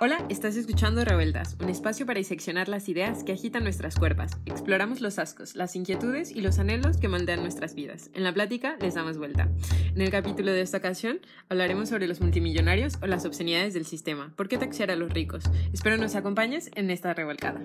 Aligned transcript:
Hola, 0.00 0.24
estás 0.28 0.54
escuchando 0.54 1.04
Revueltas, 1.04 1.56
un 1.60 1.68
espacio 1.70 2.06
para 2.06 2.18
diseccionar 2.18 2.68
las 2.68 2.88
ideas 2.88 3.24
que 3.24 3.32
agitan 3.32 3.64
nuestras 3.64 3.96
cuerpas. 3.96 4.30
Exploramos 4.46 5.00
los 5.00 5.18
ascos, 5.18 5.56
las 5.56 5.74
inquietudes 5.74 6.30
y 6.30 6.40
los 6.40 6.60
anhelos 6.60 6.98
que 6.98 7.08
moldean 7.08 7.42
nuestras 7.42 7.74
vidas. 7.74 8.08
En 8.14 8.22
la 8.22 8.32
plática 8.32 8.76
les 8.80 8.94
damos 8.94 9.18
vuelta. 9.18 9.48
En 9.96 10.00
el 10.00 10.12
capítulo 10.12 10.52
de 10.52 10.60
esta 10.60 10.78
ocasión 10.78 11.18
hablaremos 11.48 11.88
sobre 11.88 12.06
los 12.06 12.20
multimillonarios 12.20 12.94
o 13.02 13.08
las 13.08 13.24
obscenidades 13.24 13.74
del 13.74 13.86
sistema. 13.86 14.32
¿Por 14.36 14.46
qué 14.46 14.56
taxear 14.56 14.92
a 14.92 14.94
los 14.94 15.12
ricos? 15.12 15.42
Espero 15.72 15.96
nos 15.96 16.14
acompañes 16.14 16.70
en 16.76 16.92
esta 16.92 17.12
revolcada. 17.12 17.60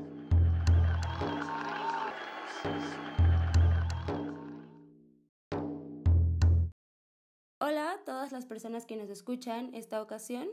Hola 7.59 7.91
a 7.91 8.03
todas 8.03 8.31
las 8.31 8.47
personas 8.47 8.87
que 8.87 8.95
nos 8.95 9.11
escuchan 9.11 9.69
esta 9.75 10.01
ocasión. 10.01 10.47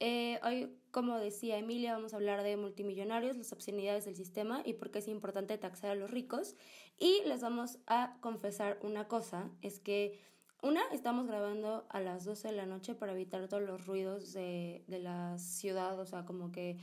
Eh, 0.00 0.40
hoy, 0.42 0.74
como 0.90 1.18
decía 1.18 1.58
Emilia, 1.58 1.92
vamos 1.92 2.14
a 2.14 2.16
hablar 2.16 2.42
de 2.42 2.56
multimillonarios, 2.56 3.36
las 3.36 3.52
obscenidades 3.52 4.06
del 4.06 4.16
sistema 4.16 4.62
y 4.64 4.72
por 4.72 4.90
qué 4.90 5.00
es 5.00 5.08
importante 5.08 5.56
taxar 5.58 5.90
a 5.90 5.94
los 5.94 6.10
ricos. 6.10 6.56
Y 6.98 7.22
les 7.26 7.42
vamos 7.42 7.78
a 7.86 8.16
confesar 8.20 8.78
una 8.82 9.06
cosa, 9.08 9.50
es 9.62 9.78
que 9.78 10.18
una, 10.62 10.82
estamos 10.92 11.26
grabando 11.26 11.86
a 11.88 12.00
las 12.00 12.24
12 12.24 12.48
de 12.48 12.54
la 12.54 12.66
noche 12.66 12.94
para 12.94 13.12
evitar 13.12 13.46
todos 13.48 13.62
los 13.62 13.86
ruidos 13.86 14.32
de, 14.32 14.84
de 14.88 14.98
la 14.98 15.38
ciudad, 15.38 15.98
o 15.98 16.04
sea, 16.04 16.24
como 16.24 16.52
que 16.52 16.76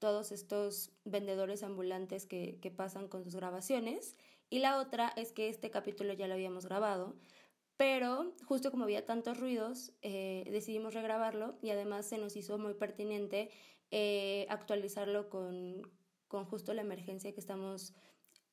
todos 0.00 0.32
estos 0.32 0.90
vendedores 1.04 1.62
ambulantes 1.62 2.26
que, 2.26 2.58
que 2.60 2.70
pasan 2.70 3.06
con 3.06 3.22
sus 3.22 3.36
grabaciones. 3.36 4.16
Y 4.48 4.58
la 4.58 4.78
otra 4.78 5.12
es 5.16 5.32
que 5.32 5.48
este 5.48 5.70
capítulo 5.70 6.12
ya 6.12 6.26
lo 6.26 6.34
habíamos 6.34 6.66
grabado, 6.66 7.14
pero 7.80 8.34
justo 8.44 8.70
como 8.70 8.84
había 8.84 9.06
tantos 9.06 9.40
ruidos, 9.40 9.94
eh, 10.02 10.44
decidimos 10.50 10.92
regrabarlo 10.92 11.58
y 11.62 11.70
además 11.70 12.04
se 12.04 12.18
nos 12.18 12.36
hizo 12.36 12.58
muy 12.58 12.74
pertinente 12.74 13.48
eh, 13.90 14.46
actualizarlo 14.50 15.30
con, 15.30 15.90
con, 16.28 16.44
justo 16.44 16.74
la 16.74 16.82
emergencia 16.82 17.32
que 17.32 17.40
estamos 17.40 17.94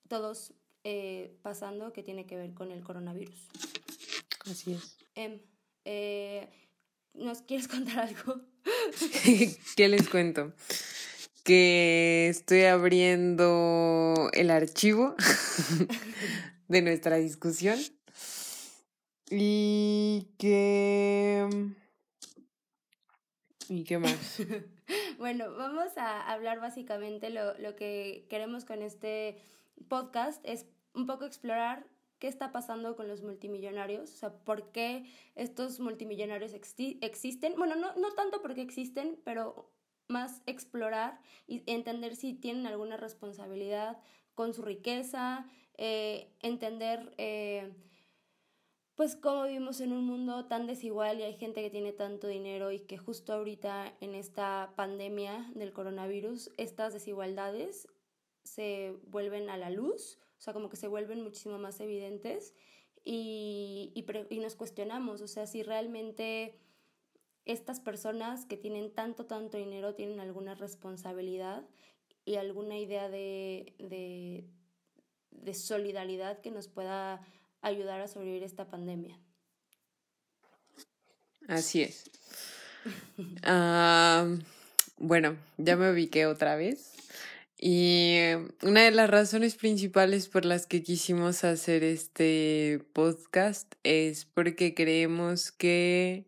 todos 0.07 0.53
eh, 0.85 1.37
pasando 1.41 1.91
que 1.91 2.03
tiene 2.03 2.25
que 2.25 2.37
ver 2.37 2.53
con 2.53 2.71
el 2.71 2.85
coronavirus. 2.85 3.49
Así 4.49 4.71
es. 4.71 4.97
Em, 5.13 5.41
¿Nos 7.13 7.41
quieres 7.41 7.67
contar 7.67 8.07
algo? 8.07 8.39
¿Qué 9.75 9.89
les 9.89 10.07
cuento? 10.07 10.53
Que 11.43 12.29
estoy 12.29 12.61
abriendo 12.61 14.29
el 14.31 14.51
archivo 14.51 15.15
de 16.69 16.81
nuestra 16.81 17.17
discusión 17.17 17.77
y 19.29 20.29
que... 20.37 21.47
¿Y 23.69 23.83
qué 23.83 23.97
más? 23.97 24.37
bueno, 25.17 25.53
vamos 25.55 25.97
a 25.97 26.31
hablar 26.31 26.59
básicamente 26.59 27.29
lo, 27.29 27.57
lo 27.57 27.75
que 27.75 28.25
queremos 28.29 28.63
con 28.63 28.81
este 28.81 29.37
podcast 29.89 30.41
es 30.45 30.65
un 30.93 31.05
poco 31.05 31.25
explorar 31.25 31.85
qué 32.19 32.27
está 32.27 32.51
pasando 32.51 32.95
con 32.95 33.07
los 33.07 33.21
multimillonarios, 33.21 34.11
o 34.11 34.17
sea, 34.17 34.33
por 34.33 34.71
qué 34.71 35.05
estos 35.35 35.79
multimillonarios 35.79 36.53
existen. 36.53 37.55
Bueno, 37.57 37.75
no, 37.75 37.95
no 37.95 38.11
tanto 38.13 38.41
porque 38.41 38.61
existen, 38.61 39.19
pero 39.23 39.71
más 40.07 40.41
explorar 40.45 41.19
y 41.47 41.63
entender 41.65 42.15
si 42.15 42.33
tienen 42.33 42.65
alguna 42.65 42.97
responsabilidad 42.97 43.99
con 44.33 44.53
su 44.53 44.61
riqueza, 44.61 45.45
eh, 45.77 46.33
entender 46.41 47.13
eh, 47.17 47.73
pues 48.97 49.15
como 49.15 49.43
vivimos 49.43 49.79
en 49.79 49.93
un 49.93 50.05
mundo 50.05 50.45
tan 50.45 50.65
desigual 50.65 51.19
y 51.19 51.23
hay 51.23 51.35
gente 51.35 51.61
que 51.61 51.69
tiene 51.69 51.93
tanto 51.93 52.25
dinero 52.27 52.71
y 52.71 52.79
que 52.79 52.97
justo 52.97 53.31
ahorita 53.31 53.95
en 54.01 54.15
esta 54.15 54.73
pandemia 54.75 55.51
del 55.53 55.71
coronavirus, 55.71 56.49
estas 56.57 56.93
desigualdades 56.93 57.87
se 58.41 58.95
vuelven 59.05 59.51
a 59.51 59.57
la 59.57 59.69
luz, 59.69 60.17
o 60.39 60.41
sea, 60.41 60.51
como 60.51 60.67
que 60.69 60.77
se 60.77 60.87
vuelven 60.87 61.21
muchísimo 61.21 61.59
más 61.59 61.79
evidentes 61.79 62.55
y, 63.03 63.93
y, 63.93 64.39
nos 64.39 64.55
cuestionamos, 64.55 65.21
o 65.21 65.27
sea, 65.27 65.45
si 65.45 65.61
realmente 65.61 66.57
estas 67.45 67.79
personas 67.79 68.47
que 68.47 68.57
tienen 68.57 68.91
tanto, 68.91 69.27
tanto 69.27 69.57
dinero 69.57 69.93
tienen 69.93 70.19
alguna 70.19 70.55
responsabilidad 70.55 71.69
y 72.25 72.37
alguna 72.37 72.79
idea 72.79 73.09
de, 73.09 73.75
de, 73.77 74.49
de 75.29 75.53
solidaridad 75.53 76.41
que 76.41 76.49
nos 76.49 76.67
pueda 76.67 77.21
ayudar 77.61 78.01
a 78.01 78.07
sobrevivir 78.07 78.43
esta 78.43 78.69
pandemia. 78.69 79.19
Así 81.47 81.81
es. 81.83 82.09
Bueno, 84.99 85.37
ya 85.57 85.75
me 85.75 85.91
ubiqué 85.91 86.25
otra 86.25 86.55
vez. 86.55 86.95
Y 87.59 88.17
una 88.63 88.81
de 88.83 88.91
las 88.91 89.09
razones 89.09 89.55
principales 89.55 90.27
por 90.27 90.43
las 90.43 90.65
que 90.65 90.81
quisimos 90.81 91.43
hacer 91.43 91.83
este 91.83 92.83
podcast 92.93 93.73
es 93.83 94.25
porque 94.25 94.73
creemos 94.73 95.51
que 95.51 96.27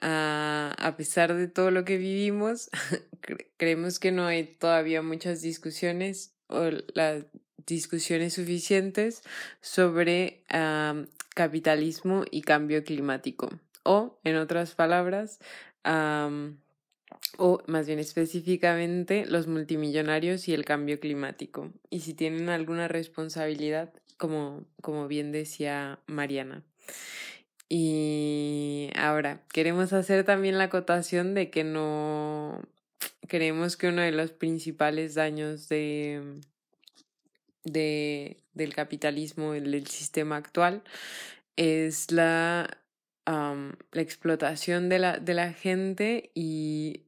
a 0.00 0.94
pesar 0.96 1.34
de 1.34 1.48
todo 1.48 1.70
lo 1.70 1.84
que 1.84 1.96
vivimos, 1.96 2.70
creemos 3.56 3.98
que 3.98 4.12
no 4.12 4.26
hay 4.26 4.44
todavía 4.44 5.02
muchas 5.02 5.42
discusiones 5.42 6.34
o 6.48 6.70
la, 6.94 7.26
discusiones 7.66 8.34
suficientes 8.34 9.22
sobre 9.60 10.42
capitalismo 11.34 12.24
y 12.30 12.42
cambio 12.42 12.84
climático. 12.84 13.50
O, 13.82 14.18
en 14.24 14.36
otras 14.36 14.74
palabras, 14.74 15.38
o 17.38 17.62
más 17.66 17.86
bien 17.86 17.98
específicamente, 17.98 19.26
los 19.26 19.46
multimillonarios 19.46 20.48
y 20.48 20.54
el 20.54 20.64
cambio 20.64 20.98
climático. 20.98 21.72
Y 21.90 22.00
si 22.00 22.14
tienen 22.14 22.48
alguna 22.48 22.88
responsabilidad, 22.88 23.92
como, 24.16 24.64
como 24.80 25.08
bien 25.08 25.30
decía 25.30 26.00
Mariana. 26.06 26.62
Y 27.68 28.90
ahora, 28.96 29.42
queremos 29.52 29.92
hacer 29.92 30.24
también 30.24 30.58
la 30.58 30.64
acotación 30.64 31.34
de 31.34 31.50
que 31.50 31.64
no 31.64 32.62
creemos 33.28 33.76
que 33.76 33.88
uno 33.88 34.02
de 34.02 34.12
los 34.12 34.30
principales 34.30 35.14
daños 35.14 35.68
de, 35.68 36.40
de, 37.66 38.38
del 38.54 38.74
capitalismo, 38.74 39.52
del 39.52 39.86
sistema 39.86 40.36
actual, 40.36 40.82
es 41.56 42.10
la, 42.12 42.78
la 43.26 44.00
explotación 44.02 44.88
de 44.88 44.98
la, 44.98 45.18
de 45.18 45.34
la 45.34 45.52
gente 45.52 46.30
y, 46.34 47.02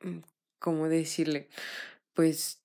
mm, 0.00 0.18
¿cómo 0.58 0.88
decirle? 0.88 1.48
Pues 2.14 2.60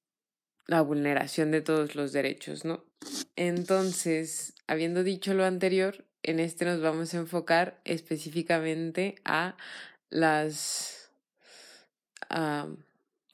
la 0.68 0.82
vulneración 0.82 1.52
de 1.52 1.62
todos 1.62 1.96
los 1.96 2.14
derechos, 2.14 2.66
¿no? 2.66 2.86
Entonces, 3.36 4.54
habiendo 4.68 5.04
dicho 5.04 5.34
lo 5.34 5.46
anterior, 5.46 6.06
en 6.24 6.40
este 6.40 6.66
nos 6.66 6.82
vamos 6.82 7.14
a 7.14 7.18
enfocar 7.18 7.82
específicamente 7.84 9.16
a 9.26 9.58
las 10.10 11.12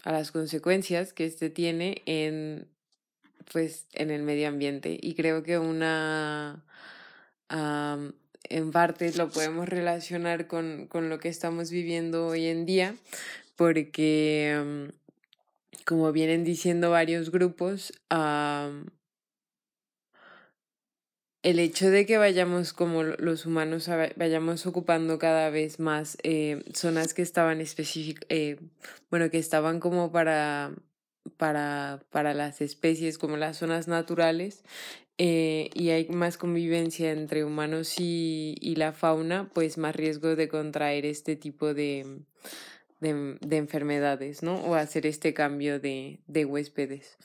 a 0.03 0.11
las 0.11 0.31
consecuencias 0.31 1.13
que 1.13 1.25
este 1.25 1.49
tiene 1.49 2.01
en 2.05 2.67
pues 3.51 3.87
en 3.93 4.11
el 4.11 4.23
medio 4.23 4.47
ambiente 4.49 4.97
y 5.01 5.15
creo 5.15 5.43
que 5.43 5.57
una 5.57 6.63
en 7.49 8.71
parte 8.71 9.11
lo 9.13 9.29
podemos 9.29 9.69
relacionar 9.69 10.47
con, 10.47 10.87
con, 10.87 11.09
lo 11.09 11.17
que 11.19 11.29
estamos 11.29 11.71
viviendo 11.71 12.27
hoy 12.27 12.47
en 12.47 12.65
día 12.65 12.95
porque 13.55 14.89
como 15.85 16.11
vienen 16.11 16.43
diciendo 16.43 16.91
varios 16.91 17.31
grupos 17.31 17.93
el 21.47 21.59
hecho 21.59 21.89
de 21.89 22.05
que 22.05 22.17
vayamos 22.17 22.73
como 22.73 23.03
los 23.03 23.45
humanos 23.45 23.89
vayamos 24.17 24.65
ocupando 24.65 25.17
cada 25.17 25.49
vez 25.49 25.79
más 25.79 26.17
eh, 26.23 26.61
zonas 26.73 27.13
que 27.13 27.21
estaban 27.21 27.61
específicas, 27.61 28.25
eh, 28.27 28.57
bueno, 29.09 29.29
que 29.29 29.37
estaban 29.37 29.79
como 29.79 30.11
para, 30.11 30.73
para, 31.37 32.01
para 32.09 32.33
las 32.33 32.59
especies, 32.59 33.17
como 33.17 33.37
las 33.37 33.55
zonas 33.55 33.87
naturales, 33.87 34.65
eh, 35.17 35.69
y 35.73 35.91
hay 35.91 36.09
más 36.09 36.37
convivencia 36.37 37.13
entre 37.13 37.45
humanos 37.45 37.95
y, 37.97 38.57
y, 38.59 38.75
la 38.75 38.91
fauna, 38.91 39.49
pues 39.53 39.77
más 39.77 39.95
riesgo 39.95 40.35
de 40.35 40.49
contraer 40.49 41.05
este 41.05 41.37
tipo 41.37 41.73
de, 41.73 42.23
de, 42.99 43.37
de 43.39 43.55
enfermedades, 43.55 44.43
¿no? 44.43 44.55
O 44.65 44.75
hacer 44.75 45.05
este 45.05 45.33
cambio 45.33 45.79
de, 45.79 46.19
de 46.27 46.43
huéspedes. 46.43 47.15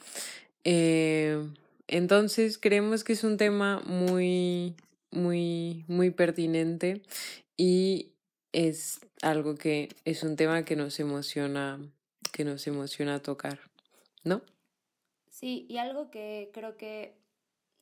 Entonces 1.92 2.56
creemos 2.56 3.04
que 3.04 3.12
es 3.12 3.22
un 3.22 3.36
tema 3.36 3.82
muy, 3.84 4.74
muy, 5.10 5.84
muy 5.88 6.10
pertinente 6.10 7.02
y 7.56 8.12
es 8.52 9.00
algo 9.20 9.56
que 9.56 9.90
es 10.06 10.22
un 10.22 10.36
tema 10.36 10.64
que 10.64 10.74
nos 10.74 10.98
emociona, 11.00 11.78
que 12.32 12.44
nos 12.44 12.66
emociona 12.66 13.20
tocar, 13.20 13.60
¿no? 14.24 14.40
Sí, 15.28 15.66
y 15.68 15.76
algo 15.76 16.10
que 16.10 16.50
creo 16.54 16.78
que 16.78 17.14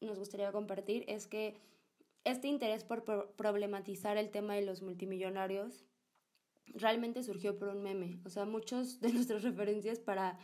nos 0.01 0.19
gustaría 0.19 0.51
compartir 0.51 1.05
es 1.07 1.29
que 1.29 1.55
este 2.25 2.49
interés 2.49 2.83
por 2.83 3.05
problematizar 3.37 4.17
el 4.17 4.31
tema 4.31 4.57
de 4.57 4.63
los 4.63 4.83
multimillonarios 4.83 5.85
realmente 6.67 7.23
surgió 7.23 7.57
por 7.57 7.69
un 7.69 7.85
meme. 7.85 8.19
O 8.25 8.29
sea, 8.29 8.45
muchos 8.45 9.01
de 9.01 9.13
nuestras 9.13 9.45
referencias 9.45 10.01
para, 10.01 10.37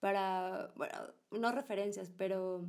para, 0.00 0.72
bueno, 0.74 0.98
no 1.30 1.52
referencias, 1.52 2.10
pero 2.16 2.66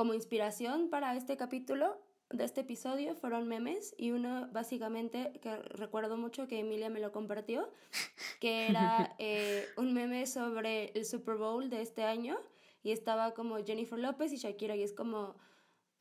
como 0.00 0.14
inspiración 0.14 0.88
para 0.88 1.14
este 1.14 1.36
capítulo 1.36 2.00
de 2.30 2.44
este 2.44 2.62
episodio 2.62 3.14
fueron 3.14 3.46
memes 3.46 3.94
y 3.98 4.12
uno 4.12 4.48
básicamente 4.50 5.38
que 5.42 5.54
recuerdo 5.56 6.16
mucho 6.16 6.48
que 6.48 6.60
Emilia 6.60 6.88
me 6.88 7.00
lo 7.00 7.12
compartió, 7.12 7.70
que 8.40 8.68
era 8.68 9.14
eh, 9.18 9.66
un 9.76 9.92
meme 9.92 10.24
sobre 10.24 10.90
el 10.94 11.04
Super 11.04 11.34
Bowl 11.34 11.68
de 11.68 11.82
este 11.82 12.04
año 12.04 12.38
y 12.82 12.92
estaba 12.92 13.34
como 13.34 13.62
Jennifer 13.62 13.98
López 13.98 14.32
y 14.32 14.38
Shakira 14.38 14.74
y 14.74 14.84
es 14.84 14.94
como 14.94 15.36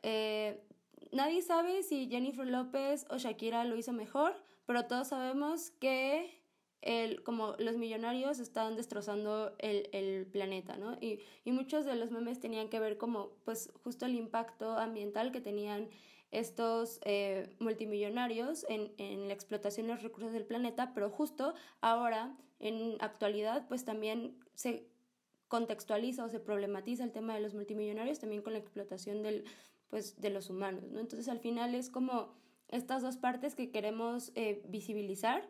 eh, 0.01 0.63
nadie 1.11 1.41
sabe 1.41 1.83
si 1.83 2.07
Jennifer 2.07 2.47
López 2.47 3.05
o 3.09 3.17
Shakira 3.17 3.65
lo 3.65 3.75
hizo 3.75 3.91
mejor, 3.91 4.33
pero 4.65 4.85
todos 4.85 5.09
sabemos 5.09 5.71
que 5.71 6.38
el, 6.81 7.23
como 7.23 7.55
los 7.59 7.77
millonarios 7.77 8.39
están 8.39 8.75
destrozando 8.75 9.53
el, 9.59 9.89
el 9.91 10.25
planeta, 10.25 10.77
¿no? 10.77 10.97
Y, 11.01 11.19
y, 11.43 11.51
muchos 11.51 11.85
de 11.85 11.95
los 11.95 12.11
memes 12.11 12.39
tenían 12.39 12.69
que 12.69 12.79
ver 12.79 12.97
como, 12.97 13.31
pues, 13.43 13.71
justo 13.83 14.05
el 14.05 14.15
impacto 14.15 14.77
ambiental 14.77 15.31
que 15.31 15.41
tenían 15.41 15.89
estos 16.31 16.99
eh, 17.03 17.55
multimillonarios 17.59 18.65
en, 18.69 18.93
en, 18.97 19.27
la 19.27 19.33
explotación 19.33 19.87
de 19.87 19.93
los 19.93 20.03
recursos 20.03 20.31
del 20.31 20.45
planeta, 20.45 20.93
pero 20.93 21.09
justo 21.09 21.53
ahora, 21.81 22.37
en 22.59 22.97
actualidad, 22.99 23.67
pues 23.67 23.83
también 23.83 24.37
se 24.53 24.87
contextualiza 25.47 26.23
o 26.25 26.29
se 26.29 26.39
problematiza 26.39 27.03
el 27.03 27.11
tema 27.11 27.33
de 27.33 27.41
los 27.41 27.55
multimillonarios 27.55 28.19
también 28.19 28.41
con 28.41 28.53
la 28.53 28.59
explotación 28.59 29.23
del, 29.23 29.45
pues, 29.89 30.21
de 30.21 30.29
los 30.29 30.49
humanos, 30.49 30.91
¿no? 30.91 30.99
Entonces, 30.99 31.27
al 31.27 31.39
final 31.39 31.73
es 31.75 31.89
como 31.89 32.33
estas 32.67 33.01
dos 33.01 33.17
partes 33.17 33.55
que 33.55 33.71
queremos 33.71 34.31
eh, 34.35 34.61
visibilizar, 34.67 35.49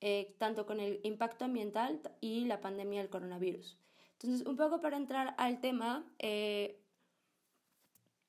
eh, 0.00 0.34
tanto 0.38 0.66
con 0.66 0.80
el 0.80 1.00
impacto 1.02 1.44
ambiental 1.44 2.00
y 2.20 2.44
la 2.46 2.60
pandemia 2.60 3.00
del 3.00 3.10
coronavirus. 3.10 3.78
Entonces, 4.12 4.46
un 4.46 4.56
poco 4.56 4.80
para 4.80 4.96
entrar 4.96 5.34
al 5.38 5.60
tema, 5.60 6.04
eh, 6.18 6.80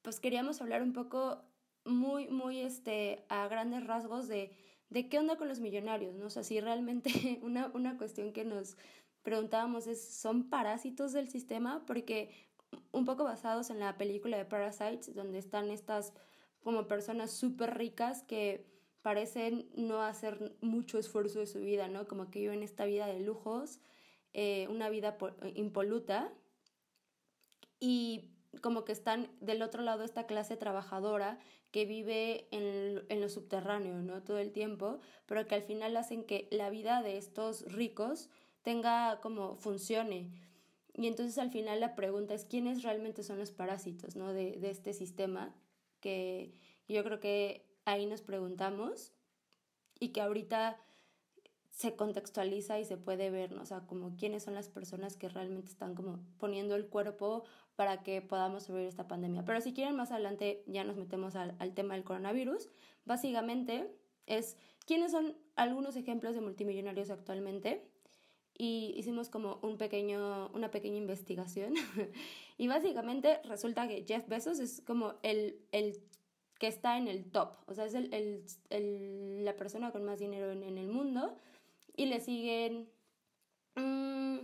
pues 0.02 0.20
queríamos 0.20 0.62
hablar 0.62 0.82
un 0.82 0.94
poco 0.94 1.44
muy, 1.86 2.28
muy 2.28 2.60
este, 2.60 3.26
a 3.30 3.48
grandes 3.48 3.86
rasgos 3.86 4.28
de, 4.28 4.56
de 4.90 5.10
qué 5.10 5.20
onda 5.20 5.38
con 5.38 5.48
los 5.48 5.60
millonarios, 5.60 6.16
¿no? 6.16 6.28
O 6.28 6.30
sea, 6.30 6.44
si 6.44 6.60
realmente 6.60 7.40
una, 7.42 7.72
una 7.74 7.98
cuestión 7.98 8.34
que 8.34 8.46
nos 8.46 8.78
preguntábamos 9.24 9.88
es, 9.88 10.04
¿son 10.04 10.50
parásitos 10.50 11.14
del 11.14 11.30
sistema? 11.30 11.84
Porque 11.86 12.50
un 12.92 13.06
poco 13.06 13.24
basados 13.24 13.70
en 13.70 13.80
la 13.80 13.98
película 13.98 14.38
de 14.38 14.46
Parasites, 14.46 15.14
donde 15.14 15.40
están 15.40 15.70
estas 15.70 16.14
como 16.64 16.88
personas 16.88 17.32
súper 17.32 17.78
ricas 17.78 18.24
que 18.24 18.66
parecen 19.02 19.70
no 19.76 20.02
hacer 20.02 20.56
mucho 20.62 20.98
esfuerzo 21.00 21.40
de 21.40 21.48
su 21.48 21.60
vida, 21.60 21.88
¿no? 21.88 22.08
Como 22.08 22.30
que 22.30 22.40
viven 22.40 22.64
esta 22.64 22.86
vida 22.86 23.08
de 23.08 23.20
lujos, 23.20 23.80
eh, 24.34 24.68
una 24.70 24.90
vida 24.90 25.18
impoluta 25.56 26.32
y 27.80 28.30
como 28.62 28.86
que 28.86 28.92
están 28.92 29.30
del 29.40 29.62
otro 29.62 29.82
lado 29.82 30.04
esta 30.04 30.26
clase 30.28 30.58
trabajadora 30.58 31.40
que 31.72 31.86
vive 31.86 32.48
en, 32.52 33.04
en 33.10 33.22
lo 33.22 33.30
subterráneo, 33.30 34.02
¿no? 34.02 34.22
Todo 34.24 34.38
el 34.38 34.52
tiempo, 34.52 35.00
pero 35.26 35.48
que 35.48 35.56
al 35.56 35.64
final 35.64 35.96
hacen 35.98 36.24
que 36.26 36.48
la 36.52 36.70
vida 36.70 37.02
de 37.02 37.18
estos 37.18 37.64
ricos 37.72 38.30
tenga 38.62 39.20
como 39.22 39.56
funcione. 39.56 40.32
Y 40.94 41.08
entonces 41.08 41.38
al 41.38 41.50
final 41.50 41.80
la 41.80 41.96
pregunta 41.96 42.34
es 42.34 42.46
quiénes 42.46 42.84
realmente 42.84 43.24
son 43.24 43.40
los 43.40 43.52
parásitos, 43.52 44.16
¿no? 44.16 44.34
De, 44.34 44.58
de 44.58 44.70
este 44.70 44.94
sistema 44.94 45.56
que 46.02 46.54
yo 46.88 47.04
creo 47.04 47.20
que 47.20 47.71
ahí 47.92 48.06
nos 48.06 48.22
preguntamos 48.22 49.12
y 50.00 50.10
que 50.10 50.22
ahorita 50.22 50.80
se 51.70 51.96
contextualiza 51.96 52.80
y 52.80 52.86
se 52.86 52.98
puede 52.98 53.30
ver, 53.30 53.52
¿no? 53.52 53.62
o 53.62 53.66
sea, 53.66 53.82
como 53.88 54.16
quiénes 54.18 54.44
son 54.44 54.54
las 54.54 54.70
personas 54.70 55.16
que 55.16 55.30
realmente 55.30 55.72
están 55.72 55.96
como 55.96 56.20
poniendo 56.38 56.76
el 56.76 56.88
cuerpo 56.88 57.44
para 57.76 58.04
que 58.04 58.22
podamos 58.22 58.64
sobrevivir 58.64 58.90
esta 58.90 59.08
pandemia. 59.08 59.46
Pero 59.46 59.62
si 59.62 59.74
quieren 59.74 59.96
más 59.96 60.12
adelante 60.12 60.64
ya 60.68 60.84
nos 60.84 60.98
metemos 60.98 61.36
al, 61.36 61.56
al 61.60 61.74
tema 61.74 61.96
del 61.96 62.04
coronavirus. 62.04 62.70
Básicamente 63.06 63.90
es 64.26 64.58
quiénes 64.86 65.12
son 65.12 65.36
algunos 65.56 65.96
ejemplos 65.96 66.36
de 66.36 66.42
multimillonarios 66.42 67.10
actualmente 67.10 67.88
y 68.58 68.94
hicimos 68.98 69.30
como 69.30 69.60
un 69.64 69.78
pequeño, 69.78 70.52
una 70.54 70.70
pequeña 70.70 70.98
investigación 70.98 71.74
y 72.58 72.68
básicamente 72.68 73.40
resulta 73.46 73.88
que 73.88 74.06
Jeff 74.08 74.28
Bezos 74.28 74.60
es 74.60 74.82
como 74.86 75.16
el, 75.24 75.60
el 75.72 76.00
que 76.62 76.68
está 76.68 77.00
en 77.00 77.08
el 77.08 77.26
top, 77.32 77.56
o 77.66 77.74
sea, 77.74 77.86
es 77.86 77.96
el, 77.96 78.14
el, 78.14 78.46
el, 78.70 79.44
la 79.44 79.56
persona 79.56 79.92
con 79.92 80.04
más 80.04 80.20
dinero 80.20 80.52
en, 80.52 80.62
en, 80.62 80.78
el 80.78 80.90
mundo 80.90 81.36
y 81.98 82.06
le 82.06 82.20
siguen 82.20 82.88
mmm, 83.76 84.38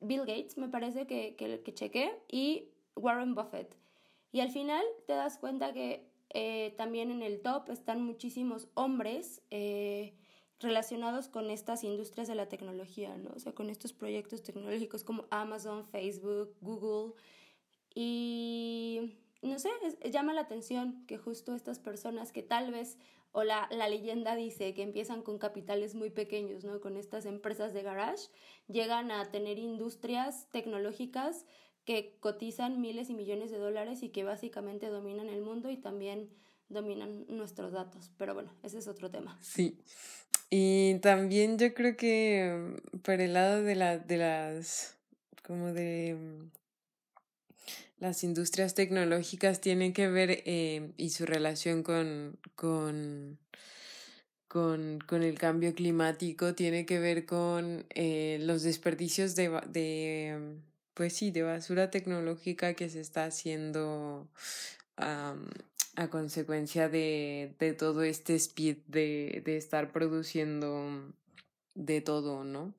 Bill 0.00 0.22
Gates, 0.22 0.58
me 0.58 0.68
parece 0.68 1.06
que, 1.06 1.36
que, 1.36 1.60
que 1.60 1.72
chequé, 1.72 2.18
y 2.28 2.70
Warren 2.96 3.36
Buffett. 3.36 3.76
Y 4.32 4.40
al 4.40 4.50
final 4.50 4.82
te 5.06 5.12
das 5.12 5.38
cuenta 5.38 5.72
que 5.72 6.10
eh, 6.30 6.74
también 6.76 7.12
en 7.12 7.22
el 7.22 7.42
top 7.42 7.70
están 7.70 8.02
muchísimos 8.02 8.66
hombres 8.74 9.40
eh, 9.52 10.14
relacionados 10.58 11.28
con 11.28 11.48
estas 11.48 11.84
industrias 11.84 12.26
de 12.26 12.34
la 12.34 12.48
tecnología, 12.48 13.16
¿no? 13.18 13.30
O 13.36 13.38
sea, 13.38 13.54
con 13.54 13.70
estos 13.70 13.92
proyectos 13.92 14.42
tecnológicos 14.42 15.04
como 15.04 15.26
Amazon, 15.30 15.84
Facebook, 15.84 16.56
Google. 16.60 17.14
Y 17.94 19.12
no 19.42 19.58
sé, 19.58 19.70
llama 20.10 20.32
la 20.32 20.42
atención 20.42 21.04
que 21.06 21.18
justo 21.18 21.54
estas 21.54 21.78
personas 21.78 22.32
que 22.32 22.42
tal 22.42 22.72
vez, 22.72 22.98
o 23.32 23.44
la, 23.44 23.68
la, 23.70 23.88
leyenda 23.88 24.34
dice 24.34 24.74
que 24.74 24.82
empiezan 24.82 25.22
con 25.22 25.38
capitales 25.38 25.94
muy 25.94 26.10
pequeños, 26.10 26.64
¿no? 26.64 26.80
Con 26.80 26.96
estas 26.96 27.26
empresas 27.26 27.72
de 27.72 27.82
garage, 27.82 28.28
llegan 28.68 29.10
a 29.10 29.30
tener 29.30 29.58
industrias 29.58 30.48
tecnológicas 30.50 31.44
que 31.84 32.16
cotizan 32.20 32.80
miles 32.80 33.08
y 33.10 33.14
millones 33.14 33.50
de 33.50 33.58
dólares 33.58 34.02
y 34.02 34.10
que 34.10 34.24
básicamente 34.24 34.88
dominan 34.88 35.28
el 35.28 35.40
mundo 35.40 35.70
y 35.70 35.76
también 35.76 36.28
dominan 36.68 37.24
nuestros 37.28 37.72
datos. 37.72 38.10
Pero 38.18 38.34
bueno, 38.34 38.52
ese 38.62 38.78
es 38.78 38.88
otro 38.88 39.10
tema. 39.10 39.38
Sí. 39.40 39.78
Y 40.50 40.98
también 40.98 41.58
yo 41.58 41.74
creo 41.74 41.96
que 41.96 42.76
mm, 42.92 42.98
por 42.98 43.20
el 43.20 43.34
lado 43.34 43.62
de, 43.62 43.74
la, 43.74 43.98
de 43.98 44.16
las, 44.16 44.96
como 45.42 45.72
de 45.72 46.14
mm, 46.14 46.57
las 48.00 48.22
industrias 48.24 48.74
tecnológicas 48.74 49.60
tiene 49.60 49.92
que 49.92 50.08
ver 50.08 50.42
eh, 50.46 50.92
y 50.96 51.10
su 51.10 51.26
relación 51.26 51.82
con, 51.82 52.38
con, 52.54 53.38
con, 54.46 54.98
con, 55.06 55.22
el 55.22 55.38
cambio 55.38 55.74
climático 55.74 56.54
tiene 56.54 56.86
que 56.86 57.00
ver 57.00 57.26
con 57.26 57.86
eh, 57.90 58.38
los 58.40 58.62
desperdicios 58.62 59.34
de, 59.34 59.60
de, 59.68 60.58
pues 60.94 61.14
sí, 61.14 61.30
de 61.30 61.42
basura 61.42 61.90
tecnológica 61.90 62.74
que 62.74 62.88
se 62.88 63.00
está 63.00 63.24
haciendo 63.24 64.28
a 64.96 66.08
consecuencia 66.10 66.88
de, 66.88 67.54
de 67.58 67.72
todo 67.72 68.02
este 68.02 68.34
speed 68.36 68.78
de, 68.86 69.42
de 69.44 69.56
estar 69.56 69.92
produciendo 69.92 71.12
de 71.74 72.00
todo, 72.00 72.44
¿no? 72.44 72.74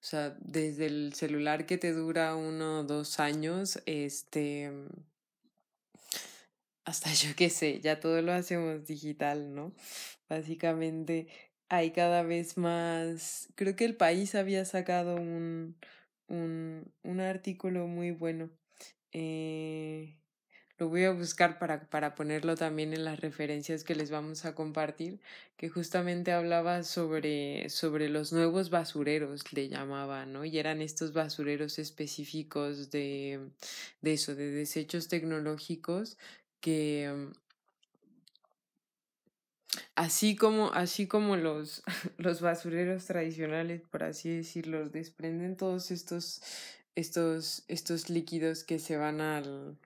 O 0.00 0.02
sea, 0.02 0.34
desde 0.40 0.86
el 0.86 1.12
celular 1.14 1.66
que 1.66 1.76
te 1.78 1.92
dura 1.92 2.34
uno 2.34 2.80
o 2.80 2.84
dos 2.84 3.20
años, 3.20 3.82
este, 3.84 4.72
hasta 6.84 7.12
yo 7.14 7.34
qué 7.36 7.50
sé, 7.50 7.80
ya 7.80 8.00
todo 8.00 8.22
lo 8.22 8.32
hacemos 8.32 8.86
digital, 8.86 9.54
¿no? 9.54 9.74
Básicamente 10.28 11.28
hay 11.68 11.92
cada 11.92 12.22
vez 12.22 12.56
más, 12.56 13.48
creo 13.54 13.76
que 13.76 13.84
el 13.84 13.96
país 13.96 14.34
había 14.34 14.64
sacado 14.64 15.16
un, 15.16 15.76
un, 16.28 16.92
un 17.02 17.20
artículo 17.20 17.86
muy 17.86 18.10
bueno. 18.10 18.50
Eh, 19.12 20.19
lo 20.80 20.88
voy 20.88 21.04
a 21.04 21.12
buscar 21.12 21.58
para, 21.58 21.82
para 21.90 22.14
ponerlo 22.14 22.56
también 22.56 22.94
en 22.94 23.04
las 23.04 23.20
referencias 23.20 23.84
que 23.84 23.94
les 23.94 24.10
vamos 24.10 24.46
a 24.46 24.54
compartir, 24.54 25.20
que 25.58 25.68
justamente 25.68 26.32
hablaba 26.32 26.84
sobre, 26.84 27.68
sobre 27.68 28.08
los 28.08 28.32
nuevos 28.32 28.70
basureros, 28.70 29.52
le 29.52 29.68
llamaba, 29.68 30.24
¿no? 30.24 30.46
Y 30.46 30.58
eran 30.58 30.80
estos 30.80 31.12
basureros 31.12 31.78
específicos 31.78 32.90
de, 32.90 33.50
de 34.00 34.12
eso, 34.14 34.34
de 34.34 34.50
desechos 34.50 35.08
tecnológicos 35.08 36.16
que 36.60 37.28
así 39.96 40.34
como, 40.34 40.72
así 40.72 41.06
como 41.06 41.36
los, 41.36 41.82
los 42.16 42.40
basureros 42.40 43.04
tradicionales, 43.04 43.82
por 43.82 44.02
así 44.02 44.34
decirlo, 44.34 44.88
desprenden 44.88 45.58
todos 45.58 45.90
estos, 45.90 46.40
estos, 46.94 47.64
estos 47.68 48.08
líquidos 48.08 48.64
que 48.64 48.78
se 48.78 48.96
van 48.96 49.20
al, 49.20 49.76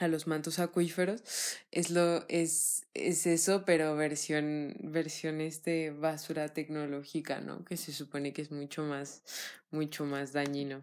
a 0.00 0.08
los 0.08 0.26
mantos 0.26 0.58
acuíferos 0.58 1.22
es 1.70 1.90
lo 1.90 2.24
es, 2.28 2.86
es 2.94 3.26
eso 3.26 3.64
pero 3.64 3.94
versión 3.96 4.74
versión 4.82 5.40
este 5.40 5.90
basura 5.90 6.48
tecnológica 6.48 7.40
no 7.40 7.64
que 7.64 7.76
se 7.76 7.92
supone 7.92 8.32
que 8.32 8.42
es 8.42 8.50
mucho 8.50 8.82
más 8.82 9.22
mucho 9.70 10.04
más 10.04 10.32
dañino. 10.32 10.82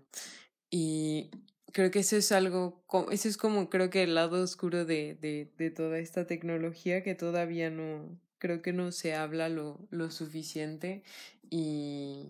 Y 0.69 1.31
creo 1.73 1.91
que 1.91 1.99
eso 1.99 2.17
es 2.17 2.31
algo 2.31 2.83
eso 3.11 3.27
es 3.27 3.37
como 3.37 3.69
creo 3.69 3.89
que 3.89 4.03
el 4.03 4.15
lado 4.15 4.43
oscuro 4.43 4.85
de, 4.85 5.15
de, 5.15 5.51
de 5.57 5.71
toda 5.71 5.99
esta 5.99 6.27
tecnología 6.27 7.03
que 7.03 7.15
todavía 7.15 7.69
no 7.69 8.19
creo 8.39 8.61
que 8.61 8.73
no 8.73 8.91
se 8.91 9.15
habla 9.15 9.49
lo, 9.49 9.79
lo 9.89 10.11
suficiente 10.11 11.03
y, 11.49 12.27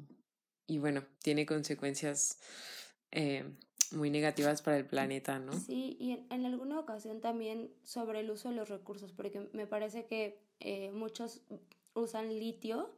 y 0.67 0.79
bueno, 0.79 1.03
tiene 1.21 1.45
consecuencias 1.45 2.39
eh, 3.11 3.43
muy 3.93 4.09
negativas 4.09 4.61
para 4.61 4.77
el 4.77 4.85
planeta, 4.85 5.39
¿no? 5.39 5.53
Sí, 5.53 5.97
y 5.99 6.25
en, 6.29 6.45
alguna 6.45 6.79
ocasión 6.79 7.21
también 7.21 7.71
sobre 7.83 8.21
el 8.21 8.31
uso 8.31 8.49
de 8.49 8.55
los 8.55 8.69
recursos, 8.69 9.11
porque 9.11 9.49
me 9.53 9.67
parece 9.67 10.05
que 10.05 10.39
eh, 10.59 10.91
muchos 10.91 11.41
usan 11.93 12.29
litio, 12.29 12.89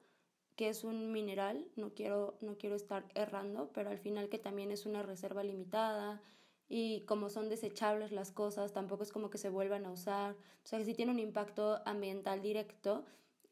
que 0.55 0.69
es 0.69 0.83
un 0.83 1.11
mineral, 1.11 1.65
no 1.75 1.93
quiero, 1.93 2.37
no 2.41 2.57
quiero 2.57 2.75
estar 2.75 3.05
errando, 3.15 3.71
pero 3.73 3.89
al 3.89 3.97
final 3.97 4.29
que 4.29 4.39
también 4.39 4.71
es 4.71 4.85
una 4.85 5.03
reserva 5.03 5.43
limitada 5.43 6.21
y 6.67 7.01
como 7.01 7.29
son 7.29 7.49
desechables 7.49 8.11
las 8.11 8.31
cosas, 8.31 8.73
tampoco 8.73 9.03
es 9.03 9.11
como 9.11 9.29
que 9.29 9.37
se 9.37 9.49
vuelvan 9.49 9.85
a 9.85 9.91
usar, 9.91 10.33
o 10.33 10.67
sea 10.67 10.79
que 10.79 10.85
sí 10.85 10.93
tiene 10.93 11.11
un 11.11 11.19
impacto 11.19 11.81
ambiental 11.85 12.41
directo 12.41 13.05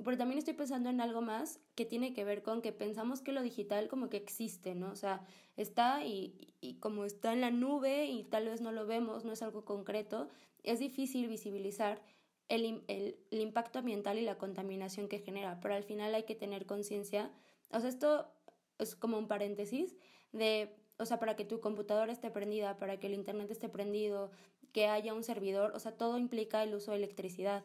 pero 0.03 0.17
también 0.17 0.37
estoy 0.37 0.53
pensando 0.53 0.89
en 0.89 1.01
algo 1.01 1.21
más 1.21 1.59
que 1.75 1.85
tiene 1.85 2.13
que 2.13 2.23
ver 2.23 2.43
con 2.43 2.61
que 2.61 2.71
pensamos 2.71 3.21
que 3.21 3.31
lo 3.31 3.41
digital 3.41 3.87
como 3.87 4.09
que 4.09 4.17
existe, 4.17 4.75
¿no? 4.75 4.91
O 4.91 4.95
sea, 4.95 5.25
está 5.55 6.05
y, 6.05 6.53
y 6.61 6.75
como 6.75 7.03
está 7.05 7.33
en 7.33 7.41
la 7.41 7.49
nube 7.49 8.05
y 8.05 8.23
tal 8.23 8.45
vez 8.45 8.61
no 8.61 8.71
lo 8.71 8.85
vemos, 8.85 9.25
no 9.25 9.33
es 9.33 9.41
algo 9.41 9.65
concreto, 9.65 10.29
es 10.63 10.79
difícil 10.79 11.27
visibilizar 11.27 12.01
el, 12.47 12.83
el, 12.87 13.17
el 13.31 13.41
impacto 13.41 13.79
ambiental 13.79 14.17
y 14.19 14.21
la 14.21 14.37
contaminación 14.37 15.07
que 15.07 15.19
genera, 15.19 15.59
pero 15.59 15.73
al 15.73 15.83
final 15.83 16.13
hay 16.13 16.23
que 16.23 16.35
tener 16.35 16.65
conciencia, 16.65 17.31
o 17.71 17.79
sea, 17.79 17.89
esto 17.89 18.31
es 18.77 18.95
como 18.95 19.17
un 19.17 19.27
paréntesis 19.27 19.97
de, 20.31 20.75
o 20.97 21.05
sea, 21.05 21.19
para 21.19 21.35
que 21.35 21.43
tu 21.43 21.59
computadora 21.59 22.11
esté 22.11 22.29
prendida, 22.29 22.77
para 22.77 22.99
que 22.99 23.07
el 23.07 23.15
internet 23.15 23.49
esté 23.49 23.67
prendido, 23.67 24.31
que 24.71 24.87
haya 24.87 25.13
un 25.13 25.23
servidor, 25.23 25.71
o 25.75 25.79
sea, 25.79 25.97
todo 25.97 26.17
implica 26.17 26.63
el 26.63 26.75
uso 26.75 26.91
de 26.91 26.97
electricidad 26.97 27.63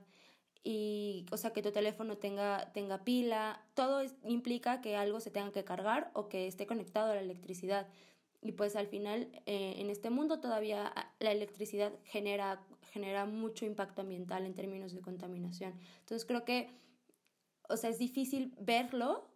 y, 0.64 1.26
o 1.33 1.37
sea, 1.37 1.52
que 1.52 1.62
tu 1.62 1.73
teléfono 1.73 2.19
tenga, 2.19 2.73
tenga 2.73 3.02
pila, 3.04 3.64
todo 3.75 4.02
implica 4.25 4.81
que 4.81 4.97
algo 4.97 5.19
se 5.21 5.31
tenga 5.31 5.50
que 5.50 5.64
cargar 5.64 6.11
o 6.14 6.28
que 6.28 6.47
esté 6.47 6.66
conectado 6.66 7.11
a 7.11 7.14
la 7.14 7.21
electricidad. 7.21 7.88
Y 8.42 8.52
pues 8.52 8.76
al 8.76 8.87
final, 8.87 9.28
eh, 9.47 9.75
en 9.78 9.90
este 9.90 10.11
mundo 10.11 10.40
todavía 10.40 10.92
ah, 10.95 11.12
la 11.21 11.33
electricidad 11.33 11.92
genera, 12.04 12.64
genera 12.92 13.25
mucho 13.25 13.66
impacto 13.66 14.02
ambiental 14.02 14.47
en 14.47 14.54
términos 14.54 14.92
de 14.92 15.00
contaminación. 15.00 15.75
Entonces 16.00 16.25
creo 16.25 16.45
que, 16.45 16.71
o 17.69 17.76
sea, 17.76 17.90
es 17.90 17.99
difícil 17.99 18.54
verlo 18.61 19.28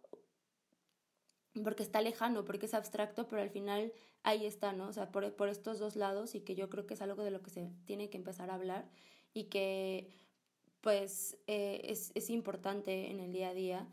porque 1.63 1.83
está 1.83 2.01
lejano, 2.01 2.45
porque 2.45 2.67
es 2.67 2.73
abstracto, 2.73 3.27
pero 3.27 3.41
al 3.41 3.49
final 3.49 3.91
ahí 4.23 4.45
está, 4.45 4.73
¿no? 4.73 4.87
O 4.87 4.93
sea, 4.93 5.11
por, 5.11 5.33
por 5.35 5.49
estos 5.49 5.79
dos 5.79 5.95
lados 5.95 6.35
y 6.35 6.41
que 6.41 6.55
yo 6.55 6.69
creo 6.69 6.85
que 6.85 6.93
es 6.93 7.01
algo 7.01 7.23
de 7.23 7.31
lo 7.31 7.41
que 7.41 7.49
se 7.49 7.69
tiene 7.85 8.09
que 8.09 8.17
empezar 8.17 8.49
a 8.49 8.55
hablar 8.55 8.89
y 9.33 9.45
que 9.45 10.09
pues 10.87 11.37
eh, 11.47 11.81
es, 11.83 12.13
es, 12.15 12.29
importante 12.29 13.11
en 13.11 13.19
el 13.19 13.33
día 13.33 13.49
a 13.49 13.53
día 13.53 13.89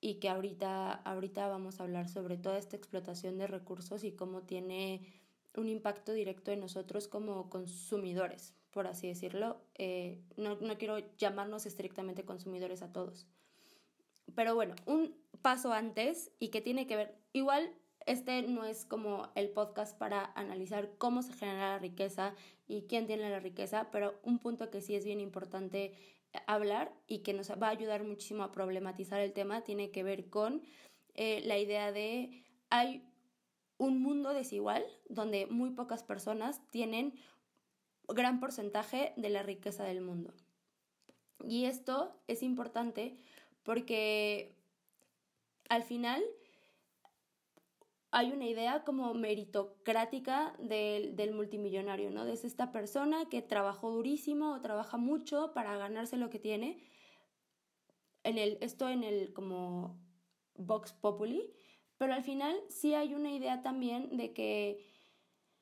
y 0.00 0.14
que 0.14 0.28
ahorita, 0.28 0.90
ahorita 0.90 1.46
vamos 1.46 1.78
a 1.78 1.84
hablar 1.84 2.08
sobre 2.08 2.36
toda 2.36 2.58
esta 2.58 2.74
explotación 2.74 3.38
de 3.38 3.46
recursos 3.46 4.02
y 4.02 4.10
cómo 4.10 4.42
tiene 4.42 5.06
un 5.54 5.68
impacto 5.68 6.12
directo 6.12 6.50
en 6.50 6.58
nosotros 6.58 7.06
como 7.06 7.48
consumidores, 7.48 8.56
por 8.72 8.88
así 8.88 9.06
decirlo. 9.06 9.60
Eh, 9.76 10.20
no, 10.36 10.56
no 10.56 10.76
quiero 10.76 10.98
llamarnos 11.18 11.66
estrictamente 11.66 12.24
consumidores 12.24 12.82
a 12.82 12.92
todos. 12.92 13.28
Pero 14.34 14.56
bueno, 14.56 14.74
un 14.86 15.14
paso 15.40 15.72
antes 15.72 16.32
y 16.40 16.48
que 16.48 16.60
tiene 16.60 16.88
que 16.88 16.96
ver, 16.96 17.14
igual 17.32 17.72
este 18.08 18.40
no 18.42 18.64
es 18.64 18.86
como 18.86 19.28
el 19.34 19.50
podcast 19.50 19.96
para 19.96 20.32
analizar 20.34 20.90
cómo 20.96 21.22
se 21.22 21.34
genera 21.34 21.72
la 21.72 21.78
riqueza 21.78 22.34
y 22.66 22.82
quién 22.82 23.06
tiene 23.06 23.28
la 23.28 23.38
riqueza, 23.38 23.90
pero 23.92 24.18
un 24.22 24.38
punto 24.38 24.70
que 24.70 24.80
sí 24.80 24.94
es 24.94 25.04
bien 25.04 25.20
importante 25.20 25.92
hablar 26.46 26.90
y 27.06 27.18
que 27.18 27.34
nos 27.34 27.50
va 27.50 27.68
a 27.68 27.70
ayudar 27.70 28.04
muchísimo 28.04 28.42
a 28.42 28.52
problematizar 28.52 29.20
el 29.20 29.34
tema 29.34 29.62
tiene 29.62 29.90
que 29.90 30.02
ver 30.02 30.30
con 30.30 30.62
eh, 31.14 31.42
la 31.44 31.58
idea 31.58 31.92
de 31.92 32.44
hay 32.70 33.04
un 33.76 34.00
mundo 34.00 34.32
desigual 34.32 34.84
donde 35.10 35.46
muy 35.46 35.70
pocas 35.70 36.02
personas 36.02 36.62
tienen 36.70 37.14
gran 38.08 38.40
porcentaje 38.40 39.12
de 39.16 39.28
la 39.28 39.42
riqueza 39.42 39.84
del 39.84 40.00
mundo. 40.00 40.32
Y 41.44 41.66
esto 41.66 42.18
es 42.26 42.42
importante 42.42 43.18
porque 43.64 44.54
al 45.68 45.82
final 45.82 46.24
hay 48.10 48.32
una 48.32 48.46
idea 48.46 48.84
como 48.84 49.12
meritocrática 49.14 50.54
del, 50.58 51.14
del, 51.14 51.34
multimillonario, 51.34 52.10
¿no? 52.10 52.24
Es 52.24 52.44
esta 52.44 52.72
persona 52.72 53.28
que 53.28 53.42
trabajó 53.42 53.90
durísimo 53.90 54.52
o 54.52 54.60
trabaja 54.60 54.96
mucho 54.96 55.52
para 55.52 55.76
ganarse 55.76 56.16
lo 56.16 56.30
que 56.30 56.38
tiene. 56.38 56.82
En 58.24 58.38
el, 58.38 58.58
esto 58.60 58.88
en 58.88 59.04
el 59.04 59.32
como 59.32 59.98
Vox 60.54 60.92
Populi, 60.92 61.52
pero 61.98 62.14
al 62.14 62.22
final 62.22 62.56
sí 62.68 62.94
hay 62.94 63.14
una 63.14 63.30
idea 63.30 63.62
también 63.62 64.16
de 64.16 64.32
que 64.32 64.84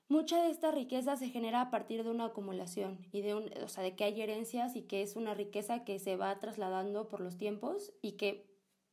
mucha 0.08 0.42
de 0.42 0.50
esta 0.50 0.70
riqueza 0.70 1.16
se 1.16 1.28
genera 1.28 1.60
a 1.60 1.70
partir 1.70 2.04
de 2.04 2.10
una 2.10 2.26
acumulación 2.26 3.06
y 3.10 3.22
de 3.22 3.34
un, 3.34 3.50
o 3.62 3.68
sea, 3.68 3.82
de 3.82 3.96
que 3.96 4.04
hay 4.04 4.20
herencias 4.20 4.76
y 4.76 4.82
que 4.82 5.02
es 5.02 5.16
una 5.16 5.34
riqueza 5.34 5.84
que 5.84 5.98
se 5.98 6.16
va 6.16 6.38
trasladando 6.38 7.08
por 7.08 7.20
los 7.20 7.36
tiempos 7.36 7.92
y 8.02 8.12
que 8.12 8.45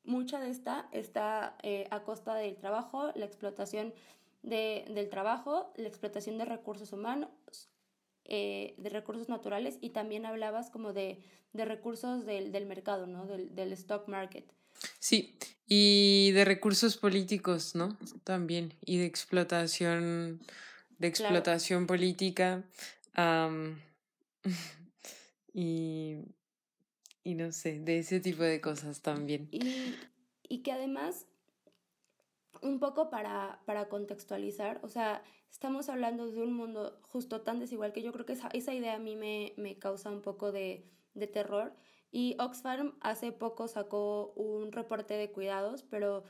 mucha 0.04 0.40
de 0.40 0.50
esta 0.50 0.88
está 0.92 1.58
eh, 1.64 1.88
a 1.92 2.04
costa 2.04 2.36
del 2.36 2.56
trabajo, 2.58 3.12
la 3.16 3.26
explotación 3.26 3.94
de, 4.42 4.86
del 4.90 5.10
trabajo, 5.10 5.72
la 5.76 5.88
explotación 5.88 6.38
de 6.38 6.46
recursos 6.46 6.94
humanos, 6.94 7.30
eh, 8.26 8.76
de 8.78 8.90
recursos 8.90 9.30
naturales 9.30 9.78
y 9.82 9.90
también 9.90 10.26
hablabas 10.26 10.70
como 10.70 10.94
de, 10.94 11.22
de 11.54 11.66
recursos 11.66 12.26
del, 12.26 12.52
del, 12.52 12.66
mercado, 12.66 13.08
¿no? 13.08 13.26
Del, 13.26 13.54
del, 13.56 13.74
stock 13.74 14.08
market. 14.08 14.46
Sí, 15.00 15.38
y 15.68 16.32
de 16.32 16.46
recursos 16.46 16.98
políticos, 16.98 17.76
¿no? 17.76 17.98
También, 18.24 18.74
y 18.82 18.98
de 18.98 19.06
explotación, 19.06 20.42
de 21.00 21.08
explotación 21.08 21.88
política. 21.88 22.64
y 25.54 26.18
y 27.24 27.36
no 27.36 27.52
sé, 27.52 27.80
de 27.80 28.00
ese 28.00 28.20
tipo 28.20 28.44
de 28.44 28.60
cosas 28.62 29.02
también. 29.02 29.50
Y, 30.44 30.62
que 30.62 30.72
además, 30.72 31.26
un 32.62 32.80
poco 32.80 33.10
para, 33.10 33.62
para 33.66 33.90
contextualizar, 33.90 34.80
o 34.84 34.90
sea, 34.90 35.24
estamos 35.50 35.90
hablando 35.90 36.30
de 36.30 36.42
un 36.42 36.54
mundo 36.54 37.00
justo 37.02 37.42
tan 37.42 37.60
desigual 37.60 37.94
que 37.94 38.02
yo 38.02 38.12
creo 38.12 38.26
que 38.26 38.34
esa, 38.34 38.50
esa 38.50 38.74
idea 38.74 38.96
a 38.96 39.00
mí 39.00 39.16
me, 39.16 39.54
me 39.58 39.80
causa 39.80 40.10
un 40.10 40.22
poco 40.22 40.52
de, 40.52 40.86
de 41.14 41.28
terror. 41.28 41.74
Y 42.12 42.36
Oxfam 42.40 42.96
hace 43.02 43.32
poco 43.32 43.68
sacó 43.68 44.34
un 44.36 44.72
reporte 44.72 45.16
de 45.16 45.32
cuidados, 45.32 45.84
pero 45.84 46.24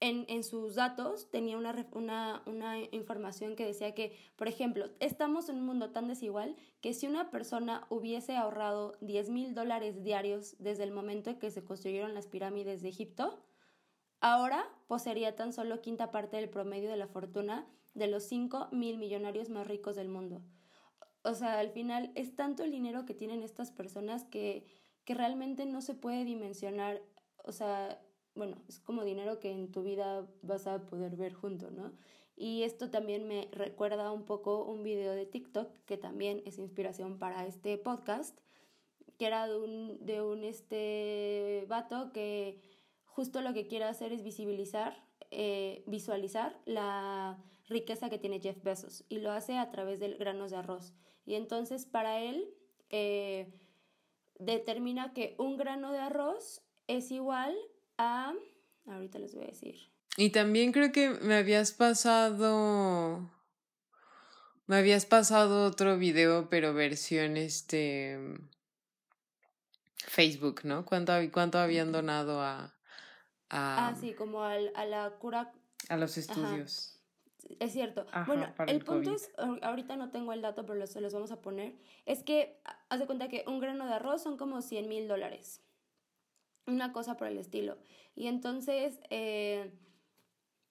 en, 0.00 0.24
en, 0.28 0.42
sus 0.44 0.74
datos 0.74 1.30
tenía 1.30 1.58
una, 1.58 1.86
una, 1.92 2.42
una, 2.46 2.78
información 2.78 3.54
que 3.54 3.66
decía 3.66 3.94
que, 3.94 4.16
por 4.36 4.48
ejemplo, 4.48 4.86
estamos 4.98 5.48
en 5.48 5.56
un 5.56 5.66
mundo 5.66 5.90
tan 5.90 6.08
desigual 6.08 6.56
que 6.80 6.94
si 6.94 7.06
una 7.06 7.30
persona 7.30 7.86
hubiese 7.90 8.36
ahorrado 8.36 8.96
10 9.02 9.28
mil 9.28 9.54
dólares 9.54 10.02
diarios 10.02 10.56
desde 10.58 10.84
el 10.84 10.92
momento 10.92 11.30
en 11.30 11.38
que 11.38 11.50
se 11.50 11.64
construyeron 11.64 12.14
las 12.14 12.26
pirámides 12.26 12.80
de 12.80 12.88
Egipto, 12.88 13.44
ahora 14.20 14.66
poseería 14.88 15.36
tan 15.36 15.52
solo 15.52 15.82
quinta 15.82 16.10
parte 16.10 16.38
del 16.38 16.48
promedio 16.48 16.90
de 16.90 16.96
la 16.96 17.06
fortuna 17.06 17.66
de 17.94 18.06
los 18.06 18.24
5 18.24 18.68
mil 18.72 18.96
millonarios 18.96 19.50
más 19.50 19.66
ricos 19.66 19.96
del 19.96 20.08
mundo. 20.08 20.42
O 21.22 21.34
sea, 21.34 21.58
al 21.58 21.70
final 21.70 22.12
es 22.14 22.34
tanto 22.34 22.64
el 22.64 22.70
dinero 22.70 23.04
que 23.04 23.14
tienen 23.14 23.42
estas 23.42 23.70
personas 23.70 24.24
que, 24.24 24.64
que 25.04 25.14
realmente 25.14 25.66
no 25.66 25.82
se 25.82 25.94
puede 25.94 26.24
dimensionar. 26.24 27.02
O 27.44 27.52
sea, 27.52 28.00
bueno, 28.34 28.56
es 28.68 28.80
como 28.80 29.04
dinero 29.04 29.40
que 29.40 29.50
en 29.50 29.70
tu 29.70 29.82
vida 29.82 30.26
vas 30.42 30.66
a 30.66 30.86
poder 30.86 31.16
ver 31.16 31.32
junto, 31.32 31.70
¿no? 31.70 31.92
Y 32.36 32.62
esto 32.62 32.90
también 32.90 33.28
me 33.28 33.48
recuerda 33.52 34.12
un 34.12 34.24
poco 34.24 34.64
un 34.64 34.82
video 34.82 35.12
de 35.12 35.26
TikTok 35.26 35.76
que 35.84 35.98
también 35.98 36.42
es 36.46 36.58
inspiración 36.58 37.18
para 37.18 37.46
este 37.46 37.76
podcast, 37.76 38.38
que 39.18 39.26
era 39.26 39.46
de 39.46 39.58
un, 39.58 40.06
de 40.06 40.22
un 40.22 40.44
este 40.44 41.66
vato 41.68 42.12
que 42.12 42.62
justo 43.04 43.42
lo 43.42 43.52
que 43.52 43.66
quiere 43.66 43.84
hacer 43.84 44.12
es 44.12 44.22
visibilizar, 44.22 45.04
eh, 45.30 45.84
visualizar 45.86 46.58
la 46.64 47.38
riqueza 47.68 48.08
que 48.08 48.18
tiene 48.18 48.40
Jeff 48.40 48.62
Bezos 48.62 49.04
y 49.10 49.18
lo 49.18 49.30
hace 49.32 49.58
a 49.58 49.70
través 49.70 50.00
de 50.00 50.14
granos 50.14 50.50
de 50.50 50.56
arroz. 50.56 50.94
Y 51.26 51.34
entonces 51.34 51.84
para 51.84 52.20
él 52.20 52.54
eh, 52.88 53.52
determina 54.38 55.12
que 55.12 55.34
un 55.38 55.58
grano 55.58 55.92
de 55.92 55.98
arroz 55.98 56.62
es 56.86 57.10
igual 57.10 57.54
ahorita 58.86 59.18
les 59.18 59.34
voy 59.34 59.44
a 59.44 59.48
decir. 59.48 59.76
Y 60.16 60.30
también 60.30 60.72
creo 60.72 60.92
que 60.92 61.10
me 61.10 61.36
habías 61.36 61.72
pasado... 61.72 63.30
Me 64.66 64.76
habías 64.76 65.04
pasado 65.04 65.66
otro 65.66 65.98
video, 65.98 66.48
pero 66.48 66.74
versión 66.74 67.36
este... 67.36 68.18
Facebook, 69.96 70.60
¿no? 70.64 70.84
¿Cuánto, 70.84 71.12
cuánto 71.32 71.58
habían 71.58 71.92
donado 71.92 72.40
a, 72.40 72.74
a... 73.48 73.88
Ah, 73.88 73.94
sí, 74.00 74.14
como 74.14 74.42
al, 74.44 74.72
a 74.74 74.86
la 74.86 75.10
cura... 75.18 75.52
A 75.88 75.96
los 75.96 76.16
estudios. 76.18 77.00
Es 77.58 77.72
cierto. 77.72 78.06
bueno, 78.26 78.52
el, 78.66 78.84
punto 78.84 79.14
es, 79.14 79.30
ahorita 79.62 79.96
no 79.96 80.10
tengo 80.10 80.32
el 80.32 80.42
dato, 80.42 80.64
pero 80.64 80.78
los, 80.78 80.94
los 80.96 81.12
vamos 81.12 81.32
a 81.32 81.40
poner, 81.40 81.74
es 82.06 82.22
que, 82.22 82.60
haz 82.88 83.00
de 83.00 83.06
cuenta 83.06 83.28
que 83.28 83.44
un 83.46 83.60
grano 83.60 83.86
de 83.86 83.94
arroz 83.94 84.22
son 84.22 84.36
como 84.36 84.62
100 84.62 84.88
mil 84.88 85.08
dólares. 85.08 85.62
Una 86.66 86.92
cosa 86.92 87.16
por 87.16 87.28
el 87.28 87.38
estilo. 87.38 87.78
Y 88.14 88.26
entonces, 88.26 89.00
eh, 89.10 89.72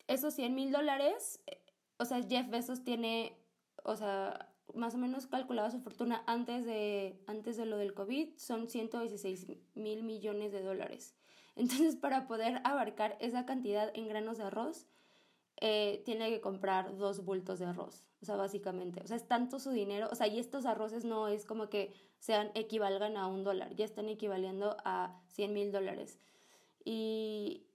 esos 0.07 0.33
100 0.33 0.55
mil 0.55 0.71
dólares, 0.71 1.41
eh, 1.47 1.61
o 1.97 2.05
sea, 2.05 2.21
Jeff 2.23 2.49
Bezos 2.49 2.83
tiene, 2.83 3.37
o 3.83 3.95
sea, 3.95 4.53
más 4.73 4.95
o 4.95 4.97
menos 4.97 5.27
calculado 5.27 5.71
su 5.71 5.79
fortuna 5.79 6.23
antes 6.27 6.65
de, 6.65 7.21
antes 7.27 7.57
de 7.57 7.65
lo 7.65 7.77
del 7.77 7.93
COVID, 7.93 8.37
son 8.37 8.69
116 8.69 9.47
mil 9.75 10.03
millones 10.03 10.51
de 10.51 10.61
dólares. 10.61 11.15
Entonces, 11.55 11.95
para 11.95 12.27
poder 12.27 12.61
abarcar 12.63 13.17
esa 13.19 13.45
cantidad 13.45 13.91
en 13.93 14.07
granos 14.07 14.37
de 14.37 14.45
arroz, 14.45 14.87
eh, 15.61 16.01
tiene 16.05 16.29
que 16.29 16.39
comprar 16.39 16.95
dos 16.95 17.25
bultos 17.25 17.59
de 17.59 17.65
arroz, 17.65 18.07
o 18.21 18.25
sea, 18.25 18.37
básicamente. 18.37 19.01
O 19.03 19.07
sea, 19.07 19.17
es 19.17 19.27
tanto 19.27 19.59
su 19.59 19.71
dinero, 19.71 20.07
o 20.09 20.15
sea, 20.15 20.27
y 20.27 20.39
estos 20.39 20.65
arroces 20.65 21.03
no 21.03 21.27
es 21.27 21.45
como 21.45 21.69
que 21.69 21.93
sean, 22.19 22.51
equivalgan 22.53 23.17
a 23.17 23.27
un 23.27 23.43
dólar, 23.43 23.75
ya 23.75 23.85
están 23.85 24.09
equivaliendo 24.09 24.77
a 24.83 25.21
100 25.29 25.53
mil 25.53 25.71
dólares. 25.71 26.19
Y, 26.83 27.65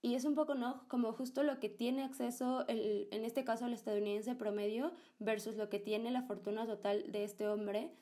y 0.00 0.14
es 0.14 0.24
un 0.24 0.34
poco, 0.34 0.54
¿no? 0.54 0.86
Como 0.88 1.12
justo 1.12 1.42
lo 1.42 1.60
que 1.60 1.68
tiene 1.68 2.02
acceso, 2.02 2.66
el, 2.68 3.08
en 3.12 3.24
este 3.24 3.44
caso, 3.44 3.66
el 3.66 3.72
estadounidense 3.72 4.34
promedio 4.34 4.92
versus 5.18 5.56
lo 5.56 5.68
que 5.68 5.78
tiene 5.78 6.10
la 6.10 6.22
fortuna 6.22 6.66
total 6.66 7.10
de 7.12 7.24
este 7.24 7.46
hombre. 7.46 7.92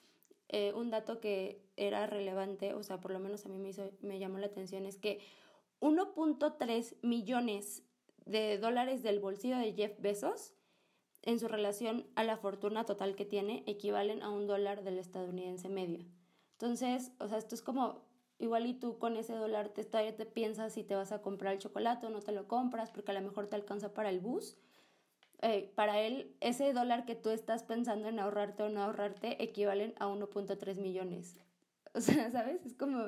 Eh, 0.49 0.73
un 0.75 0.91
dato 0.91 1.21
que 1.21 1.63
era 1.77 2.07
relevante, 2.07 2.75
o 2.75 2.83
sea, 2.83 3.01
por 3.01 3.13
lo 3.13 3.21
menos 3.21 3.47
a 3.47 3.49
mí 3.49 3.59
me, 3.59 3.69
hizo, 3.69 3.91
me 4.01 4.19
llamó 4.19 4.39
la 4.39 4.47
atención, 4.47 4.85
es 4.85 4.99
que 4.99 5.21
1.3 5.81 6.97
millones 7.03 7.85
de 8.25 8.59
dólares 8.59 9.03
del 9.03 9.21
bolsillo 9.21 9.59
de 9.59 9.73
Jeff 9.75 10.01
Bezos 10.01 10.55
en 11.23 11.39
su 11.39 11.49
relación 11.49 12.07
a 12.15 12.25
la 12.25 12.37
fortuna 12.37 12.85
total 12.85 13.15
que 13.15 13.25
tiene 13.25 13.63
equivalen 13.67 14.23
a 14.23 14.31
un 14.31 14.47
dólar 14.47 14.83
del 14.83 14.99
estadounidense 14.99 15.69
medio. 15.69 16.05
Entonces, 16.53 17.13
o 17.19 17.29
sea, 17.29 17.39
esto 17.39 17.55
es 17.55 17.63
como, 17.63 18.03
igual 18.39 18.67
y 18.67 18.75
tú 18.75 18.99
con 18.99 19.17
ese 19.17 19.35
dólar 19.35 19.69
te, 19.71 19.85
te 19.85 20.27
piensas 20.27 20.73
si 20.75 20.83
te 20.83 20.95
vas 20.95 21.13
a 21.13 21.23
comprar 21.23 21.55
el 21.55 21.59
chocolate 21.59 22.07
o 22.07 22.11
no 22.11 22.21
te 22.21 22.33
lo 22.33 22.49
compras 22.49 22.91
porque 22.91 23.11
a 23.13 23.15
lo 23.15 23.23
mejor 23.23 23.47
te 23.47 23.57
alcanza 23.57 23.95
para 23.95 24.11
el 24.11 24.21
bus. 24.21 24.57
Eh, 25.43 25.73
para 25.75 26.01
él, 26.01 26.37
ese 26.41 26.73
dólar 26.75 27.07
que 27.07 27.15
tú 27.15 27.31
estás 27.31 27.63
pensando 27.63 28.09
en 28.09 28.19
ahorrarte 28.19 28.63
o 28.63 28.69
no 28.69 28.83
ahorrarte 28.83 29.43
equivalen 29.43 29.95
a 29.99 30.07
1.3 30.07 30.77
millones. 30.77 31.37
O 31.93 32.01
sea, 32.01 32.31
¿sabes? 32.31 32.65
Es 32.65 32.75
como 32.75 33.03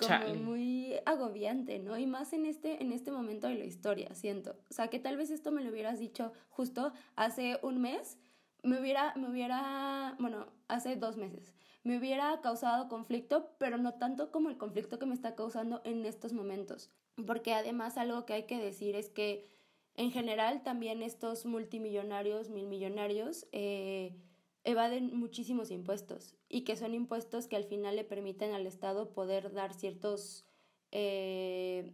como 0.00 0.34
muy 0.34 0.94
agobiante, 1.06 1.78
¿no? 1.78 1.98
Y 1.98 2.06
más 2.06 2.32
en 2.32 2.46
este, 2.46 2.82
en 2.82 2.92
este 2.92 3.10
momento 3.10 3.46
de 3.46 3.54
la 3.54 3.64
historia, 3.64 4.14
siento. 4.14 4.56
O 4.70 4.74
sea, 4.74 4.88
que 4.88 4.98
tal 4.98 5.16
vez 5.16 5.30
esto 5.30 5.52
me 5.52 5.62
lo 5.62 5.70
hubieras 5.70 5.98
dicho 5.98 6.32
justo 6.48 6.92
hace 7.16 7.58
un 7.62 7.80
mes, 7.80 8.18
me 8.62 8.80
hubiera, 8.80 9.14
me 9.16 9.28
hubiera, 9.28 10.16
bueno, 10.18 10.46
hace 10.68 10.96
dos 10.96 11.16
meses, 11.16 11.54
me 11.82 11.98
hubiera 11.98 12.40
causado 12.40 12.88
conflicto, 12.88 13.50
pero 13.58 13.78
no 13.78 13.94
tanto 13.94 14.30
como 14.30 14.50
el 14.50 14.58
conflicto 14.58 14.98
que 14.98 15.06
me 15.06 15.14
está 15.14 15.34
causando 15.34 15.80
en 15.84 16.04
estos 16.04 16.32
momentos. 16.32 16.90
Porque 17.26 17.54
además 17.54 17.96
algo 17.96 18.26
que 18.26 18.34
hay 18.34 18.42
que 18.44 18.58
decir 18.58 18.96
es 18.96 19.08
que 19.08 19.48
en 19.96 20.10
general 20.10 20.62
también 20.62 21.02
estos 21.02 21.46
multimillonarios, 21.46 22.48
mil 22.48 22.66
millonarios, 22.66 23.46
eh, 23.52 24.16
evaden 24.64 25.16
muchísimos 25.16 25.70
impuestos 25.70 26.36
y 26.48 26.62
que 26.62 26.76
son 26.76 26.94
impuestos 26.94 27.46
que 27.46 27.56
al 27.56 27.64
final 27.64 27.96
le 27.96 28.04
permiten 28.04 28.52
al 28.52 28.66
Estado 28.66 29.12
poder 29.12 29.52
dar 29.52 29.72
ciertos 29.72 30.44
eh, 30.92 31.92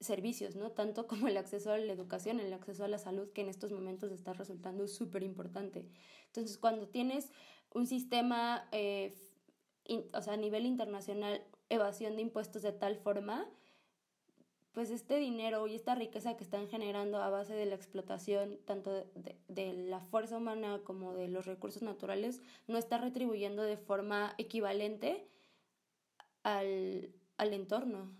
servicios, 0.00 0.56
¿no? 0.56 0.72
Tanto 0.72 1.06
como 1.06 1.28
el 1.28 1.36
acceso 1.36 1.72
a 1.72 1.78
la 1.78 1.92
educación, 1.92 2.40
el 2.40 2.52
acceso 2.52 2.84
a 2.84 2.88
la 2.88 2.98
salud, 2.98 3.30
que 3.32 3.42
en 3.42 3.48
estos 3.48 3.72
momentos 3.72 4.12
está 4.12 4.32
resultando 4.32 4.86
súper 4.88 5.22
importante. 5.22 5.88
Entonces, 6.26 6.58
cuando 6.58 6.88
tienes 6.88 7.30
un 7.72 7.86
sistema, 7.86 8.68
eh, 8.72 9.14
o 10.12 10.22
sea, 10.22 10.34
a 10.34 10.36
nivel 10.36 10.66
internacional, 10.66 11.42
evasión 11.68 12.16
de 12.16 12.22
impuestos 12.22 12.62
de 12.62 12.72
tal 12.72 12.96
forma, 12.96 13.48
pues 14.72 14.90
este 14.90 15.18
dinero 15.18 15.66
y 15.66 15.74
esta 15.74 15.94
riqueza 15.94 16.36
que 16.36 16.44
están 16.44 16.68
generando 16.68 17.22
a 17.22 17.28
base 17.30 17.54
de 17.54 17.66
la 17.66 17.74
explotación 17.74 18.58
tanto 18.64 19.06
de, 19.48 19.72
la 19.74 20.00
fuerza 20.00 20.38
humana 20.38 20.80
como 20.84 21.14
de 21.14 21.28
los 21.28 21.46
recursos 21.46 21.82
naturales 21.82 22.40
no 22.68 22.78
está 22.78 22.98
retribuyendo 22.98 23.62
de 23.62 23.76
forma 23.76 24.34
equivalente 24.38 25.26
al, 26.42 27.12
entorno. 27.38 28.10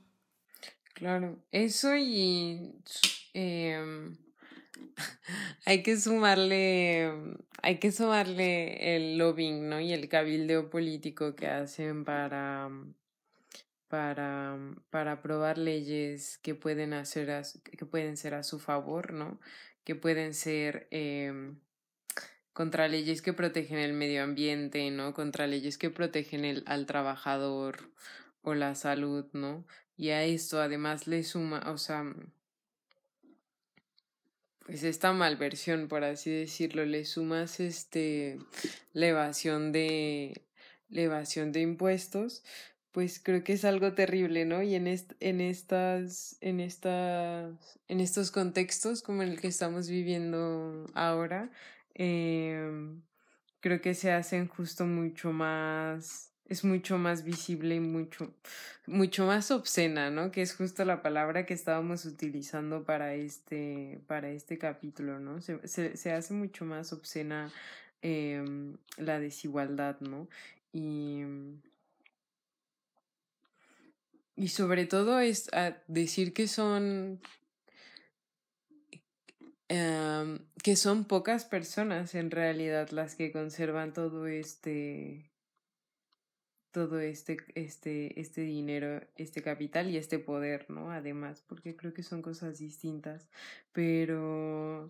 Claro, 0.95 1.39
eso 1.53 1.97
y 1.97 2.75
em, 3.33 4.17
hay 5.65 5.83
que 5.83 5.97
sumarle, 5.97 7.11
hay 7.63 7.79
que 7.79 7.93
sumarle 7.93 8.97
el 8.97 9.17
lobbying, 9.17 9.69
¿no? 9.71 9.81
Y 9.81 9.93
el 9.93 10.09
cabildeo 10.09 10.69
político 10.69 11.35
que 11.35 11.47
hacen 11.47 12.05
para 12.05 12.69
para, 13.93 14.57
para 14.89 15.13
aprobar 15.13 15.59
leyes 15.59 16.39
que 16.39 16.55
pueden, 16.55 16.95
hacer 16.95 17.43
que 17.63 17.85
pueden 17.85 18.17
ser 18.17 18.33
a 18.33 18.43
su 18.43 18.59
favor, 18.59 19.13
¿no? 19.13 19.39
Que 19.85 19.95
pueden 19.95 20.33
ser 20.33 20.89
eh, 20.91 21.53
contra 22.55 22.89
leyes 22.89 23.21
que 23.21 23.35
protegen 23.35 23.79
el 23.79 23.93
medio 23.93 24.23
ambiente, 24.23 24.91
¿no? 24.91 25.13
Contra 25.13 25.47
leyes 25.47 25.77
que 25.77 25.91
protegen 25.91 26.47
el, 26.47 26.63
al 26.65 26.87
trabajador 26.87 27.91
o 28.41 28.55
la 28.55 28.75
salud, 28.77 29.27
¿no? 29.35 29.67
Y 29.99 30.09
a 30.09 30.25
esto 30.25 30.63
además 30.63 31.07
le 31.07 31.23
suma, 31.23 31.63
o 31.71 31.77
sea, 31.77 32.15
pues 34.65 34.85
esta 34.85 35.13
malversión, 35.13 35.89
por 35.89 36.03
así 36.03 36.31
decirlo, 36.31 36.87
le 36.87 37.05
sumas 37.05 37.61
este 37.61 38.39
evasión 38.95 39.71
de 39.71 40.47
la 40.89 41.03
evasión 41.03 41.53
de 41.53 41.61
impuestos, 41.61 42.45
pues 42.93 43.21
creo 43.23 43.43
que 43.43 43.55
es 43.55 43.65
algo 43.65 43.95
terrible, 43.95 44.45
¿no? 44.45 44.63
Y 44.63 44.75
en, 44.75 44.87
en, 44.87 45.41
estas, 45.41 46.37
en, 46.41 46.61
estas, 46.61 47.79
en 47.89 48.01
estos 48.01 48.31
contextos 48.31 49.03
como 49.03 49.23
en 49.23 49.31
el 49.31 49.41
que 49.41 49.49
estamos 49.49 49.89
viviendo 49.89 50.87
ahora, 50.95 51.51
eh, 51.95 52.71
creo 53.61 53.81
que 53.81 53.95
se 53.95 54.13
hacen 54.13 54.47
justo 54.47 54.85
mucho 54.85 55.33
más, 55.33 56.33
es 56.47 56.65
mucho 56.65 56.99
más 56.99 57.25
visible 57.25 57.77
y 57.77 57.81
mucho, 57.81 58.35
mucho 58.87 59.27
más 59.27 59.51
obscena, 59.51 60.11
¿no? 60.11 60.31
Que 60.31 60.43
es 60.43 60.55
justo 60.55 60.85
la 60.85 61.03
palabra 61.03 61.47
que 61.47 61.55
estábamos 61.55 62.05
utilizando 62.05 62.85
para 62.85 63.15
este, 63.15 64.03
para 64.07 64.29
este 64.31 64.59
capítulo, 64.59 65.19
¿no? 65.19 65.41
Se, 65.41 65.67
se, 65.67 65.97
se 65.97 66.13
hace 66.13 66.35
mucho 66.35 66.67
más 66.67 66.93
obscena 66.93 67.51
eh, 68.03 68.45
la 68.99 69.19
desigualdad, 69.19 69.99
¿no? 70.01 70.29
Y 70.73 71.23
y 74.37 74.49
sobre 74.49 74.87
todo 74.87 75.21
es 75.21 75.51
decir 75.87 76.33
que 76.33 76.49
son 76.49 77.21
em, 79.69 80.39
que 80.63 80.77
son 80.77 81.05
pocas 81.05 81.45
personas 81.45 82.15
en 82.15 82.31
realidad 82.31 82.91
las 82.91 83.15
que 83.15 83.33
conservan 83.33 83.93
todo 83.93 84.27
este 84.27 85.33
todo 86.73 87.01
este 87.01 87.37
este 87.55 88.19
este 88.21 88.41
dinero, 88.41 89.07
este 89.17 89.43
capital 89.43 89.91
y 89.91 89.99
este 89.99 90.19
poder, 90.19 90.71
¿no? 90.71 90.91
Además, 90.91 91.43
porque 91.47 91.77
creo 91.77 91.93
que 91.93 92.03
son 92.03 92.23
cosas 92.23 92.59
distintas, 92.59 93.29
pero 93.73 94.89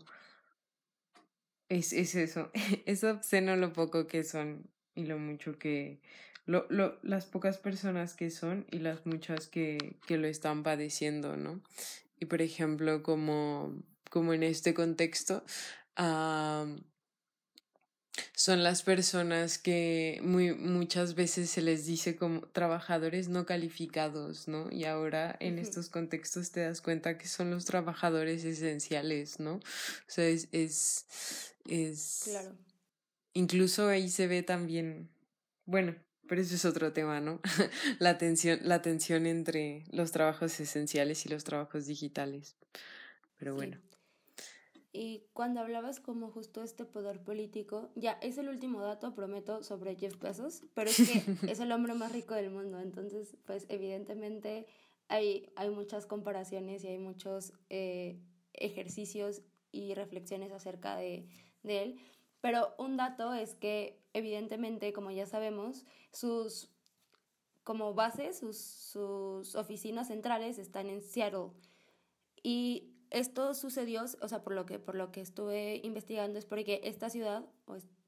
es, 1.69 1.93
es 1.93 2.15
eso, 2.15 2.51
es 2.87 3.03
obsceno 3.05 3.57
lo 3.57 3.73
poco 3.73 4.07
que 4.07 4.25
son 4.25 4.71
y 4.95 5.07
lo 5.07 5.19
mucho 5.19 5.59
que 5.59 6.01
lo, 6.47 6.67
lo, 6.71 6.99
las 7.03 7.27
pocas 7.27 7.59
personas 7.59 8.15
que 8.15 8.31
son 8.31 8.67
y 8.71 8.79
las 8.79 9.07
muchas 9.07 9.49
que, 9.49 9.97
que 10.07 10.19
lo 10.19 10.27
están 10.27 10.63
padeciendo, 10.63 11.37
¿no? 11.37 11.61
Y 12.19 12.27
por 12.27 12.43
ejemplo, 12.43 13.03
como, 13.03 13.83
como 14.11 14.33
en 14.33 14.43
este 14.43 14.75
contexto, 14.75 15.45
son 18.35 18.63
las 18.63 18.83
personas 18.83 19.59
que 19.59 20.21
muy, 20.23 20.55
muchas 20.55 21.15
veces 21.15 21.51
se 21.51 21.63
les 21.63 21.87
dice 21.87 22.17
como 22.17 22.43
trabajadores 22.49 23.29
no 23.29 23.47
calificados, 23.47 24.49
¿no? 24.49 24.71
Y 24.71 24.85
ahora 24.85 25.37
en 25.41 25.59
estos 25.59 25.89
contextos 25.89 26.51
te 26.51 26.61
das 26.61 26.81
cuenta 26.81 27.19
que 27.19 27.29
son 27.29 27.51
los 27.51 27.65
trabajadores 27.65 28.45
esenciales, 28.45 29.39
¿no? 29.41 29.55
O 29.57 29.61
sea, 30.09 30.27
es, 30.27 30.49
es, 30.53 31.07
es... 31.69 32.23
Claro. 32.25 32.57
Incluso 33.35 33.89
ahí 33.89 34.11
se 34.11 34.27
ve 34.27 34.43
también, 34.43 35.09
bueno, 35.65 35.97
pero 36.33 36.41
eso 36.41 36.55
es 36.55 36.65
otro 36.65 36.95
tema, 36.95 37.21
¿no? 37.21 37.43
la, 37.99 38.17
tensión, 38.17 38.61
la 38.63 38.81
tensión 38.81 39.27
entre 39.27 39.85
los 39.91 40.13
trabajos 40.13 40.59
esenciales 40.61 41.27
y 41.27 41.29
los 41.29 41.45
trabajos 41.45 41.85
digitales. 41.85 42.57
Pero 43.37 43.55
bueno. 43.55 43.77
Y 44.95 45.25
cuando 45.35 45.61
hablabas 45.61 46.01
como 46.01 46.31
justo 46.31 46.63
este 46.63 46.87
poder 46.87 47.23
político, 47.23 47.91
ya 47.97 48.13
es 48.23 48.39
el 48.39 48.49
último 48.49 48.81
dato, 48.81 49.15
prometo, 49.15 49.63
sobre 49.63 49.95
Jeff 49.95 50.19
Bezos, 50.19 50.63
pero 50.73 50.89
es 50.89 50.97
que 50.97 51.23
es 51.53 51.61
el 51.61 51.71
hombre 51.71 51.93
más 51.93 52.13
rico 52.13 52.35
del 52.35 52.49
mundo, 52.49 52.81
entonces 52.81 53.37
pues 53.45 53.67
evidentemente 53.69 54.67
hay, 55.09 55.53
hay 55.55 55.69
muchas 55.69 56.07
comparaciones 56.07 56.83
y 56.83 56.89
hay 56.89 56.99
muchos 56.99 57.53
eh, 57.69 58.19
ejercicios 58.55 59.43
y 59.71 59.93
reflexiones 59.93 60.51
acerca 60.51 60.97
de, 60.97 61.29
de 61.63 61.83
él, 61.83 62.01
pero 62.43 62.75
un 62.77 62.99
dato 62.99 63.33
es 63.33 63.55
que 63.55 63.99
evidentemente, 64.13 64.93
como 64.93 65.11
ya 65.11 65.25
sabemos, 65.25 65.87
sus 66.13 66.69
como 67.65 67.95
base, 67.95 68.33
sus, 68.33 68.59
sus 68.59 69.55
oficinas 69.55 70.09
centrales 70.09 70.59
están 70.59 70.91
en 70.91 71.01
Seattle. 71.01 71.51
Y 72.43 72.93
esto 73.11 73.55
sucedió, 73.55 74.05
o 74.21 74.29
sea, 74.29 74.43
por 74.43 74.55
lo 74.55 74.67
que, 74.67 74.81
por 74.81 74.97
lo 74.97 75.13
que 75.13 75.21
estuve 75.21 75.81
investigando, 75.85 76.39
es 76.39 76.45
porque 76.45 76.81
esta 76.83 77.09
ciudad, 77.09 77.47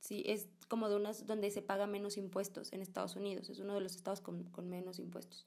sí, 0.01 0.25
es 0.27 0.49
como 0.69 0.89
de 0.89 0.97
unas 0.97 1.27
donde 1.27 1.51
se 1.51 1.63
paga 1.63 1.87
menos 1.87 2.17
impuestos 2.17 2.73
en 2.73 2.83
Estados 2.83 3.15
Unidos, 3.15 3.49
es 3.49 3.61
uno 3.61 3.75
de 3.75 3.81
los 3.81 3.95
estados 3.95 4.21
con, 4.21 4.43
con 4.51 4.69
menos 4.69 4.99
impuestos. 4.99 5.47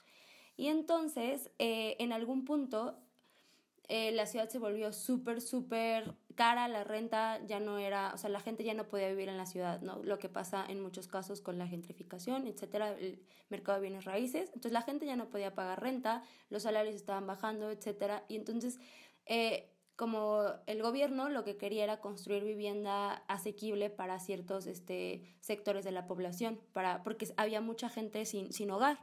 Y 0.56 0.68
entonces, 0.68 1.52
eh, 1.60 1.98
en 2.00 2.14
algún 2.14 2.46
punto, 2.46 2.98
eh, 3.90 4.12
la 4.14 4.26
ciudad 4.26 4.50
se 4.50 4.60
volvió 4.60 4.94
súper, 4.94 5.42
súper 5.42 6.16
cara, 6.38 6.70
la 6.70 6.86
renta 6.86 7.46
ya 7.46 7.60
no 7.60 7.80
era, 7.80 8.14
o 8.14 8.18
sea, 8.18 8.30
la 8.30 8.40
gente 8.40 8.64
ya 8.64 8.74
no 8.74 8.88
podía 8.88 9.10
vivir 9.10 9.28
en 9.28 9.36
la 9.36 9.46
ciudad, 9.46 9.82
¿no? 9.82 10.02
Lo 10.04 10.20
que 10.20 10.30
pasa 10.30 10.66
en 10.70 10.80
muchos 10.80 11.08
casos 11.10 11.42
con 11.42 11.58
la 11.58 11.68
gentrificación, 11.68 12.48
etcétera, 12.48 12.92
el 12.92 13.22
mercado 13.50 13.80
de 13.80 13.82
bienes 13.82 14.06
raíces. 14.06 14.50
Entonces, 14.50 14.72
la 14.72 14.84
gente 14.84 15.06
ya 15.06 15.18
no 15.18 15.30
podía 15.30 15.54
pagar 15.56 15.82
renta, 15.82 16.24
los 16.50 16.64
salarios 16.64 16.96
estaban 16.96 17.28
bajando, 17.28 17.72
etcétera. 17.72 18.24
Y 18.30 18.38
entonces, 18.38 18.80
eh, 19.26 19.74
como 19.98 20.44
el 20.68 20.82
gobierno 20.84 21.28
lo 21.28 21.44
que 21.44 21.58
quería 21.58 21.84
era 21.84 22.00
construir 22.00 22.44
vivienda 22.44 23.24
asequible 23.28 23.90
para 23.90 24.20
ciertos 24.20 24.68
este, 24.68 25.24
sectores 25.42 25.84
de 25.84 25.92
la 25.92 26.06
población, 26.06 26.62
para, 26.72 27.04
porque 27.04 27.28
había 27.36 27.60
mucha 27.60 27.90
gente 27.90 28.24
sin, 28.26 28.54
sin 28.54 28.70
hogar. 28.72 29.00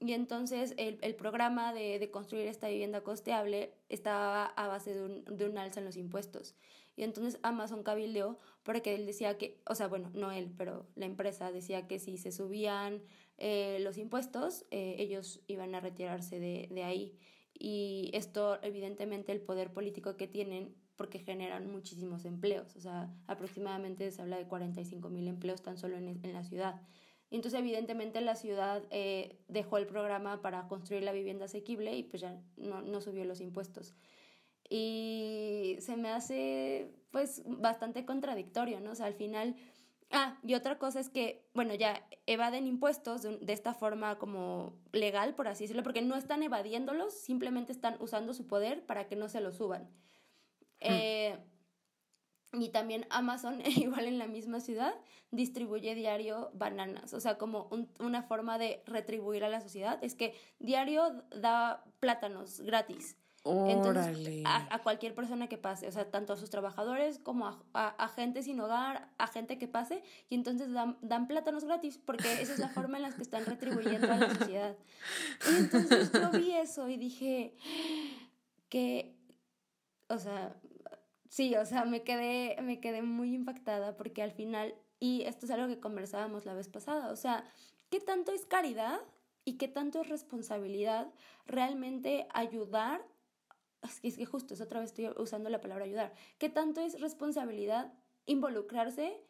Y 0.00 0.12
entonces 0.12 0.74
el, 0.76 0.98
el 1.02 1.14
programa 1.16 1.72
de, 1.72 1.98
de, 1.98 2.10
construir 2.10 2.46
esta 2.46 2.68
vivienda 2.68 3.02
costeable 3.02 3.74
estaba 3.88 4.46
a 4.46 4.68
base 4.68 4.94
de 4.94 5.02
un, 5.02 5.24
de 5.24 5.44
un 5.44 5.58
alza 5.58 5.80
en 5.80 5.86
los 5.86 5.96
impuestos. 5.96 6.54
Y 6.94 7.02
entonces 7.02 7.40
Amazon 7.42 7.82
cabildeó 7.82 8.38
porque 8.62 8.94
él 8.94 9.06
decía 9.06 9.38
que, 9.38 9.60
o 9.66 9.74
sea, 9.74 9.88
bueno, 9.88 10.10
no 10.14 10.30
él, 10.30 10.52
pero 10.56 10.86
la 10.94 11.06
empresa 11.06 11.50
decía 11.50 11.86
que 11.88 11.98
si 11.98 12.16
se 12.16 12.32
subían 12.32 13.02
eh, 13.38 13.78
los 13.80 13.98
impuestos, 13.98 14.66
eh, 14.70 14.96
ellos 14.98 15.40
iban 15.46 15.74
a 15.74 15.80
retirarse 15.80 16.38
de, 16.38 16.68
de 16.70 16.84
ahí 16.84 17.18
y 17.58 18.10
esto 18.14 18.58
evidentemente 18.62 19.32
el 19.32 19.40
poder 19.40 19.72
político 19.72 20.16
que 20.16 20.28
tienen 20.28 20.74
porque 20.96 21.18
generan 21.20 21.70
muchísimos 21.70 22.24
empleos, 22.24 22.74
o 22.74 22.80
sea, 22.80 23.14
aproximadamente 23.28 24.10
se 24.10 24.20
habla 24.20 24.36
de 24.36 24.46
45 24.46 25.08
mil 25.10 25.28
empleos 25.28 25.62
tan 25.62 25.78
solo 25.78 25.96
en, 25.96 26.08
en, 26.08 26.32
la 26.32 26.42
ciudad. 26.42 26.82
Entonces, 27.30 27.60
evidentemente, 27.60 28.20
la 28.20 28.34
ciudad 28.34 28.82
eh, 28.90 29.38
dejó 29.48 29.78
el 29.78 29.86
programa 29.86 30.40
para 30.40 30.66
construir 30.68 31.02
la 31.02 31.12
vivienda 31.12 31.44
asequible 31.44 31.94
y 31.96 32.02
pues 32.02 32.22
ya 32.22 32.40
no, 32.56 32.80
no 32.80 33.00
subió 33.00 33.24
los 33.24 33.40
impuestos. 33.40 33.94
Y 34.70 35.76
se 35.80 35.96
me 35.96 36.10
hace, 36.10 36.90
pues, 37.10 37.42
bastante 37.46 38.04
contradictorio, 38.04 38.80
¿no? 38.80 38.92
O 38.92 38.94
sea, 38.94 39.06
al 39.06 39.14
final 39.14 39.56
Ah, 40.10 40.38
y 40.42 40.54
otra 40.54 40.78
cosa 40.78 41.00
es 41.00 41.10
que, 41.10 41.46
bueno, 41.52 41.74
ya 41.74 42.02
evaden 42.26 42.66
impuestos 42.66 43.22
de, 43.22 43.36
de, 43.38 43.52
esta 43.52 43.74
forma 43.74 44.18
como 44.18 44.74
legal, 44.92 45.34
por 45.34 45.48
así 45.48 45.64
decirlo, 45.64 45.82
porque 45.82 46.00
no 46.00 46.16
están 46.16 46.42
evadiéndolos, 46.42 47.12
simplemente 47.12 47.72
están 47.72 47.96
usando 48.00 48.32
su 48.32 48.46
poder 48.46 48.86
para 48.86 49.06
que 49.06 49.16
no 49.16 49.28
se 49.28 49.42
los 49.42 49.56
suban. 49.56 49.82
Hmm. 50.80 50.92
Eh, 50.92 51.38
y 52.52 52.70
también 52.70 53.06
Amazon, 53.10 53.60
igual 53.66 54.06
en 54.06 54.18
la 54.18 54.26
misma 54.26 54.60
ciudad, 54.60 54.94
distribuye 55.30 55.94
diario 55.94 56.50
bananas, 56.54 57.12
o 57.12 57.20
sea, 57.20 57.36
como 57.36 57.68
un, 57.70 57.88
una 58.00 58.22
forma 58.22 58.58
de 58.58 58.82
retribuir 58.86 59.44
a 59.44 59.48
la 59.48 59.60
sociedad, 59.60 59.98
es 60.02 60.14
que 60.14 60.34
diario 60.58 61.24
da 61.30 61.84
plátanos 62.00 62.60
gratis. 62.60 63.16
Entonces, 63.44 64.42
a, 64.44 64.82
cualquier 64.82 65.14
persona 65.14 65.48
que 65.48 65.56
pase, 65.56 65.86
o 65.86 65.92
sea, 65.92 66.10
tanto 66.10 66.34
a 66.34 66.36
sus 66.36 66.50
trabajadores 66.50 67.18
como 67.18 67.46
a, 67.46 67.62
a, 67.72 68.08
gente 68.08 68.42
sin 68.42 68.60
hogar, 68.60 69.08
a 69.16 69.26
gente 69.26 69.56
que 69.56 69.68
pase, 69.68 70.02
y 70.28 70.34
entonces 70.34 70.72
dan, 70.72 70.98
dan, 71.00 71.28
plátanos 71.28 71.64
gratis, 71.64 71.98
porque 71.98 72.42
esa 72.42 72.52
es 72.52 72.58
la 72.58 72.68
forma 72.68 72.98
en 72.98 73.04
la 73.04 73.12
que 73.12 73.22
están 73.22 73.46
retribuyendo 73.46 74.12
a 74.12 74.16
la 74.16 74.34
sociedad. 74.34 74.76
Y 75.50 75.56
entonces 75.56 76.12
yo 76.12 76.30
vi 76.30 76.52
eso 76.52 76.88
y 76.88 76.96
dije 76.96 77.56
que, 78.68 79.16
o 80.08 80.18
sea, 80.18 80.54
sí, 81.28 81.54
o 81.56 81.64
sea, 81.64 81.84
me 81.84 82.02
quedé, 82.02 82.60
me 82.62 82.80
quedé 82.80 83.02
muy 83.02 83.34
impactada 83.34 83.96
porque 83.96 84.22
al 84.22 84.32
final, 84.32 84.74
y 84.98 85.22
esto 85.22 85.46
es 85.46 85.52
algo 85.52 85.68
que 85.68 85.80
conversábamos 85.80 86.44
la 86.44 86.54
vez 86.54 86.68
pasada, 86.68 87.10
o 87.10 87.16
sea, 87.16 87.44
¿qué 87.90 88.00
tanto 88.00 88.32
es 88.32 88.46
caridad? 88.46 89.00
y 89.48 89.54
qué 89.56 89.66
tanto 89.66 90.02
es 90.02 90.08
responsabilidad 90.10 91.10
realmente 91.46 92.28
ayudar 92.34 93.02
es 93.80 94.00
que, 94.00 94.08
es 94.08 94.28
justo, 94.28 94.52
es 94.52 94.60
otra 94.60 94.80
vez 94.80 94.90
estoy 94.90 95.08
usando 95.16 95.48
la 95.48 95.62
palabra 95.62 95.86
ayudar, 95.86 96.12
¿qué 96.36 96.50
tanto 96.50 96.82
es 96.82 97.00
responsabilidad 97.00 97.90
involucrarse 98.26 99.22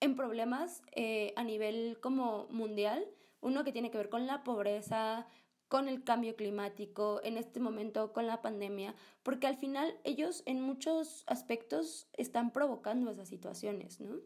en 0.00 0.16
problemas 0.16 0.80
eh, 0.92 1.34
a 1.36 1.44
nivel 1.44 1.98
como 2.00 2.46
mundial? 2.48 3.04
Uno 3.42 3.62
que 3.62 3.72
tiene 3.72 3.90
que 3.90 3.98
ver 3.98 4.08
con 4.08 4.26
la 4.26 4.42
pobreza, 4.42 5.26
con 5.68 5.88
el 5.88 6.02
cambio 6.04 6.34
climático, 6.36 7.20
en 7.22 7.36
este 7.36 7.60
momento 7.60 8.12
con 8.12 8.26
la 8.26 8.42
pandemia, 8.42 8.94
porque 9.22 9.46
al 9.46 9.56
final 9.56 9.98
ellos 10.04 10.42
en 10.46 10.60
muchos 10.60 11.24
aspectos 11.26 12.08
están 12.14 12.52
provocando 12.52 13.10
esas 13.10 13.28
situaciones, 13.28 14.00
¿no? 14.00 14.20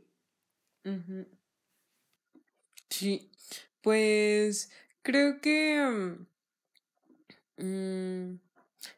Sí, 2.88 3.30
pues 3.80 4.70
creo 5.02 5.40
que... 5.40 6.26
Um, 7.58 8.38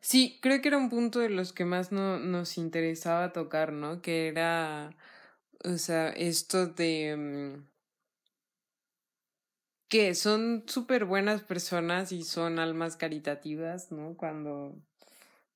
Sí, 0.00 0.38
creo 0.42 0.61
que 0.62 0.68
era 0.68 0.78
un 0.78 0.90
punto 0.90 1.18
de 1.20 1.28
los 1.30 1.52
que 1.52 1.64
más 1.64 1.92
no, 1.92 2.18
nos 2.18 2.59
interesaba 2.59 3.33
tocar, 3.33 3.72
¿no? 3.72 4.02
Que 4.02 4.28
era, 4.28 4.96
o 5.64 5.78
sea, 5.78 6.11
esto 6.11 6.66
de... 6.66 7.16
Mm, 7.16 7.73
que 9.88 10.14
son 10.14 10.64
súper 10.66 11.04
buenas 11.04 11.42
personas 11.42 12.12
y 12.12 12.24
son 12.24 12.58
almas 12.58 12.96
caritativas, 12.96 13.92
¿no? 13.92 14.16
Cuando, 14.16 14.74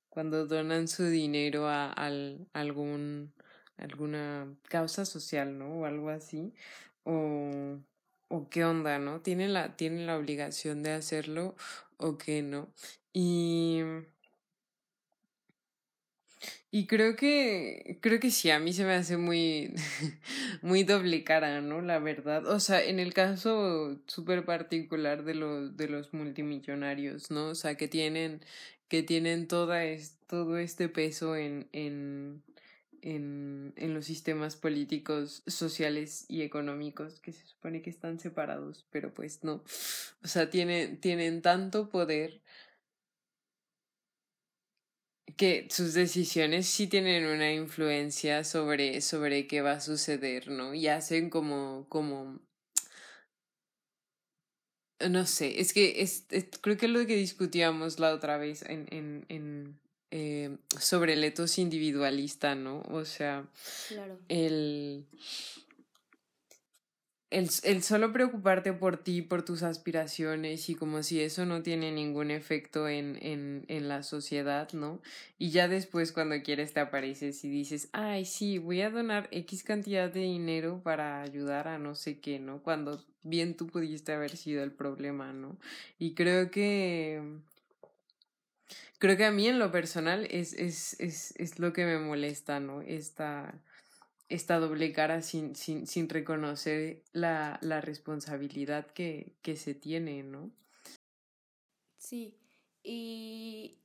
cuando 0.09 0.45
donan 0.45 0.87
su 0.87 1.05
dinero 1.05 1.67
a, 1.67 1.91
al, 1.91 2.47
algún, 2.53 3.33
alguna 3.77 4.53
causa 4.69 5.05
social, 5.05 5.57
¿no? 5.57 5.81
O 5.81 5.85
algo 5.85 6.09
así. 6.09 6.53
O, 7.03 7.79
o 8.29 8.49
qué 8.49 8.65
onda, 8.65 8.99
¿no? 8.99 9.21
¿Tienen 9.21 9.53
la, 9.53 9.75
tienen 9.75 10.05
la 10.07 10.17
obligación 10.17 10.83
de 10.83 10.93
hacerlo 10.93 11.55
o 11.97 12.17
qué 12.17 12.41
no? 12.41 12.73
Y 13.13 13.81
y 16.71 16.85
creo 16.85 17.15
que, 17.15 17.97
creo 18.01 18.19
que 18.19 18.29
sí, 18.29 18.51
a 18.51 18.59
mí 18.59 18.73
se 18.73 18.85
me 18.85 18.93
hace 18.93 19.17
muy, 19.17 19.73
muy 20.61 20.83
doble 20.83 21.23
cara, 21.23 21.61
¿no? 21.61 21.81
La 21.81 21.97
verdad. 21.97 22.45
O 22.45 22.59
sea, 22.59 22.83
en 22.83 22.99
el 22.99 23.13
caso 23.13 23.99
súper 24.05 24.45
particular 24.45 25.23
de 25.23 25.33
los, 25.33 25.75
de 25.77 25.87
los 25.87 26.13
multimillonarios, 26.13 27.31
¿no? 27.31 27.47
O 27.49 27.55
sea, 27.55 27.75
que 27.75 27.87
tienen, 27.87 28.41
que 28.87 29.01
tienen 29.01 29.47
toda 29.47 29.83
es, 29.83 30.17
todo 30.27 30.59
este 30.59 30.89
peso 30.89 31.35
en, 31.35 31.67
en, 31.71 32.43
en, 33.01 33.73
en 33.75 33.93
los 33.95 34.05
sistemas 34.05 34.55
políticos, 34.55 35.41
sociales 35.47 36.25
y 36.27 36.43
económicos, 36.43 37.19
que 37.19 37.33
se 37.33 37.47
supone 37.47 37.81
que 37.81 37.89
están 37.89 38.19
separados, 38.19 38.85
pero 38.91 39.11
pues 39.11 39.43
no. 39.43 39.63
O 40.23 40.27
sea, 40.27 40.51
tienen, 40.51 40.97
tienen 41.01 41.41
tanto 41.41 41.89
poder 41.89 42.41
que 45.39 45.67
sus 45.69 45.93
decisiones 45.93 46.67
sí 46.67 46.87
tienen 46.87 47.25
una 47.25 47.53
influencia 47.53 48.43
sobre, 48.43 48.99
sobre 48.99 49.47
qué 49.47 49.61
va 49.61 49.71
a 49.71 49.79
suceder, 49.79 50.49
¿no? 50.49 50.73
Y 50.73 50.89
hacen 50.89 51.29
como, 51.29 51.85
como, 51.87 52.41
no 54.99 55.25
sé, 55.25 55.61
es 55.61 55.71
que 55.71 56.01
es, 56.01 56.25
creo 56.59 56.75
que 56.75 56.89
lo 56.89 57.07
que 57.07 57.15
discutíamos 57.15 57.99
la 57.99 58.13
otra 58.13 58.37
vez 58.37 58.63
en, 58.63 58.87
en, 58.91 59.25
en 59.29 59.79
eh, 60.11 60.57
sobre 60.77 61.13
el 61.13 61.23
etos 61.23 61.57
individualista, 61.57 62.55
¿no? 62.55 62.81
O 62.89 63.05
sea, 63.05 63.47
claro. 63.87 64.19
el 64.27 65.05
el, 67.31 67.49
el, 67.63 67.83
solo 67.83 68.11
preocuparte 68.11 68.73
por 68.73 68.97
ti, 68.97 69.21
por 69.21 69.43
tus 69.43 69.61
aspiraciones 69.61 70.67
y 70.69 70.75
como 70.75 71.03
si 71.03 71.21
eso 71.21 71.45
no 71.45 71.61
tiene 71.61 71.91
ningún 71.91 72.31
efecto 72.31 72.89
en, 72.89 73.17
en, 73.21 73.65
en 73.67 73.87
la 73.87 74.01
sociedad, 74.01 74.71
¿no? 74.73 74.99
Y 75.37 75.51
ya 75.51 75.67
después 75.67 76.11
cuando 76.11 76.41
quieres 76.41 76.73
te 76.73 76.79
apareces 76.79 77.43
y 77.45 77.49
dices, 77.49 77.89
ay, 77.91 78.25
sí, 78.25 78.57
voy 78.57 78.81
a 78.81 78.89
donar 78.89 79.27
X 79.31 79.63
cantidad 79.63 80.09
de 80.09 80.21
dinero 80.21 80.81
para 80.83 81.21
ayudar 81.21 81.67
a 81.67 81.77
no 81.77 81.93
sé 81.93 82.19
qué, 82.19 82.39
¿no? 82.39 82.63
Cuando 82.63 83.05
bien 83.21 83.55
tú 83.55 83.67
pudiste 83.67 84.11
haber 84.11 84.35
sido 84.35 84.63
el 84.63 84.71
problema, 84.71 85.31
¿no? 85.31 85.57
Y 85.99 86.15
creo 86.15 86.49
que... 86.49 87.21
Creo 88.97 89.15
que 89.15 89.23
a 89.23 89.31
mí 89.31 89.47
en 89.47 89.59
lo 89.59 89.71
personal 89.71 90.27
es, 90.29 90.51
es, 90.53 90.99
es, 90.99 91.33
es 91.37 91.57
lo 91.57 91.71
que 91.71 91.85
me 91.85 91.99
molesta, 91.99 92.59
¿no? 92.59 92.81
Esta 92.81 93.53
esta 94.29 94.59
doble 94.59 94.93
cara 94.93 95.21
sin, 95.21 95.55
sin, 95.55 95.87
sin 95.87 96.07
reconocer 96.07 97.03
la, 97.11 97.59
la 97.61 97.81
responsabilidad 97.81 98.87
que, 98.87 99.35
que 99.41 99.55
se 99.55 99.73
tiene, 99.73 100.23
¿no? 100.23 100.51
Sí, 101.97 102.37
y 102.83 103.79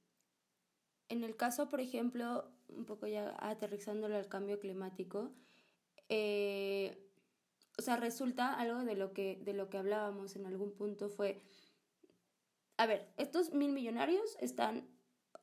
en 1.08 1.24
el 1.24 1.36
caso, 1.36 1.68
por 1.68 1.80
ejemplo, 1.80 2.48
un 2.68 2.84
poco 2.84 3.06
ya 3.06 3.34
aterrizándolo 3.38 4.16
al 4.16 4.28
cambio 4.28 4.60
climático, 4.60 5.32
eh, 6.08 7.10
o 7.76 7.82
sea, 7.82 7.96
resulta 7.96 8.54
algo 8.54 8.84
de 8.84 8.94
lo 8.94 9.12
que, 9.12 9.40
de 9.42 9.54
lo 9.54 9.68
que 9.68 9.78
hablábamos 9.78 10.36
en 10.36 10.46
algún 10.46 10.72
punto 10.76 11.08
fue 11.08 11.42
a 12.76 12.86
ver, 12.86 13.08
estos 13.16 13.52
mil 13.52 13.72
millonarios 13.72 14.36
están 14.40 14.88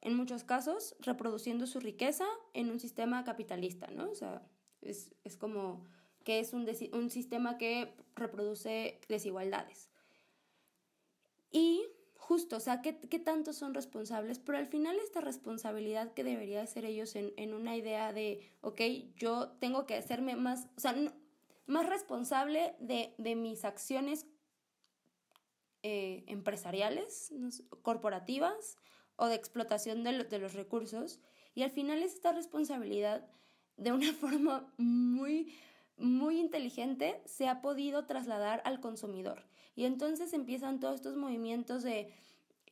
en 0.01 0.15
muchos 0.15 0.43
casos 0.43 0.95
reproduciendo 0.99 1.67
su 1.67 1.79
riqueza 1.79 2.25
en 2.53 2.69
un 2.69 2.79
sistema 2.79 3.23
capitalista, 3.23 3.87
¿no? 3.91 4.09
O 4.09 4.15
sea, 4.15 4.41
es, 4.81 5.13
es 5.23 5.37
como 5.37 5.85
que 6.23 6.39
es 6.39 6.53
un, 6.53 6.67
un 6.93 7.09
sistema 7.09 7.57
que 7.57 7.93
reproduce 8.15 8.99
desigualdades. 9.07 9.89
Y 11.51 11.83
justo, 12.15 12.57
o 12.57 12.59
sea, 12.59 12.81
¿qué, 12.81 12.97
¿qué, 12.97 13.19
tanto 13.19 13.53
son 13.53 13.73
responsables? 13.73 14.39
Pero 14.39 14.57
al 14.57 14.67
final 14.67 14.97
esta 14.99 15.21
responsabilidad 15.21 16.13
que 16.13 16.23
debería 16.23 16.65
ser 16.67 16.85
ellos 16.85 17.15
en, 17.15 17.33
en 17.37 17.53
una 17.53 17.75
idea 17.75 18.13
de, 18.13 18.51
ok, 18.61 18.81
yo 19.15 19.49
tengo 19.59 19.85
que 19.85 19.95
hacerme 19.95 20.35
más, 20.35 20.67
o 20.77 20.79
sea, 20.79 20.95
más 21.65 21.89
responsable 21.89 22.75
de, 22.79 23.13
de 23.17 23.35
mis 23.35 23.65
acciones 23.65 24.27
eh, 25.83 26.23
empresariales, 26.27 27.33
corporativas 27.81 28.77
o 29.15 29.27
de 29.27 29.35
explotación 29.35 30.03
de, 30.03 30.23
de 30.23 30.39
los 30.39 30.53
recursos. 30.53 31.19
Y 31.53 31.63
al 31.63 31.71
final 31.71 32.03
es 32.03 32.13
esta 32.13 32.31
responsabilidad 32.31 33.27
de 33.81 33.91
una 33.91 34.13
forma 34.13 34.71
muy, 34.77 35.53
muy 35.97 36.39
inteligente 36.39 37.21
se 37.25 37.47
ha 37.47 37.61
podido 37.61 38.05
trasladar 38.05 38.61
al 38.65 38.79
consumidor. 38.79 39.45
Y 39.75 39.85
entonces 39.85 40.33
empiezan 40.33 40.79
todos 40.79 40.95
estos 40.95 41.15
movimientos 41.17 41.83
de 41.83 42.13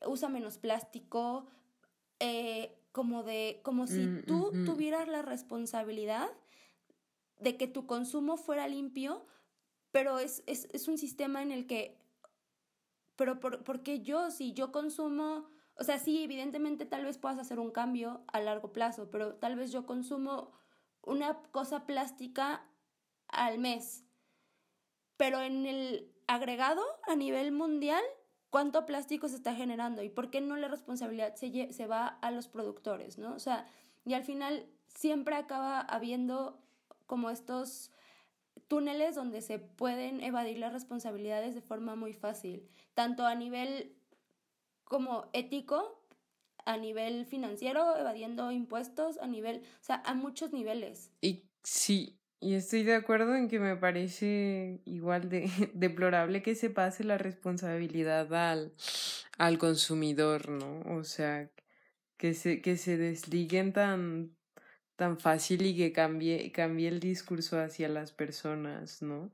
usa 0.05 0.29
menos 0.29 0.57
plástico, 0.57 1.47
eh, 2.19 2.77
como 2.91 3.23
de, 3.23 3.59
como 3.63 3.87
si 3.87 3.99
mm, 3.99 4.25
tú 4.25 4.51
tuvieras 4.65 5.07
la 5.07 5.21
responsabilidad 5.21 6.29
de 7.39 7.57
que 7.57 7.67
tu 7.67 7.85
consumo 7.85 8.37
fuera 8.37 8.67
limpio, 8.67 9.25
pero 9.91 10.19
es, 10.19 10.43
es, 10.45 10.67
es 10.73 10.87
un 10.87 10.97
sistema 10.97 11.41
en 11.41 11.51
el 11.51 11.65
que 11.67 11.97
pero 13.15 13.41
por, 13.41 13.65
porque 13.65 13.99
yo, 13.99 14.31
si 14.31 14.53
yo 14.53 14.71
consumo, 14.71 15.49
o 15.75 15.83
sea, 15.83 15.99
sí, 15.99 16.23
evidentemente 16.23 16.85
tal 16.85 17.03
vez 17.03 17.17
puedas 17.17 17.37
hacer 17.37 17.59
un 17.59 17.69
cambio 17.69 18.23
a 18.27 18.39
largo 18.39 18.71
plazo, 18.71 19.09
pero 19.11 19.35
tal 19.35 19.57
vez 19.57 19.73
yo 19.73 19.85
consumo 19.85 20.53
una 21.03 21.41
cosa 21.51 21.85
plástica 21.85 22.65
al 23.27 23.57
mes, 23.57 24.03
pero 25.17 25.41
en 25.41 25.65
el 25.65 26.11
agregado 26.27 26.83
a 27.07 27.15
nivel 27.15 27.51
mundial, 27.51 28.03
¿cuánto 28.49 28.85
plástico 28.85 29.27
se 29.27 29.35
está 29.35 29.53
generando? 29.55 30.03
¿Y 30.03 30.09
por 30.09 30.29
qué 30.29 30.41
no 30.41 30.55
la 30.55 30.67
responsabilidad 30.67 31.35
se, 31.35 31.73
se 31.73 31.87
va 31.87 32.07
a 32.07 32.31
los 32.31 32.47
productores, 32.47 33.17
no? 33.17 33.33
O 33.33 33.39
sea, 33.39 33.65
y 34.05 34.13
al 34.13 34.23
final 34.23 34.67
siempre 34.87 35.35
acaba 35.35 35.79
habiendo 35.79 36.61
como 37.05 37.29
estos 37.29 37.91
túneles 38.67 39.15
donde 39.15 39.41
se 39.41 39.59
pueden 39.59 40.21
evadir 40.21 40.59
las 40.59 40.73
responsabilidades 40.73 41.55
de 41.55 41.61
forma 41.61 41.95
muy 41.95 42.13
fácil, 42.13 42.69
tanto 42.93 43.25
a 43.25 43.35
nivel 43.35 43.95
como 44.83 45.29
ético, 45.33 45.98
a 46.65 46.77
nivel 46.77 47.25
financiero, 47.25 47.97
evadiendo 47.97 48.51
impuestos, 48.51 49.17
a 49.19 49.27
nivel, 49.27 49.57
o 49.57 49.83
sea, 49.83 50.01
a 50.05 50.13
muchos 50.13 50.51
niveles. 50.51 51.11
Y 51.21 51.49
sí, 51.63 52.19
y 52.39 52.55
estoy 52.55 52.83
de 52.83 52.95
acuerdo 52.95 53.35
en 53.35 53.49
que 53.49 53.59
me 53.59 53.75
parece 53.75 54.81
igual 54.85 55.29
de 55.29 55.49
deplorable 55.73 56.41
que 56.41 56.55
se 56.55 56.69
pase 56.69 57.03
la 57.03 57.17
responsabilidad 57.17 58.33
al, 58.33 58.73
al 59.37 59.57
consumidor, 59.57 60.49
¿no? 60.49 60.81
O 60.95 61.03
sea, 61.03 61.49
que 62.17 62.33
se, 62.33 62.61
que 62.61 62.77
se 62.77 62.97
desliguen 62.97 63.73
tan, 63.73 64.35
tan 64.95 65.19
fácil 65.19 65.65
y 65.65 65.75
que 65.75 65.91
cambie, 65.91 66.51
cambie 66.51 66.87
el 66.87 66.99
discurso 66.99 67.59
hacia 67.59 67.89
las 67.89 68.11
personas, 68.11 69.01
¿no? 69.01 69.31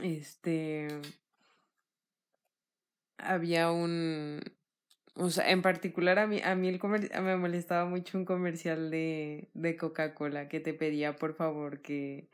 Este. 0.00 0.88
Había 3.18 3.70
un. 3.70 4.40
O 5.14 5.28
sea, 5.30 5.50
en 5.50 5.60
particular 5.62 6.18
a 6.18 6.26
mí, 6.26 6.40
a 6.42 6.54
mí 6.54 6.68
el 6.68 6.80
me 7.22 7.36
molestaba 7.36 7.84
mucho 7.88 8.16
un 8.18 8.24
comercial 8.24 8.90
de, 8.90 9.48
de 9.54 9.76
Coca-Cola 9.76 10.48
que 10.48 10.60
te 10.60 10.72
pedía 10.72 11.16
por 11.16 11.34
favor 11.34 11.80
que, 11.82 12.28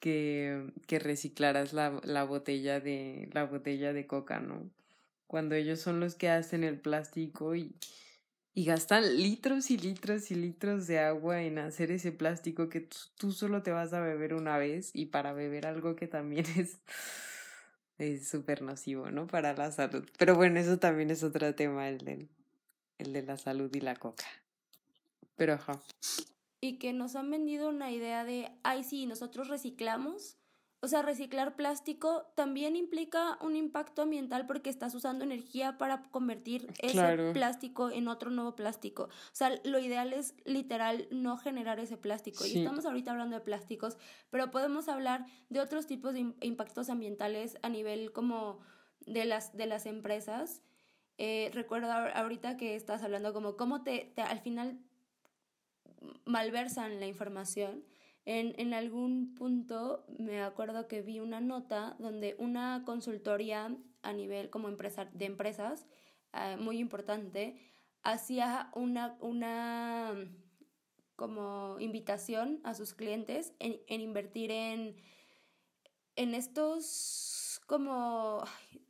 que, 0.00 0.72
que 0.86 0.98
reciclaras 0.98 1.72
la, 1.72 2.00
la 2.04 2.24
botella 2.24 2.80
de 2.80 3.28
la 3.32 3.44
botella 3.44 3.92
de 3.92 4.06
coca, 4.06 4.40
¿no? 4.40 4.68
Cuando 5.28 5.54
ellos 5.54 5.80
son 5.80 6.00
los 6.00 6.14
que 6.16 6.30
hacen 6.30 6.64
el 6.64 6.80
plástico 6.80 7.54
y, 7.54 7.74
y 8.54 8.64
gastan 8.64 9.16
litros 9.18 9.70
y 9.70 9.78
litros 9.78 10.30
y 10.32 10.34
litros 10.34 10.86
de 10.88 10.98
agua 11.00 11.42
en 11.42 11.58
hacer 11.58 11.92
ese 11.92 12.12
plástico 12.12 12.68
que 12.68 12.88
tú 13.16 13.32
solo 13.32 13.62
te 13.62 13.70
vas 13.72 13.92
a 13.92 14.00
beber 14.00 14.34
una 14.34 14.58
vez 14.58 14.90
y 14.94 15.06
para 15.06 15.32
beber 15.32 15.66
algo 15.66 15.94
que 15.96 16.08
también 16.08 16.46
es 16.58 16.78
es 17.98 18.28
súper 18.28 18.62
nocivo, 18.62 19.10
¿no? 19.10 19.26
Para 19.26 19.54
la 19.54 19.70
salud. 19.70 20.08
Pero 20.18 20.34
bueno, 20.34 20.58
eso 20.60 20.78
también 20.78 21.10
es 21.10 21.22
otro 21.22 21.54
tema, 21.54 21.88
el 21.88 21.98
de, 21.98 22.28
el 22.98 23.12
de 23.12 23.22
la 23.22 23.36
salud 23.36 23.74
y 23.74 23.80
la 23.80 23.96
coca. 23.96 24.24
Pero 25.36 25.54
ajá. 25.54 25.80
Y 26.60 26.78
que 26.78 26.92
nos 26.92 27.14
han 27.16 27.30
vendido 27.30 27.68
una 27.68 27.90
idea 27.90 28.24
de, 28.24 28.50
ay, 28.62 28.84
sí, 28.84 29.06
nosotros 29.06 29.48
reciclamos, 29.48 30.37
o 30.80 30.86
sea, 30.86 31.02
reciclar 31.02 31.56
plástico 31.56 32.30
también 32.36 32.76
implica 32.76 33.36
un 33.40 33.56
impacto 33.56 34.02
ambiental 34.02 34.46
porque 34.46 34.70
estás 34.70 34.94
usando 34.94 35.24
energía 35.24 35.76
para 35.76 36.02
convertir 36.10 36.72
ese 36.78 37.32
plástico 37.32 37.90
en 37.90 38.06
otro 38.06 38.30
nuevo 38.30 38.54
plástico. 38.54 39.04
O 39.04 39.34
sea, 39.34 39.58
lo 39.64 39.80
ideal 39.80 40.12
es 40.12 40.34
literal 40.44 41.08
no 41.10 41.36
generar 41.36 41.80
ese 41.80 41.96
plástico. 41.96 42.46
Y 42.46 42.58
estamos 42.58 42.86
ahorita 42.86 43.10
hablando 43.10 43.36
de 43.36 43.42
plásticos, 43.42 43.98
pero 44.30 44.52
podemos 44.52 44.88
hablar 44.88 45.26
de 45.48 45.60
otros 45.60 45.86
tipos 45.86 46.14
de 46.14 46.32
impactos 46.42 46.90
ambientales 46.90 47.58
a 47.62 47.68
nivel 47.68 48.12
como 48.12 48.60
de 49.04 49.24
las, 49.24 49.56
de 49.56 49.66
las 49.66 49.84
empresas. 49.84 50.62
Eh, 51.16 51.50
recuerdo 51.54 51.90
ahorita 51.90 52.56
que 52.56 52.76
estás 52.76 53.02
hablando 53.02 53.32
como 53.32 53.56
cómo 53.56 53.82
te, 53.82 54.12
te 54.14 54.22
al 54.22 54.38
final 54.38 54.78
malversan 56.24 57.00
la 57.00 57.06
información 57.06 57.82
en, 58.28 58.54
en 58.58 58.74
algún 58.74 59.34
punto 59.34 60.04
me 60.18 60.42
acuerdo 60.42 60.86
que 60.86 61.00
vi 61.00 61.18
una 61.18 61.40
nota 61.40 61.96
donde 61.98 62.36
una 62.38 62.82
consultoría 62.84 63.74
a 64.02 64.12
nivel 64.12 64.50
como 64.50 64.68
empresa, 64.68 65.06
de 65.06 65.24
empresas 65.24 65.86
eh, 66.34 66.58
muy 66.58 66.78
importante 66.78 67.56
hacía 68.02 68.70
una, 68.74 69.16
una 69.20 70.14
como 71.16 71.80
invitación 71.80 72.60
a 72.64 72.74
sus 72.74 72.92
clientes 72.92 73.54
en, 73.60 73.80
en 73.86 74.02
invertir 74.02 74.50
en, 74.50 74.96
en 76.16 76.34
estos 76.34 77.62
como 77.66 78.44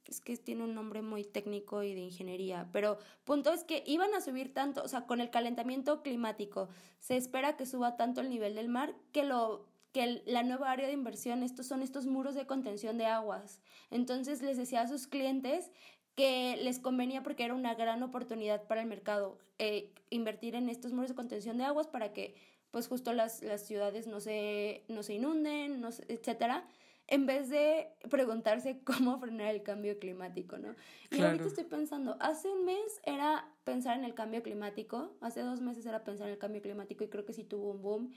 es 0.09 0.21
que 0.21 0.37
tiene 0.37 0.65
un 0.65 0.75
nombre 0.75 1.03
muy 1.03 1.25
técnico 1.25 1.83
y 1.83 1.95
de 1.95 2.01
ingeniería, 2.01 2.69
pero 2.73 2.99
punto 3.25 3.53
es 3.53 3.65
que 3.65 3.83
iban 3.87 4.15
a 4.15 4.21
subir 4.21 4.53
tanto, 4.53 4.83
o 4.83 4.89
sea, 4.89 5.07
con 5.07 5.21
el 5.21 5.31
calentamiento 5.31 6.03
climático, 6.03 6.69
se 6.99 7.17
espera 7.17 7.57
que 7.57 7.67
suba 7.67 7.97
tanto 7.97 8.21
el 8.21 8.31
nivel 8.31 8.55
del 8.55 8.69
mar 8.69 8.95
que 9.13 9.25
lo 9.25 9.67
que 9.93 10.23
la 10.27 10.43
nueva 10.43 10.71
área 10.71 10.87
de 10.87 10.93
inversión, 10.93 11.43
estos 11.43 11.67
son 11.67 11.83
estos 11.83 12.07
muros 12.07 12.35
de 12.35 12.47
contención 12.47 12.99
de 12.99 13.07
aguas. 13.07 13.63
Entonces 13.91 14.43
les 14.43 14.59
decía 14.59 14.83
a 14.83 14.89
sus 14.89 15.07
clientes 15.07 15.71
que 16.15 16.59
les 16.63 16.79
convenía 16.79 17.23
porque 17.23 17.45
era 17.45 17.55
una 17.55 17.75
gran 17.75 18.03
oportunidad 18.03 18.67
para 18.67 18.83
el 18.83 18.87
mercado 18.87 19.39
eh, 19.59 19.95
invertir 20.11 20.57
en 20.57 20.69
estos 20.69 20.93
muros 20.93 21.11
de 21.11 21.15
contención 21.15 21.57
de 21.57 21.65
aguas 21.65 21.87
para 21.87 22.13
que 22.13 22.35
pues 22.71 22.89
justo 22.89 23.13
las, 23.13 23.43
las 23.43 23.67
ciudades 23.67 24.07
no 24.07 24.21
se, 24.21 24.85
no 24.89 25.03
se 25.03 25.15
inunden, 25.15 25.81
no 25.81 25.89
etcétera 26.09 26.67
en 27.09 27.25
vez 27.25 27.49
de 27.49 27.89
preguntarse 28.11 28.81
cómo 28.85 29.19
frenar 29.19 29.55
el 29.55 29.63
cambio 29.63 29.99
climático, 29.99 30.59
¿no? 30.59 30.75
Y 31.11 31.23
ahorita 31.23 31.47
estoy 31.47 31.65
pensando, 31.65 32.17
hace 32.21 32.49
un 32.49 32.65
mes 32.65 33.01
era 33.03 33.51
pensar 33.65 33.99
en 33.99 34.05
el 34.05 34.15
cambio 34.15 34.43
climático, 34.43 35.17
hace 35.21 35.41
dos 35.41 35.61
meses 35.61 35.85
era 35.87 36.05
pensar 36.05 36.29
en 36.29 36.35
el 36.35 36.39
cambio 36.39 36.63
climático 36.63 37.03
y 37.03 37.09
creo 37.09 37.25
que 37.25 37.33
sí 37.33 37.45
tuvo 37.45 37.71
un 37.71 37.83
boom 37.83 38.13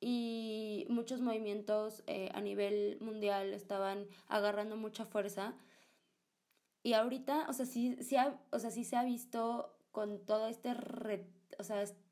y 0.00 0.86
muchos 0.88 1.20
movimientos 1.20 2.04
eh, 2.06 2.30
a 2.34 2.40
nivel 2.40 2.98
mundial 3.00 3.52
estaban 3.52 4.06
agarrando 4.28 4.76
mucha 4.76 5.04
fuerza. 5.04 5.54
Y 6.82 6.92
ahorita, 6.92 7.46
o 7.48 7.52
sea, 7.52 7.66
sí, 7.66 7.96
sí, 8.00 8.16
o 8.50 8.58
sea, 8.60 8.70
sí 8.70 8.84
se 8.84 8.94
ha 8.94 9.02
visto 9.02 9.76
con 9.90 10.24
todo 10.24 10.46
este, 10.46 10.76
o 11.58 11.64
sea, 11.64 11.82
este 11.82 12.05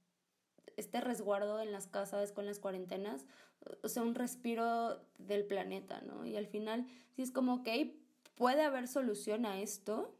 resguardo 1.01 1.61
en 1.61 1.73
las 1.73 1.87
casas 1.87 2.33
con 2.33 2.47
las 2.47 2.59
cuarentenas, 2.59 3.27
o 3.83 3.89
sea, 3.89 4.03
un 4.03 4.15
respiro 4.15 5.01
del 5.19 5.45
planeta, 5.47 6.01
¿no? 6.03 6.25
Y 6.25 6.37
al 6.37 6.47
final, 6.47 6.87
sí 7.15 7.23
es 7.23 7.31
como, 7.31 7.55
ok, 7.55 7.69
puede 8.35 8.63
haber 8.63 8.89
solución 8.89 9.47
a 9.47 9.61
esto, 9.61 10.15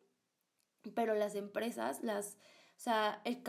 pero 0.95 1.15
las 1.15 1.35
empresas, 1.35 2.03
las, 2.03 2.37
o 2.77 2.81
sea, 2.81 3.21
el 3.25 3.43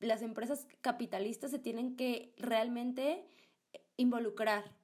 las 0.00 0.22
empresas 0.22 0.66
capitalistas 0.82 1.50
se 1.50 1.58
tienen 1.58 1.96
que 1.96 2.34
realmente 2.36 3.26
involucrar 3.96 4.76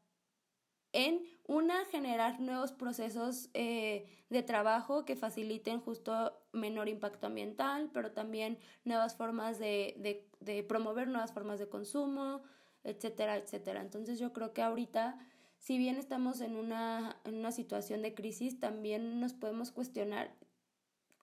en 0.92 1.22
una, 1.46 1.84
generar 1.86 2.40
nuevos 2.40 2.72
procesos 2.72 3.50
eh, 3.54 4.06
de 4.30 4.42
trabajo 4.42 5.04
que 5.04 5.16
faciliten 5.16 5.80
justo 5.80 6.41
menor 6.52 6.88
impacto 6.88 7.26
ambiental, 7.26 7.90
pero 7.92 8.12
también 8.12 8.58
nuevas 8.84 9.16
formas 9.16 9.58
de, 9.58 9.94
de, 9.98 10.28
de 10.40 10.62
promover 10.62 11.08
nuevas 11.08 11.32
formas 11.32 11.58
de 11.58 11.68
consumo, 11.68 12.42
etcétera, 12.84 13.36
etcétera. 13.36 13.80
Entonces 13.80 14.18
yo 14.18 14.32
creo 14.32 14.52
que 14.52 14.62
ahorita, 14.62 15.18
si 15.58 15.78
bien 15.78 15.96
estamos 15.96 16.40
en 16.40 16.56
una, 16.56 17.16
en 17.24 17.36
una 17.36 17.52
situación 17.52 18.02
de 18.02 18.14
crisis, 18.14 18.60
también 18.60 19.20
nos 19.20 19.32
podemos 19.32 19.70
cuestionar 19.70 20.34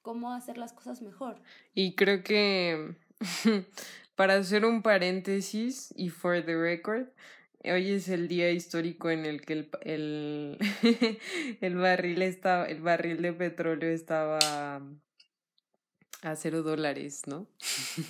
cómo 0.01 0.33
hacer 0.33 0.57
las 0.57 0.73
cosas 0.73 1.01
mejor. 1.01 1.41
Y 1.73 1.95
creo 1.95 2.23
que 2.23 2.95
para 4.15 4.35
hacer 4.35 4.65
un 4.65 4.81
paréntesis 4.81 5.93
y 5.95 6.09
for 6.09 6.43
the 6.43 6.55
record, 6.55 7.07
Hoy 7.65 7.91
es 7.91 8.07
el 8.07 8.29
día 8.29 8.51
histórico 8.51 9.09
en 9.09 9.25
el 9.25 9.41
que 9.41 9.51
el, 9.51 9.69
el, 9.81 10.57
el 11.61 11.75
barril 11.75 12.21
estaba, 12.21 12.63
el 12.63 12.81
barril 12.81 13.21
de 13.21 13.33
petróleo 13.33 13.89
estaba 13.89 14.39
a 16.21 16.35
cero 16.35 16.63
dólares, 16.63 17.23
¿no? 17.27 17.47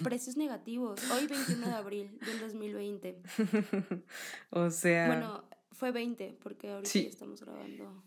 Precios 0.04 0.38
negativos. 0.38 1.00
Hoy 1.12 1.28
21 1.28 1.67
de 1.67 1.74
abril 1.74 2.19
del 2.26 2.39
2020. 2.39 3.22
o 4.50 4.69
sea. 4.72 5.08
Bueno, 5.08 5.43
fue 5.72 5.91
20 5.91 6.38
porque 6.41 6.72
ahorita 6.72 7.00
estamos 7.00 7.41
grabando. 7.41 8.04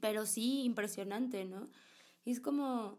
Pero 0.00 0.26
sí, 0.26 0.62
impresionante, 0.64 1.44
¿no? 1.44 1.68
Y 2.24 2.32
es 2.32 2.40
como 2.40 2.98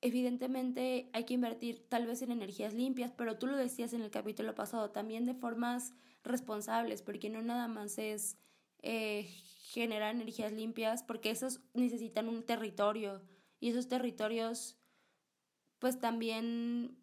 evidentemente 0.00 1.10
hay 1.12 1.24
que 1.24 1.34
invertir 1.34 1.86
tal 1.88 2.06
vez 2.06 2.22
en 2.22 2.30
energías 2.30 2.74
limpias, 2.74 3.12
pero 3.16 3.38
tú 3.38 3.46
lo 3.46 3.56
decías 3.56 3.92
en 3.92 4.02
el 4.02 4.10
capítulo 4.10 4.54
pasado, 4.54 4.90
también 4.90 5.26
de 5.26 5.34
formas 5.34 5.92
responsables, 6.22 7.02
porque 7.02 7.30
no 7.30 7.42
nada 7.42 7.68
más 7.68 7.98
es 7.98 8.36
eh, 8.82 9.24
generar 9.62 10.14
energías 10.14 10.52
limpias, 10.52 11.02
porque 11.02 11.30
esos 11.30 11.60
necesitan 11.74 12.28
un 12.28 12.44
territorio 12.44 13.20
y 13.60 13.70
esos 13.70 13.88
territorios 13.88 14.78
pues 15.78 16.00
también 16.00 16.98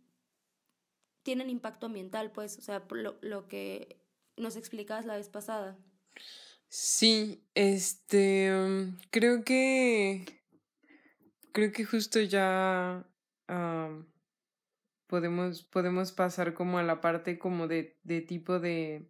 tienen 1.23 1.49
impacto 1.49 1.87
ambiental, 1.87 2.31
pues, 2.31 2.57
o 2.57 2.61
sea, 2.61 2.85
lo, 2.91 3.17
lo 3.21 3.47
que 3.47 4.01
nos 4.37 4.55
explicabas 4.55 5.05
la 5.05 5.15
vez 5.15 5.29
pasada. 5.29 5.77
Sí, 6.67 7.43
este, 7.55 8.53
um, 8.53 8.97
creo 9.09 9.43
que 9.43 10.25
creo 11.55 11.71
que 11.71 11.85
justo 11.85 12.19
ya 12.19 13.07
podemos, 15.07 15.63
podemos 15.63 16.11
pasar 16.11 16.53
como 16.53 16.77
a 16.77 16.83
la 16.83 16.99
parte 16.99 17.39
como 17.39 17.67
de, 17.67 17.97
de 18.03 18.21
tipo 18.21 18.59
de, 18.59 19.09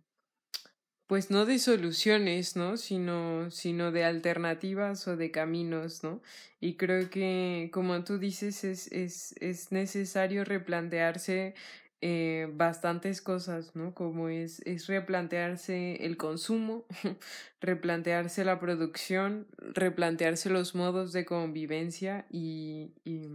pues 1.08 1.30
no 1.30 1.46
de 1.46 1.60
soluciones, 1.60 2.56
¿no? 2.56 2.78
Sino, 2.78 3.52
sino 3.52 3.92
de 3.92 4.06
alternativas 4.06 5.08
o 5.08 5.18
de 5.18 5.32
caminos, 5.32 6.04
¿no? 6.04 6.22
Y 6.60 6.76
creo 6.78 7.10
que, 7.10 7.70
como 7.74 8.04
tú 8.04 8.18
dices, 8.18 8.64
es, 8.64 8.92
es, 8.92 9.36
es 9.40 9.72
necesario 9.72 10.44
replantearse 10.44 11.54
eh, 12.02 12.48
bastantes 12.54 13.22
cosas, 13.22 13.76
¿no? 13.76 13.94
Como 13.94 14.30
es, 14.30 14.60
es 14.66 14.88
replantearse 14.88 16.06
el 16.06 16.18
consumo, 16.18 16.86
replantearse 17.62 18.46
la 18.46 18.60
producción, 18.60 19.48
replantearse 19.58 20.50
los 20.50 20.76
modos 20.76 21.14
de 21.14 21.26
convivencia 21.26 22.28
y, 22.30 22.92
y, 23.06 23.28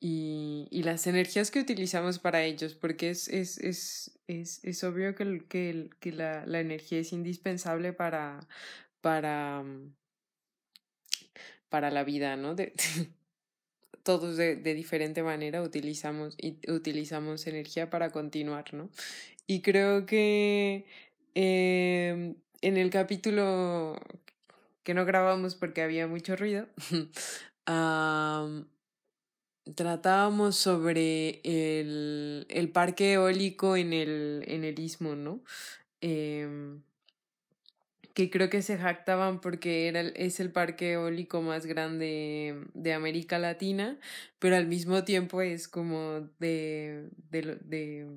y, 0.00 0.68
las 0.84 1.06
energías 1.06 1.50
que 1.50 1.60
utilizamos 1.60 2.18
para 2.18 2.44
ellos, 2.44 2.74
porque 2.74 3.10
es, 3.10 3.28
es, 3.28 3.58
es, 3.58 4.18
es, 4.26 4.64
es 4.64 4.84
obvio 4.84 5.14
que, 5.14 5.42
que, 5.48 5.90
que 6.00 6.12
la, 6.12 6.46
la, 6.46 6.60
energía 6.60 7.00
es 7.00 7.12
indispensable 7.12 7.92
para, 7.92 8.46
para, 9.00 9.64
para 11.68 11.90
la 11.90 12.04
vida, 12.04 12.36
¿no? 12.36 12.54
De, 12.54 12.72
todos 14.04 14.36
de, 14.36 14.56
de 14.56 14.74
diferente 14.74 15.22
manera 15.22 15.62
utilizamos, 15.62 16.36
y 16.40 16.58
utilizamos 16.70 17.46
energía 17.46 17.90
para 17.90 18.10
continuar, 18.10 18.72
¿no? 18.72 18.90
Y 19.46 19.62
creo 19.62 20.06
que 20.06 20.86
eh, 21.34 22.34
en 22.60 22.76
el 22.76 22.90
capítulo 22.90 23.96
que 24.82 24.94
no 24.94 25.04
grabamos 25.04 25.54
porque 25.54 25.82
había 25.82 26.06
mucho 26.06 26.36
ruido, 26.36 26.68
tratábamos 29.74 30.56
sobre 30.56 31.40
el, 31.44 32.46
el, 32.48 32.70
parque 32.70 33.14
eólico 33.14 33.76
en 33.76 33.92
el, 33.92 34.44
en 34.46 34.64
el 34.64 34.78
istmo, 34.78 35.14
¿no? 35.16 35.42
Eh, 36.00 36.78
que 38.18 38.30
creo 38.30 38.50
que 38.50 38.62
se 38.62 38.76
jactaban 38.76 39.40
porque 39.40 39.86
era, 39.86 40.00
es 40.00 40.40
el 40.40 40.50
parque 40.50 40.94
eólico 40.94 41.40
más 41.40 41.66
grande 41.66 42.64
de 42.74 42.92
América 42.92 43.38
Latina, 43.38 43.96
pero 44.40 44.56
al 44.56 44.66
mismo 44.66 45.04
tiempo 45.04 45.40
es 45.40 45.68
como 45.68 46.28
de, 46.40 47.10
de, 47.30 47.58
de 47.62 48.08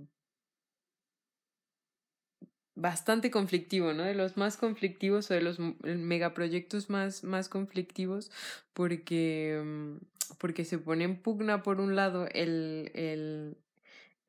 bastante 2.73 3.29
conflictivo, 3.29 3.93
¿no? 3.93 4.01
De 4.01 4.15
los 4.15 4.37
más 4.37 4.57
conflictivos 4.57 5.29
o 5.29 5.35
de 5.35 5.41
los 5.41 5.59
megaproyectos 5.83 6.89
más, 6.89 7.23
más 7.23 7.47
conflictivos 7.47 8.31
porque, 8.73 9.61
mm, 9.63 9.97
porque 10.37 10.65
se 10.65 10.77
pone 10.77 11.03
en 11.03 11.21
pugna 11.21 11.63
por 11.63 11.79
un 11.79 11.95
lado 11.95 12.27
el, 12.33 12.91
el 12.93 13.57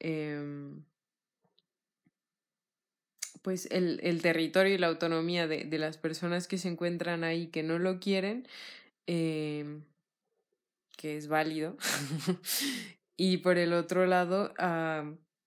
eh, 0.00 0.72
pues 3.42 3.68
el, 3.70 4.00
el 4.02 4.22
territorio 4.22 4.74
y 4.74 4.78
la 4.78 4.86
autonomía 4.86 5.46
de, 5.46 5.64
de, 5.64 5.78
las 5.78 5.98
personas 5.98 6.46
que 6.46 6.58
se 6.58 6.68
encuentran 6.68 7.24
ahí 7.24 7.48
que 7.48 7.62
no 7.62 7.78
lo 7.78 7.98
quieren, 7.98 8.46
eh, 9.06 9.80
que 10.96 11.16
es 11.16 11.26
válido. 11.28 11.76
y 13.16 13.38
por 13.38 13.58
el 13.58 13.72
otro 13.72 14.06
lado, 14.06 14.54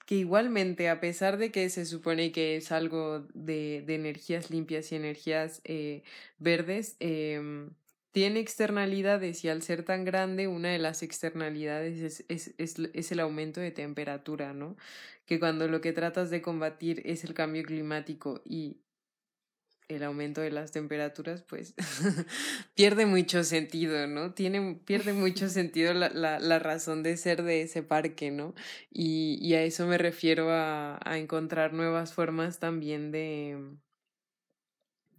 que 0.06 0.16
igualmente, 0.16 0.90
a 0.90 1.00
pesar 1.00 1.38
de 1.38 1.52
que 1.52 1.70
se 1.70 1.86
supone 1.86 2.32
que 2.32 2.58
es 2.58 2.72
algo 2.72 3.22
de, 3.34 3.84
de 3.86 3.96
energías 3.96 4.52
limpias 4.52 4.92
y 4.92 4.96
energías 4.96 5.62
eh, 5.64 6.04
verdes, 6.38 6.98
eh, 7.00 7.70
tiene 8.16 8.40
externalidades 8.40 9.44
y 9.44 9.50
al 9.50 9.62
ser 9.62 9.84
tan 9.84 10.06
grande, 10.06 10.48
una 10.48 10.70
de 10.70 10.80
las 10.80 11.04
externalidades 11.04 12.00
es, 12.00 12.26
es, 12.30 12.56
es, 12.58 12.80
es, 12.94 13.12
el 13.12 13.20
aumento 13.20 13.60
de 13.60 13.72
temperatura, 13.72 14.54
¿no? 14.54 14.78
Que 15.26 15.38
cuando 15.38 15.68
lo 15.68 15.82
que 15.82 15.92
tratas 15.92 16.30
de 16.30 16.42
combatir 16.42 17.02
es 17.04 17.26
el 17.26 17.34
cambio 17.34 17.64
climático 17.64 18.42
y 18.46 18.78
el 19.90 20.02
aumento 20.04 20.40
de 20.40 20.52
las 20.52 20.72
temperaturas, 20.72 21.44
pues 21.44 21.74
pierde 22.74 23.06
mucho 23.06 23.44
sentido, 23.44 24.08
¿no? 24.08 24.34
Tiene, 24.34 24.80
pierde 24.86 25.12
mucho 25.12 25.50
sentido 25.60 25.94
la, 25.94 26.08
la, 26.08 26.40
la, 26.40 26.60
razón 26.60 27.04
de 27.04 27.18
ser 27.18 27.44
de 27.44 27.64
ese 27.64 27.84
parque, 27.84 28.32
¿no? 28.32 28.56
Y, 28.90 29.38
y 29.42 29.56
a 29.56 29.64
eso 29.64 29.88
me 29.88 29.98
refiero 29.98 30.52
a, 30.52 31.00
a 31.04 31.18
encontrar 31.18 31.74
nuevas 31.74 32.14
formas 32.14 32.60
también 32.60 33.12
de, 33.12 33.76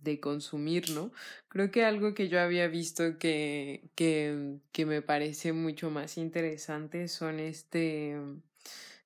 de 0.02 0.20
consumir, 0.20 0.90
¿no? 0.90 1.12
Creo 1.48 1.70
que 1.70 1.85
algo 1.85 2.14
que 2.14 2.28
yo 2.28 2.40
había 2.40 2.68
visto 2.68 3.18
que, 3.18 3.90
que, 3.94 4.59
que 4.72 4.87
me 4.87 5.02
parece 5.02 5.52
mucho 5.52 5.90
más 5.90 6.18
interesante 6.18 7.09
son 7.09 7.40
este 7.40 8.16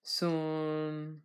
son 0.03 1.22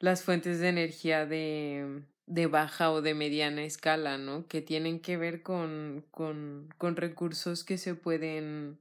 las 0.00 0.22
fuentes 0.22 0.60
de 0.60 0.68
energía 0.68 1.26
de, 1.26 2.02
de 2.26 2.46
baja 2.46 2.92
o 2.92 3.02
de 3.02 3.14
mediana 3.14 3.64
escala, 3.64 4.18
¿no? 4.18 4.46
Que 4.46 4.62
tienen 4.62 5.00
que 5.00 5.16
ver 5.16 5.42
con, 5.42 6.04
con, 6.10 6.68
con 6.78 6.96
recursos 6.96 7.64
que 7.64 7.78
se 7.78 7.94
pueden 7.94 8.78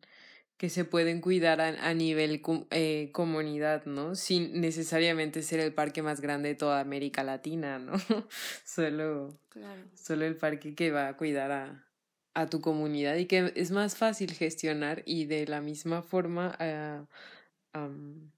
que 0.57 0.69
se 0.69 0.85
pueden 0.85 1.21
cuidar 1.21 1.61
a, 1.61 1.67
a 1.87 1.93
nivel 1.93 2.41
eh, 2.71 3.09
comunidad, 3.13 3.85
¿no? 3.85 4.15
Sin 4.15 4.59
necesariamente 4.59 5.43
ser 5.43 5.59
el 5.59 5.73
parque 5.73 6.01
más 6.01 6.19
grande 6.19 6.49
de 6.49 6.55
toda 6.55 6.79
América 6.79 7.23
Latina, 7.23 7.77
¿no? 7.77 7.93
solo, 8.65 9.39
claro. 9.49 9.83
solo 9.93 10.25
el 10.25 10.35
parque 10.35 10.73
que 10.73 10.89
va 10.89 11.09
a 11.09 11.17
cuidar 11.17 11.51
a, 11.51 11.87
a 12.33 12.47
tu 12.47 12.59
comunidad 12.59 13.15
y 13.15 13.25
que 13.25 13.51
es 13.55 13.71
más 13.71 13.97
fácil 13.97 14.31
gestionar 14.33 15.03
y 15.05 15.25
de 15.25 15.45
la 15.45 15.61
misma 15.61 16.01
forma 16.01 16.57
uh, 16.59 17.77
um, 17.77 18.31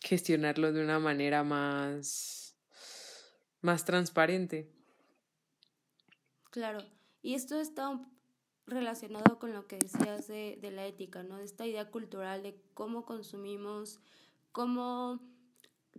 gestionarlo 0.00 0.72
de 0.72 0.82
una 0.82 0.98
manera 0.98 1.44
más, 1.44 2.56
más 3.60 3.84
transparente. 3.84 4.70
Claro, 6.50 6.80
y 7.20 7.34
esto 7.34 7.60
está 7.60 8.00
relacionado 8.68 9.38
con 9.38 9.52
lo 9.52 9.66
que 9.66 9.78
decías 9.78 10.28
de, 10.28 10.58
de 10.60 10.70
la 10.70 10.86
ética, 10.86 11.22
¿no? 11.22 11.38
De 11.38 11.44
esta 11.44 11.66
idea 11.66 11.90
cultural 11.90 12.42
de 12.42 12.60
cómo 12.74 13.04
consumimos, 13.04 14.00
cómo, 14.52 15.20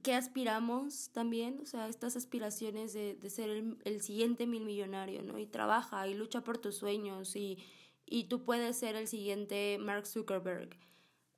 qué 0.04 0.14
aspiramos 0.14 1.10
también, 1.12 1.60
o 1.62 1.66
sea, 1.66 1.88
estas 1.88 2.16
aspiraciones 2.16 2.94
de, 2.94 3.16
de 3.16 3.30
ser 3.30 3.50
el, 3.50 3.78
el, 3.84 4.02
siguiente 4.02 4.48
mil 4.48 4.66
millonario, 4.66 5.24
¿no? 5.24 5.38
Y 5.40 5.48
trabaja 5.48 6.08
y 6.08 6.14
lucha 6.14 6.44
por 6.44 6.58
tus 6.58 6.76
sueños 6.76 7.36
y, 7.36 7.58
y 8.06 8.26
tú 8.26 8.44
puedes 8.44 8.78
ser 8.78 8.96
el 8.96 9.08
siguiente 9.08 9.78
Mark 9.80 10.06
Zuckerberg. 10.06 10.78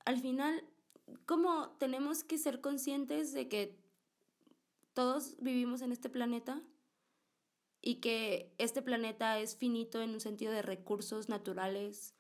Al 0.06 0.20
final, 0.20 0.64
¿cómo 1.26 1.70
tenemos 1.80 2.24
que 2.24 2.38
ser 2.38 2.62
conscientes 2.62 3.34
de 3.34 3.48
que 3.48 3.80
todos 4.94 5.36
vivimos 5.40 5.82
en 5.82 5.92
este 5.92 6.10
planeta 6.10 6.62
y 7.82 7.96
que 7.96 8.54
este 8.58 8.82
planeta 8.82 9.40
es 9.40 9.56
finito 9.56 10.02
en 10.02 10.12
un 10.12 10.20
sentido 10.20 10.52
de 10.52 10.62
recursos 10.62 11.30
naturales 11.30 12.14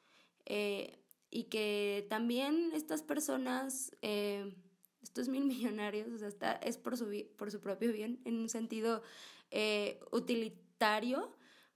eh, 0.45 0.99
y 1.29 1.45
que 1.45 2.05
también 2.09 2.71
estas 2.73 3.03
personas, 3.03 3.95
eh, 4.01 4.55
estos 5.01 5.29
mil 5.29 5.45
millonarios, 5.45 6.11
o 6.11 6.17
sea, 6.17 6.27
está, 6.27 6.53
es 6.53 6.77
por 6.77 6.97
su, 6.97 7.09
por 7.37 7.51
su 7.51 7.59
propio 7.59 7.93
bien 7.93 8.19
en 8.25 8.39
un 8.39 8.49
sentido 8.49 9.03
eh, 9.51 9.99
utilitario, 10.11 11.31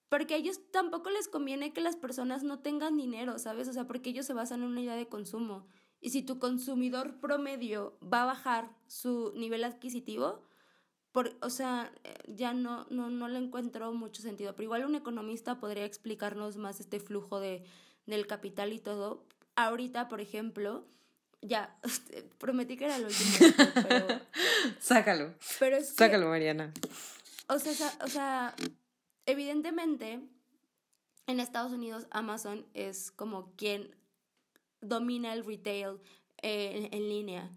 porque 0.10 0.34
a 0.36 0.38
ellos 0.38 0.60
tampoco 0.72 1.10
les 1.10 1.28
conviene 1.28 1.74
que 1.74 1.82
las 1.82 1.96
personas 1.96 2.44
no 2.44 2.60
tengan 2.60 2.98
dinero, 2.98 3.38
¿sabes? 3.38 3.68
O 3.68 3.74
sea, 3.74 3.86
porque 3.86 4.12
ellos 4.12 4.26
se 4.26 4.34
basan 4.34 4.62
en 4.62 4.68
una 4.68 4.82
idea 4.82 4.96
de 4.96 5.08
consumo. 5.08 5.68
Y 6.00 6.12
si 6.12 6.22
tu 6.22 6.38
consumidor 6.38 7.20
promedio 7.20 7.98
va 8.02 8.24
a 8.24 8.26
bajar 8.26 8.76
su 8.88 9.34
nivel 9.36 9.64
adquisitivo, 9.64 10.44
por, 11.16 11.34
o 11.40 11.50
sea, 11.50 11.94
eh, 12.04 12.14
ya 12.28 12.54
no, 12.54 12.86
no, 12.90 13.10
no 13.10 13.30
le 13.30 13.40
encuentro 13.40 13.94
mucho 13.94 14.22
sentido. 14.22 14.52
Pero 14.54 14.64
igual 14.66 14.84
un 14.84 14.96
economista 14.96 15.62
podría 15.62 15.86
explicarnos 15.86 16.58
más 16.58 16.82
este 16.82 17.00
flujo 17.00 17.40
de, 17.40 17.64
del 18.06 18.28
capital 18.28 18.74
y 18.74 18.80
todo. 18.80 19.26
Ahorita, 19.56 20.10
por 20.10 20.20
ejemplo, 20.20 20.86
ya, 21.42 21.74
prometí 22.38 22.76
que 22.76 22.84
era 22.84 22.98
el 22.98 23.06
último, 23.06 23.56
pero... 23.88 24.08
Sácalo. 24.82 25.34
Pero 25.58 25.82
Sácalo, 25.86 26.28
Mariana. 26.28 26.74
O 27.48 27.60
sea, 27.60 27.94
o 28.04 28.08
sea, 28.08 28.54
evidentemente, 29.26 30.20
en 31.28 31.40
Estados 31.40 31.72
Unidos 31.72 32.08
Amazon 32.12 32.66
es 32.74 33.14
como 33.14 33.56
quien 33.56 33.96
domina 34.82 35.32
el 35.32 35.46
retail 35.46 36.02
eh, 36.42 36.90
en, 36.92 37.08
línea. 37.08 37.50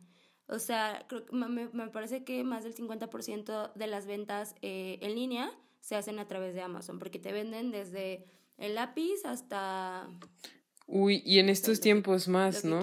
O 0.48 0.58
sea, 0.58 1.04
creo, 1.08 1.24
me, 1.30 1.68
me, 1.68 1.88
parece 1.88 2.24
que 2.24 2.42
más 2.42 2.64
del 2.64 2.74
50% 2.74 3.72
de 3.74 3.86
las 3.86 4.06
ventas 4.06 4.54
eh, 4.62 4.98
en 5.02 5.14
línea 5.14 5.50
se 5.80 5.94
hacen 5.94 6.18
a 6.18 6.26
través 6.26 6.54
de 6.54 6.62
Amazon, 6.62 6.98
porque 6.98 7.18
te 7.18 7.32
venden 7.32 7.70
desde 7.70 8.24
el 8.56 8.74
lápiz 8.74 9.24
hasta... 9.24 10.08
Uy, 10.86 11.22
y 11.24 11.38
en 11.38 11.50
estos 11.50 11.80
tiempos 11.80 12.28
más, 12.28 12.64
¿no? 12.64 12.80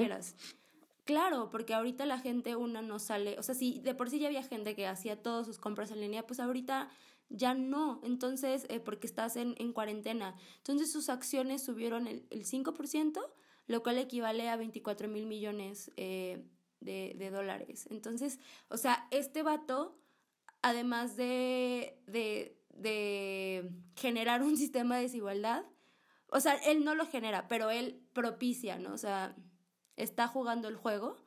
Claro, 1.06 1.50
porque 1.50 1.74
ahorita 1.74 2.06
la 2.06 2.20
gente 2.20 2.56
una 2.56 2.82
no 2.82 3.00
sale, 3.00 3.38
o 3.40 3.44
sea, 3.44 3.54
si 3.56 3.80
de 3.80 3.94
por 3.94 4.10
sí 4.10 4.20
ya 4.20 4.28
había 4.28 4.44
gente 4.44 4.76
que 4.76 4.88
hacía 4.88 5.22
todas 5.22 5.46
sus 5.46 5.60
compras 5.60 5.92
en 5.92 6.02
línea, 6.02 6.26
pues 6.26 6.40
ahorita 6.40 6.90
ya 7.30 7.54
no, 7.54 8.00
entonces, 8.04 8.66
eh, 8.70 8.80
porque 8.80 9.08
estás 9.08 9.36
en, 9.36 9.56
en, 9.58 9.74
cuarentena. 9.74 10.36
Entonces 10.58 10.92
sus 10.92 11.10
acciones 11.10 11.64
subieron 11.64 12.08
el, 12.08 12.26
el 12.30 12.46
5%, 12.46 13.20
lo 13.68 13.84
cual 13.84 13.98
equivale 13.98 14.50
a 14.50 14.56
24 14.56 15.08
mil 15.08 15.26
millones 15.26 15.92
eh, 15.98 16.44
de, 16.86 17.30
dólares. 17.32 17.88
Entonces, 17.90 18.40
o 18.70 18.78
sea, 18.78 19.08
este 19.12 19.44
vato, 19.44 20.00
además 20.62 21.16
de, 21.18 22.00
de, 22.08 23.72
generar 23.96 24.44
un 24.44 24.58
sistema 24.58 24.98
de 24.98 25.04
desigualdad, 25.04 25.66
o 26.28 26.40
sea, 26.40 26.56
él 26.56 26.84
no 26.84 26.96
lo 26.96 27.06
genera, 27.06 27.48
pero 27.48 27.70
él 27.70 28.02
propicia, 28.14 28.78
¿no? 28.78 28.94
O 28.94 28.98
sea, 28.98 29.36
está 29.96 30.28
jugando 30.28 30.68
el 30.68 30.76
juego, 30.76 31.18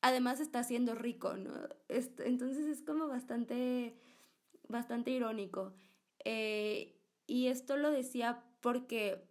además 0.00 0.40
está 0.40 0.62
siendo 0.64 0.94
rico, 0.94 1.34
¿no? 1.34 1.52
Entonces 1.88 2.66
es 2.66 2.82
como 2.82 3.08
bastante, 3.08 3.96
bastante 4.68 5.10
irónico. 5.10 5.74
Eh, 6.24 7.00
y 7.26 7.48
esto 7.48 7.76
lo 7.76 7.90
decía 7.90 8.42
porque 8.60 9.28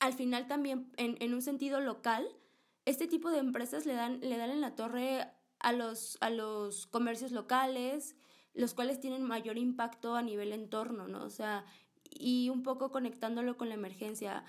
al 0.00 0.12
final 0.12 0.46
también, 0.46 0.92
en, 0.96 1.16
en, 1.20 1.34
un 1.34 1.42
sentido 1.42 1.80
local, 1.80 2.28
este 2.88 3.06
tipo 3.06 3.30
de 3.30 3.38
empresas 3.38 3.84
le 3.84 3.92
dan, 3.92 4.20
le 4.20 4.38
dan 4.38 4.50
en 4.50 4.60
la 4.60 4.74
torre 4.74 5.28
a 5.58 5.72
los, 5.72 6.16
a 6.20 6.30
los 6.30 6.86
comercios 6.86 7.32
locales, 7.32 8.16
los 8.54 8.74
cuales 8.74 8.98
tienen 8.98 9.22
mayor 9.22 9.58
impacto 9.58 10.16
a 10.16 10.22
nivel 10.22 10.52
entorno, 10.52 11.06
¿no? 11.06 11.22
O 11.24 11.30
sea, 11.30 11.64
y 12.10 12.48
un 12.48 12.62
poco 12.62 12.90
conectándolo 12.90 13.56
con 13.56 13.68
la 13.68 13.74
emergencia. 13.74 14.44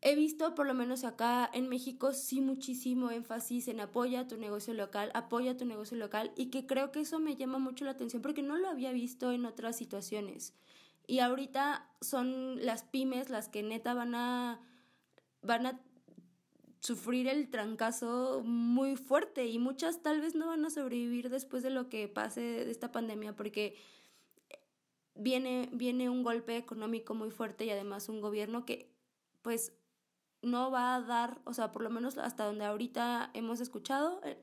He 0.00 0.14
visto, 0.14 0.54
por 0.54 0.66
lo 0.66 0.74
menos 0.74 1.04
acá 1.04 1.50
en 1.52 1.68
México, 1.68 2.12
sí 2.12 2.40
muchísimo 2.40 3.10
énfasis 3.10 3.66
en 3.66 3.80
apoya 3.80 4.28
tu 4.28 4.36
negocio 4.36 4.74
local, 4.74 5.10
apoya 5.14 5.56
tu 5.56 5.64
negocio 5.64 5.96
local 5.96 6.32
y 6.36 6.50
que 6.50 6.66
creo 6.66 6.92
que 6.92 7.00
eso 7.00 7.18
me 7.18 7.34
llama 7.34 7.58
mucho 7.58 7.84
la 7.84 7.92
atención 7.92 8.22
porque 8.22 8.42
no 8.42 8.56
lo 8.58 8.68
había 8.68 8.92
visto 8.92 9.32
en 9.32 9.44
otras 9.46 9.76
situaciones. 9.76 10.54
Y 11.06 11.20
ahorita 11.20 11.90
son 12.02 12.64
las 12.64 12.84
pymes 12.84 13.30
las 13.30 13.48
que 13.48 13.62
neta 13.62 13.94
van 13.94 14.14
a, 14.14 14.60
van 15.42 15.66
a 15.66 15.80
sufrir 16.80 17.28
el 17.28 17.50
trancazo 17.50 18.42
muy 18.44 18.96
fuerte 18.96 19.46
y 19.46 19.58
muchas 19.58 20.02
tal 20.02 20.20
vez 20.20 20.34
no 20.34 20.46
van 20.46 20.64
a 20.64 20.70
sobrevivir 20.70 21.30
después 21.30 21.62
de 21.62 21.70
lo 21.70 21.88
que 21.88 22.08
pase 22.08 22.40
de 22.40 22.70
esta 22.70 22.92
pandemia 22.92 23.34
porque 23.34 23.76
viene, 25.14 25.68
viene 25.72 26.08
un 26.08 26.22
golpe 26.22 26.56
económico 26.56 27.14
muy 27.14 27.30
fuerte 27.30 27.64
y 27.64 27.70
además 27.70 28.08
un 28.08 28.20
gobierno 28.20 28.64
que 28.64 28.94
pues 29.42 29.72
no 30.42 30.70
va 30.70 30.94
a 30.94 31.00
dar, 31.00 31.40
o 31.44 31.52
sea, 31.52 31.72
por 31.72 31.82
lo 31.82 31.90
menos 31.90 32.16
hasta 32.16 32.44
donde 32.44 32.64
ahorita 32.64 33.30
hemos 33.34 33.60
escuchado, 33.60 34.20
eh, 34.24 34.40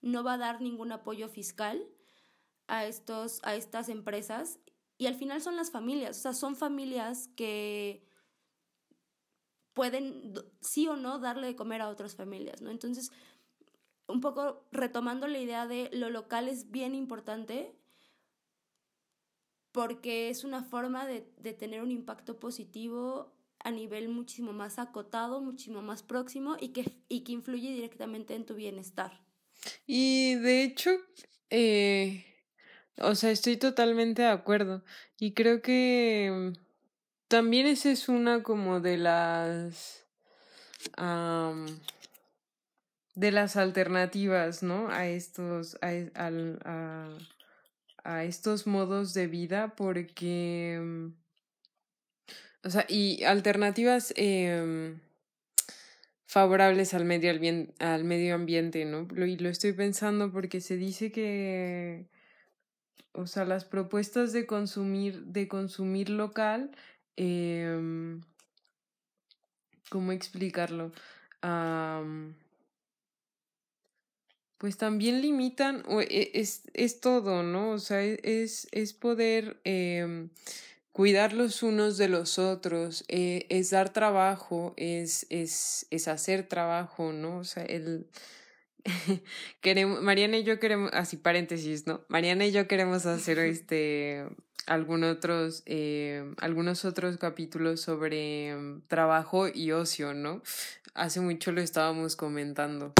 no 0.00 0.22
va 0.22 0.34
a 0.34 0.38
dar 0.38 0.60
ningún 0.60 0.92
apoyo 0.92 1.28
fiscal 1.28 1.84
a, 2.68 2.86
estos, 2.86 3.40
a 3.42 3.54
estas 3.54 3.88
empresas. 3.88 4.60
Y 4.98 5.06
al 5.06 5.14
final 5.14 5.40
son 5.40 5.56
las 5.56 5.70
familias, 5.70 6.18
o 6.18 6.20
sea, 6.22 6.32
son 6.32 6.54
familias 6.54 7.28
que 7.34 8.06
pueden 9.74 10.34
sí 10.60 10.86
o 10.88 10.96
no 10.96 11.18
darle 11.18 11.48
de 11.48 11.56
comer 11.56 11.80
a 11.80 11.88
otras 11.88 12.14
familias, 12.14 12.60
¿no? 12.60 12.70
Entonces, 12.70 13.10
un 14.06 14.20
poco 14.20 14.66
retomando 14.72 15.26
la 15.26 15.38
idea 15.38 15.66
de 15.66 15.90
lo 15.92 16.10
local 16.10 16.48
es 16.48 16.70
bien 16.70 16.94
importante 16.94 17.74
porque 19.72 20.28
es 20.28 20.44
una 20.44 20.62
forma 20.62 21.06
de, 21.06 21.26
de 21.38 21.54
tener 21.54 21.82
un 21.82 21.90
impacto 21.90 22.38
positivo 22.38 23.32
a 23.64 23.70
nivel 23.70 24.08
muchísimo 24.08 24.52
más 24.52 24.78
acotado, 24.78 25.40
muchísimo 25.40 25.82
más 25.82 26.02
próximo 26.02 26.56
y 26.60 26.68
que, 26.68 26.84
y 27.08 27.20
que 27.20 27.32
influye 27.32 27.72
directamente 27.72 28.34
en 28.34 28.44
tu 28.44 28.54
bienestar. 28.54 29.24
Y 29.86 30.34
de 30.36 30.64
hecho, 30.64 30.90
eh, 31.50 32.24
o 32.98 33.14
sea, 33.14 33.30
estoy 33.30 33.56
totalmente 33.56 34.22
de 34.22 34.28
acuerdo. 34.28 34.84
Y 35.18 35.32
creo 35.32 35.62
que 35.62 36.52
también 37.32 37.66
esa 37.66 37.90
es 37.90 38.10
una 38.10 38.42
como 38.42 38.80
de 38.80 38.98
las... 38.98 40.04
de 43.14 43.30
las 43.30 43.56
alternativas, 43.56 44.62
¿no? 44.62 44.90
A 44.90 45.08
estos, 45.08 45.78
a, 45.80 47.08
a, 48.04 48.24
estos 48.24 48.66
modos 48.66 49.14
de 49.14 49.28
vida 49.28 49.74
porque 49.76 51.10
o 52.64 52.68
sea, 52.68 52.84
y 52.86 53.24
alternativas 53.24 54.12
eh, 54.18 54.94
favorables 56.26 56.92
al 56.92 57.06
medio, 57.06 57.32
al 57.78 58.04
medio 58.04 58.34
ambiente, 58.34 58.84
¿no? 58.84 59.08
y 59.24 59.38
lo 59.38 59.48
estoy 59.48 59.72
pensando 59.72 60.30
porque 60.30 60.60
se 60.60 60.76
dice 60.76 61.10
que, 61.10 62.10
o 63.12 63.26
sea, 63.26 63.46
las 63.46 63.64
propuestas 63.64 64.34
de 64.34 64.44
consumir, 64.44 65.24
de 65.24 65.48
consumir 65.48 66.08
local, 66.10 66.70
eh, 67.16 68.18
¿cómo 69.88 70.12
explicarlo? 70.12 70.92
pues 74.58 74.76
también 74.76 75.20
limitan, 75.22 75.82
o 75.88 76.00
e, 76.00 76.30
es, 76.34 76.62
es 76.72 77.00
todo, 77.00 77.42
¿no? 77.42 77.70
O 77.70 77.78
sea, 77.80 78.04
e, 78.04 78.20
es, 78.22 78.68
es 78.70 78.92
poder 78.92 79.60
eh, 79.64 80.28
cuidar 80.92 81.32
los 81.32 81.62
unos 81.64 81.96
de 81.98 82.08
los 82.08 82.38
otros, 82.38 83.04
eh, 83.08 83.46
es 83.48 83.70
dar 83.70 83.92
trabajo, 83.92 84.74
es, 84.76 85.26
es, 85.30 85.86
es 85.90 86.06
hacer 86.06 86.46
trabajo, 86.46 87.12
¿no? 87.12 87.38
O 87.38 87.44
sea, 87.44 87.64
el... 87.64 88.06
queremos, 89.60 90.02
Mariana 90.02 90.38
y 90.38 90.44
yo 90.44 90.60
queremos, 90.60 90.90
así 90.92 91.16
paréntesis, 91.16 91.86
¿no? 91.86 92.04
Mariana 92.08 92.46
y 92.46 92.52
yo 92.52 92.68
queremos 92.68 93.06
hacer 93.06 93.38
este 93.40 94.26
algunos 94.66 95.16
otros, 95.16 95.62
eh, 95.66 96.34
algunos 96.38 96.84
otros 96.84 97.16
capítulos 97.18 97.80
sobre 97.80 98.54
mm, 98.54 98.82
trabajo 98.88 99.48
y 99.48 99.72
ocio, 99.72 100.14
¿no? 100.14 100.42
Hace 100.94 101.20
mucho 101.20 101.52
lo 101.52 101.60
estábamos 101.60 102.16
comentando. 102.16 102.92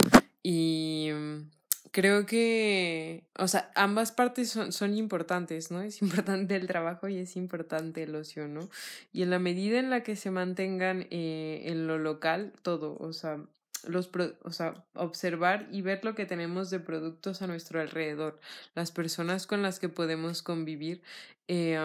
Y 0.43 1.11
mm, 1.13 1.51
creo 1.93 2.27
que, 2.27 3.25
o 3.39 3.47
sea, 3.47 3.71
ambas 3.75 4.13
partes 4.13 4.51
son, 4.51 4.73
son 4.73 4.97
importantes, 4.97 5.71
¿no? 5.71 5.83
Es 5.83 6.03
importante 6.03 6.57
el 6.57 6.67
trabajo 6.67 7.09
y 7.09 7.19
es 7.19 7.37
importante 7.37 8.03
el 8.03 8.15
ocio, 8.15 8.49
¿no? 8.49 8.69
Y 9.13 9.23
en 9.23 9.31
la 9.31 9.39
medida 9.39 9.79
en 9.79 9.91
la 9.91 10.03
que 10.03 10.17
se 10.17 10.31
mantengan 10.31 11.07
eh, 11.11 11.63
en 11.67 11.87
lo 11.87 11.99
local, 11.99 12.53
todo, 12.63 12.97
o 12.99 13.13
sea, 13.13 13.39
los 13.85 14.11
o 14.43 14.53
sea, 14.53 14.85
observar 14.95 15.69
y 15.71 15.83
ver 15.83 16.05
lo 16.05 16.15
que 16.15 16.27
tenemos 16.27 16.71
de 16.71 16.81
productos 16.81 17.43
a 17.43 17.47
nuestro 17.47 17.81
alrededor, 17.81 18.41
las 18.75 18.93
personas 18.93 19.47
con 19.47 19.63
las 19.63 19.79
que 19.79 19.89
podemos 19.89 20.43
convivir, 20.43 21.03
eh, 21.49 21.79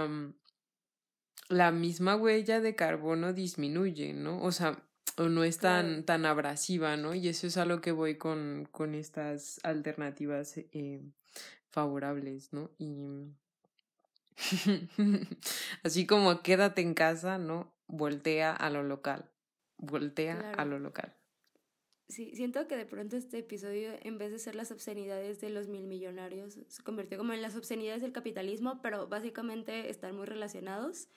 la 1.50 1.72
misma 1.72 2.16
huella 2.16 2.60
de 2.60 2.76
carbono 2.76 3.34
disminuye, 3.34 4.14
¿no? 4.14 4.42
O 4.42 4.52
sea, 4.52 4.84
o 5.18 5.30
no 5.30 5.44
es 5.44 5.58
tan, 5.58 6.04
tan 6.04 6.26
abrasiva, 6.26 6.98
¿no? 6.98 7.16
Y 7.16 7.28
eso 7.28 7.48
es 7.48 7.58
a 7.58 7.66
lo 7.66 7.82
que 7.82 7.92
voy 7.92 8.18
con, 8.18 8.68
con 8.72 8.94
estas 8.94 9.60
alternativas 9.64 10.58
eh, 10.58 11.02
favorables, 11.70 12.54
¿no? 12.54 12.70
Y 12.78 13.34
así 15.84 16.06
como 16.06 16.42
quédate 16.42 16.82
en 16.82 16.94
casa, 16.94 17.38
¿no? 17.38 17.74
Voltea 17.88 18.54
a 18.54 18.70
lo 18.70 18.84
local, 18.84 19.32
voltea 19.78 20.52
a 20.52 20.66
lo 20.66 20.80
local. 20.80 21.16
Sí, 22.10 22.32
siento 22.36 22.68
que 22.68 22.78
de 22.78 22.86
pronto 22.86 23.18
este 23.18 23.40
episodio, 23.40 23.92
en 24.02 24.18
vez 24.18 24.32
de 24.32 24.40
ser 24.40 24.56
las 24.56 24.72
obscenidades 24.72 25.42
de 25.42 25.50
los 25.50 25.68
mil 25.68 25.88
millonarios, 25.88 26.58
se 26.68 26.84
convirtió 26.84 27.18
como 27.18 27.34
en 27.34 27.42
las 27.42 27.56
obscenidades 27.58 28.02
del 28.02 28.14
capitalismo, 28.14 28.82
pero 28.82 29.08
básicamente 29.08 29.90
están 29.90 30.16
muy 30.16 30.26
relacionados. 30.26 31.10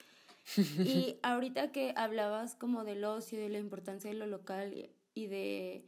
y 0.57 1.17
ahorita 1.23 1.71
que 1.71 1.93
hablabas 1.95 2.55
como 2.55 2.83
del 2.83 3.05
ocio, 3.05 3.39
de 3.39 3.47
la 3.47 3.59
importancia 3.59 4.11
de 4.11 4.17
lo 4.17 4.27
local 4.27 4.89
y 5.13 5.27
de, 5.27 5.85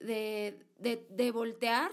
de, 0.00 0.62
de, 0.78 1.06
de 1.08 1.30
voltear 1.30 1.90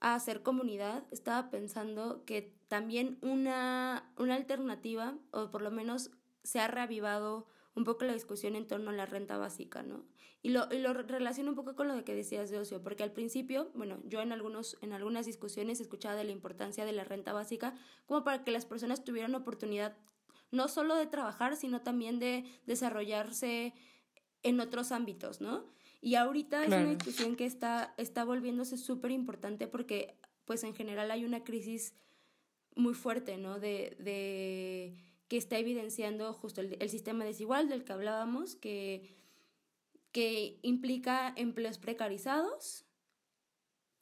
a 0.00 0.16
hacer 0.16 0.42
comunidad, 0.42 1.04
estaba 1.12 1.50
pensando 1.50 2.24
que 2.24 2.52
también 2.66 3.18
una, 3.22 4.10
una 4.18 4.34
alternativa, 4.34 5.16
o 5.30 5.50
por 5.52 5.62
lo 5.62 5.70
menos 5.70 6.10
se 6.42 6.58
ha 6.58 6.66
reavivado 6.66 7.46
un 7.74 7.84
poco 7.84 8.04
la 8.04 8.12
discusión 8.12 8.56
en 8.56 8.66
torno 8.66 8.90
a 8.90 8.94
la 8.94 9.06
renta 9.06 9.38
básica, 9.38 9.82
¿no? 9.82 10.04
Y 10.42 10.50
lo, 10.50 10.66
y 10.72 10.78
lo 10.78 10.92
relaciono 10.92 11.50
un 11.50 11.56
poco 11.56 11.76
con 11.76 11.88
lo 11.88 12.04
que 12.04 12.14
decías 12.14 12.50
de 12.50 12.58
ocio, 12.58 12.82
porque 12.82 13.02
al 13.02 13.12
principio, 13.12 13.70
bueno, 13.74 14.00
yo 14.04 14.20
en, 14.20 14.32
algunos, 14.32 14.76
en 14.82 14.92
algunas 14.92 15.26
discusiones 15.26 15.80
escuchaba 15.80 16.16
de 16.16 16.24
la 16.24 16.32
importancia 16.32 16.84
de 16.84 16.92
la 16.92 17.04
renta 17.04 17.32
básica 17.32 17.74
como 18.06 18.24
para 18.24 18.44
que 18.44 18.50
las 18.50 18.66
personas 18.66 19.04
tuvieran 19.04 19.34
oportunidad 19.34 19.96
no 20.50 20.68
solo 20.68 20.96
de 20.96 21.06
trabajar, 21.06 21.56
sino 21.56 21.80
también 21.80 22.18
de 22.18 22.44
desarrollarse 22.66 23.72
en 24.42 24.60
otros 24.60 24.92
ámbitos, 24.92 25.40
¿no? 25.40 25.64
Y 26.00 26.16
ahorita 26.16 26.64
es 26.64 26.68
una 26.68 26.90
discusión 26.90 27.36
que 27.36 27.46
está, 27.46 27.94
está 27.96 28.24
volviéndose 28.24 28.76
súper 28.76 29.12
importante 29.12 29.68
porque, 29.68 30.18
pues 30.44 30.64
en 30.64 30.74
general 30.74 31.10
hay 31.10 31.24
una 31.24 31.44
crisis 31.44 31.94
muy 32.74 32.92
fuerte, 32.92 33.38
¿no? 33.38 33.60
De, 33.60 33.96
de 34.00 35.11
que 35.32 35.38
está 35.38 35.56
evidenciando 35.56 36.30
justo 36.34 36.60
el, 36.60 36.76
el, 36.78 36.90
sistema 36.90 37.24
desigual 37.24 37.70
del 37.70 37.84
que 37.84 37.94
hablábamos, 37.94 38.54
que, 38.54 39.16
que 40.12 40.58
implica 40.60 41.32
empleos 41.36 41.78
precarizados 41.78 42.84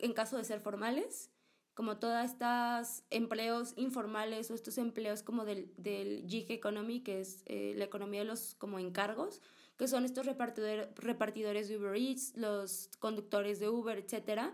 en 0.00 0.12
caso 0.12 0.36
de 0.36 0.42
ser 0.42 0.58
formales, 0.58 1.30
como 1.74 1.98
todos 1.98 2.24
estos 2.24 3.04
empleos 3.10 3.74
informales 3.76 4.50
o 4.50 4.54
estos 4.54 4.76
empleos 4.76 5.22
como 5.22 5.44
del, 5.44 5.72
del 5.76 6.26
gig 6.26 6.50
economy, 6.50 6.98
que 6.98 7.20
es 7.20 7.44
eh, 7.46 7.74
la 7.76 7.84
economía 7.84 8.22
de 8.22 8.26
los 8.26 8.56
como 8.56 8.80
encargos, 8.80 9.40
que 9.78 9.86
son 9.86 10.04
estos 10.04 10.26
repartidor, 10.26 10.92
repartidores 10.96 11.68
de 11.68 11.76
Uber 11.76 11.94
Eats, 11.94 12.36
los 12.36 12.90
conductores 12.98 13.60
de 13.60 13.68
Uber, 13.68 13.98
etcétera, 13.98 14.52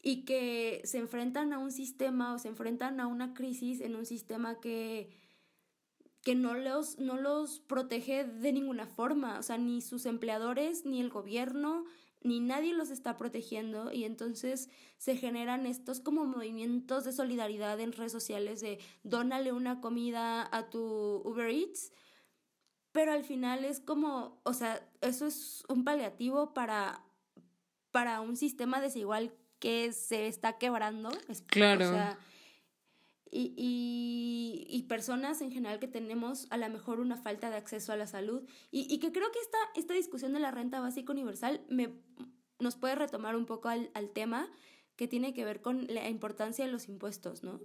y 0.00 0.24
que 0.24 0.80
se 0.84 0.96
enfrentan 0.96 1.52
a 1.52 1.58
un 1.58 1.70
sistema 1.70 2.32
o 2.32 2.38
se 2.38 2.48
enfrentan 2.48 2.98
a 2.98 3.06
una 3.06 3.34
crisis 3.34 3.82
en 3.82 3.94
un 3.94 4.06
sistema 4.06 4.58
que 4.58 5.27
que 6.28 6.34
no 6.34 6.52
los, 6.52 6.98
no 6.98 7.16
los 7.16 7.60
protege 7.60 8.24
de 8.24 8.52
ninguna 8.52 8.86
forma, 8.86 9.38
o 9.38 9.42
sea, 9.42 9.56
ni 9.56 9.80
sus 9.80 10.04
empleadores, 10.04 10.84
ni 10.84 11.00
el 11.00 11.08
gobierno, 11.08 11.86
ni 12.20 12.38
nadie 12.38 12.74
los 12.74 12.90
está 12.90 13.16
protegiendo 13.16 13.90
y 13.92 14.04
entonces 14.04 14.68
se 14.98 15.16
generan 15.16 15.64
estos 15.64 16.00
como 16.00 16.26
movimientos 16.26 17.04
de 17.04 17.14
solidaridad 17.14 17.80
en 17.80 17.92
redes 17.92 18.12
sociales 18.12 18.60
de 18.60 18.78
dónale 19.04 19.52
una 19.52 19.80
comida 19.80 20.46
a 20.54 20.68
tu 20.68 21.22
Uber 21.24 21.48
Eats, 21.48 21.92
pero 22.92 23.12
al 23.12 23.24
final 23.24 23.64
es 23.64 23.80
como, 23.80 24.38
o 24.42 24.52
sea, 24.52 24.86
eso 25.00 25.24
es 25.24 25.64
un 25.70 25.82
paliativo 25.82 26.52
para, 26.52 27.06
para 27.90 28.20
un 28.20 28.36
sistema 28.36 28.82
desigual 28.82 29.32
que 29.60 29.94
se 29.94 30.26
está 30.26 30.58
quebrando. 30.58 31.08
Claro. 31.46 31.86
O 31.86 31.90
sea, 31.90 32.18
y, 33.30 33.54
y, 33.56 34.66
y, 34.68 34.82
personas 34.84 35.40
en 35.42 35.50
general 35.50 35.78
que 35.78 35.88
tenemos 35.88 36.46
a 36.50 36.56
lo 36.56 36.68
mejor 36.68 37.00
una 37.00 37.16
falta 37.16 37.50
de 37.50 37.56
acceso 37.56 37.92
a 37.92 37.96
la 37.96 38.06
salud 38.06 38.48
y, 38.70 38.92
y 38.92 38.98
que 38.98 39.12
creo 39.12 39.30
que 39.30 39.38
esta, 39.40 39.58
esta 39.74 39.94
discusión 39.94 40.32
de 40.32 40.40
la 40.40 40.50
renta 40.50 40.80
básica 40.80 41.12
universal 41.12 41.64
me, 41.68 41.92
nos 42.58 42.76
puede 42.76 42.94
retomar 42.94 43.36
un 43.36 43.46
poco 43.46 43.68
al, 43.68 43.90
al 43.94 44.10
tema 44.10 44.50
que 44.96 45.08
tiene 45.08 45.32
que 45.32 45.44
ver 45.44 45.60
con 45.60 45.86
la 45.88 46.08
importancia 46.08 46.64
de 46.64 46.72
los 46.72 46.88
impuestos, 46.88 47.44
¿no? 47.44 47.60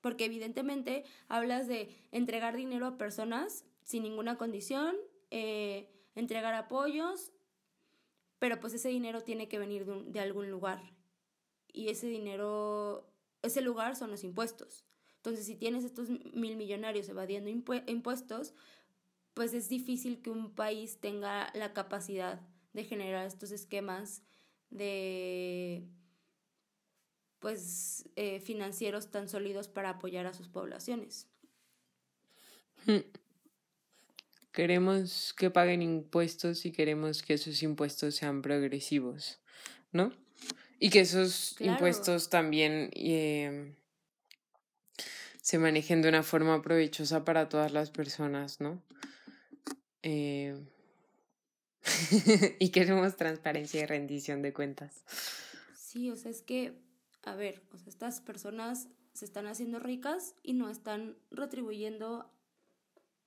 Porque 0.00 0.24
evidentemente 0.24 1.04
hablas 1.28 1.66
de 1.68 1.94
entregar 2.10 2.56
dinero 2.56 2.86
a 2.86 2.98
personas 2.98 3.64
sin 3.82 4.02
ninguna 4.02 4.36
condición, 4.36 4.96
eh, 5.30 5.90
entregar 6.14 6.54
apoyos, 6.54 7.32
pero 8.38 8.60
pues 8.60 8.74
ese 8.74 8.88
dinero 8.88 9.22
tiene 9.22 9.48
que 9.48 9.58
venir 9.58 9.84
de, 9.84 10.04
de 10.04 10.20
algún 10.20 10.50
lugar. 10.50 10.82
Y 11.72 11.88
ese 11.88 12.06
dinero 12.06 13.11
ese 13.42 13.60
lugar 13.60 13.96
son 13.96 14.10
los 14.10 14.24
impuestos. 14.24 14.84
Entonces, 15.16 15.46
si 15.46 15.54
tienes 15.54 15.84
estos 15.84 16.08
mil 16.08 16.56
millonarios 16.56 17.08
evadiendo 17.08 17.48
impuestos, 17.48 18.54
pues 19.34 19.54
es 19.54 19.68
difícil 19.68 20.20
que 20.20 20.30
un 20.30 20.54
país 20.54 20.98
tenga 21.00 21.50
la 21.54 21.72
capacidad 21.72 22.40
de 22.72 22.84
generar 22.84 23.26
estos 23.26 23.50
esquemas 23.50 24.22
de 24.70 25.86
pues 27.38 28.08
eh, 28.14 28.40
financieros 28.40 29.10
tan 29.10 29.28
sólidos 29.28 29.68
para 29.68 29.90
apoyar 29.90 30.26
a 30.26 30.34
sus 30.34 30.48
poblaciones. 30.48 31.26
Hmm. 32.86 33.00
Queremos 34.52 35.34
que 35.34 35.50
paguen 35.50 35.82
impuestos 35.82 36.66
y 36.66 36.72
queremos 36.72 37.22
que 37.22 37.34
esos 37.34 37.62
impuestos 37.62 38.14
sean 38.14 38.42
progresivos, 38.42 39.40
¿no? 39.92 40.12
Y 40.82 40.90
que 40.90 40.98
esos 40.98 41.54
impuestos 41.60 42.28
también 42.28 42.90
eh, 42.94 43.72
se 45.40 45.56
manejen 45.56 46.02
de 46.02 46.08
una 46.08 46.24
forma 46.24 46.60
provechosa 46.60 47.24
para 47.24 47.48
todas 47.48 47.70
las 47.70 47.92
personas, 47.92 48.60
¿no? 48.60 48.82
Eh, 50.02 50.60
y 52.58 52.70
queremos 52.70 53.14
transparencia 53.14 53.80
y 53.80 53.86
rendición 53.86 54.42
de 54.42 54.52
cuentas. 54.52 55.04
Sí, 55.76 56.10
o 56.10 56.16
sea, 56.16 56.32
es 56.32 56.42
que, 56.42 56.82
a 57.22 57.36
ver, 57.36 57.62
o 57.72 57.78
sea, 57.78 57.88
estas 57.88 58.20
personas 58.20 58.88
se 59.12 59.24
están 59.24 59.46
haciendo 59.46 59.78
ricas 59.78 60.34
y 60.42 60.54
no 60.54 60.68
están 60.68 61.16
retribuyendo 61.30 62.28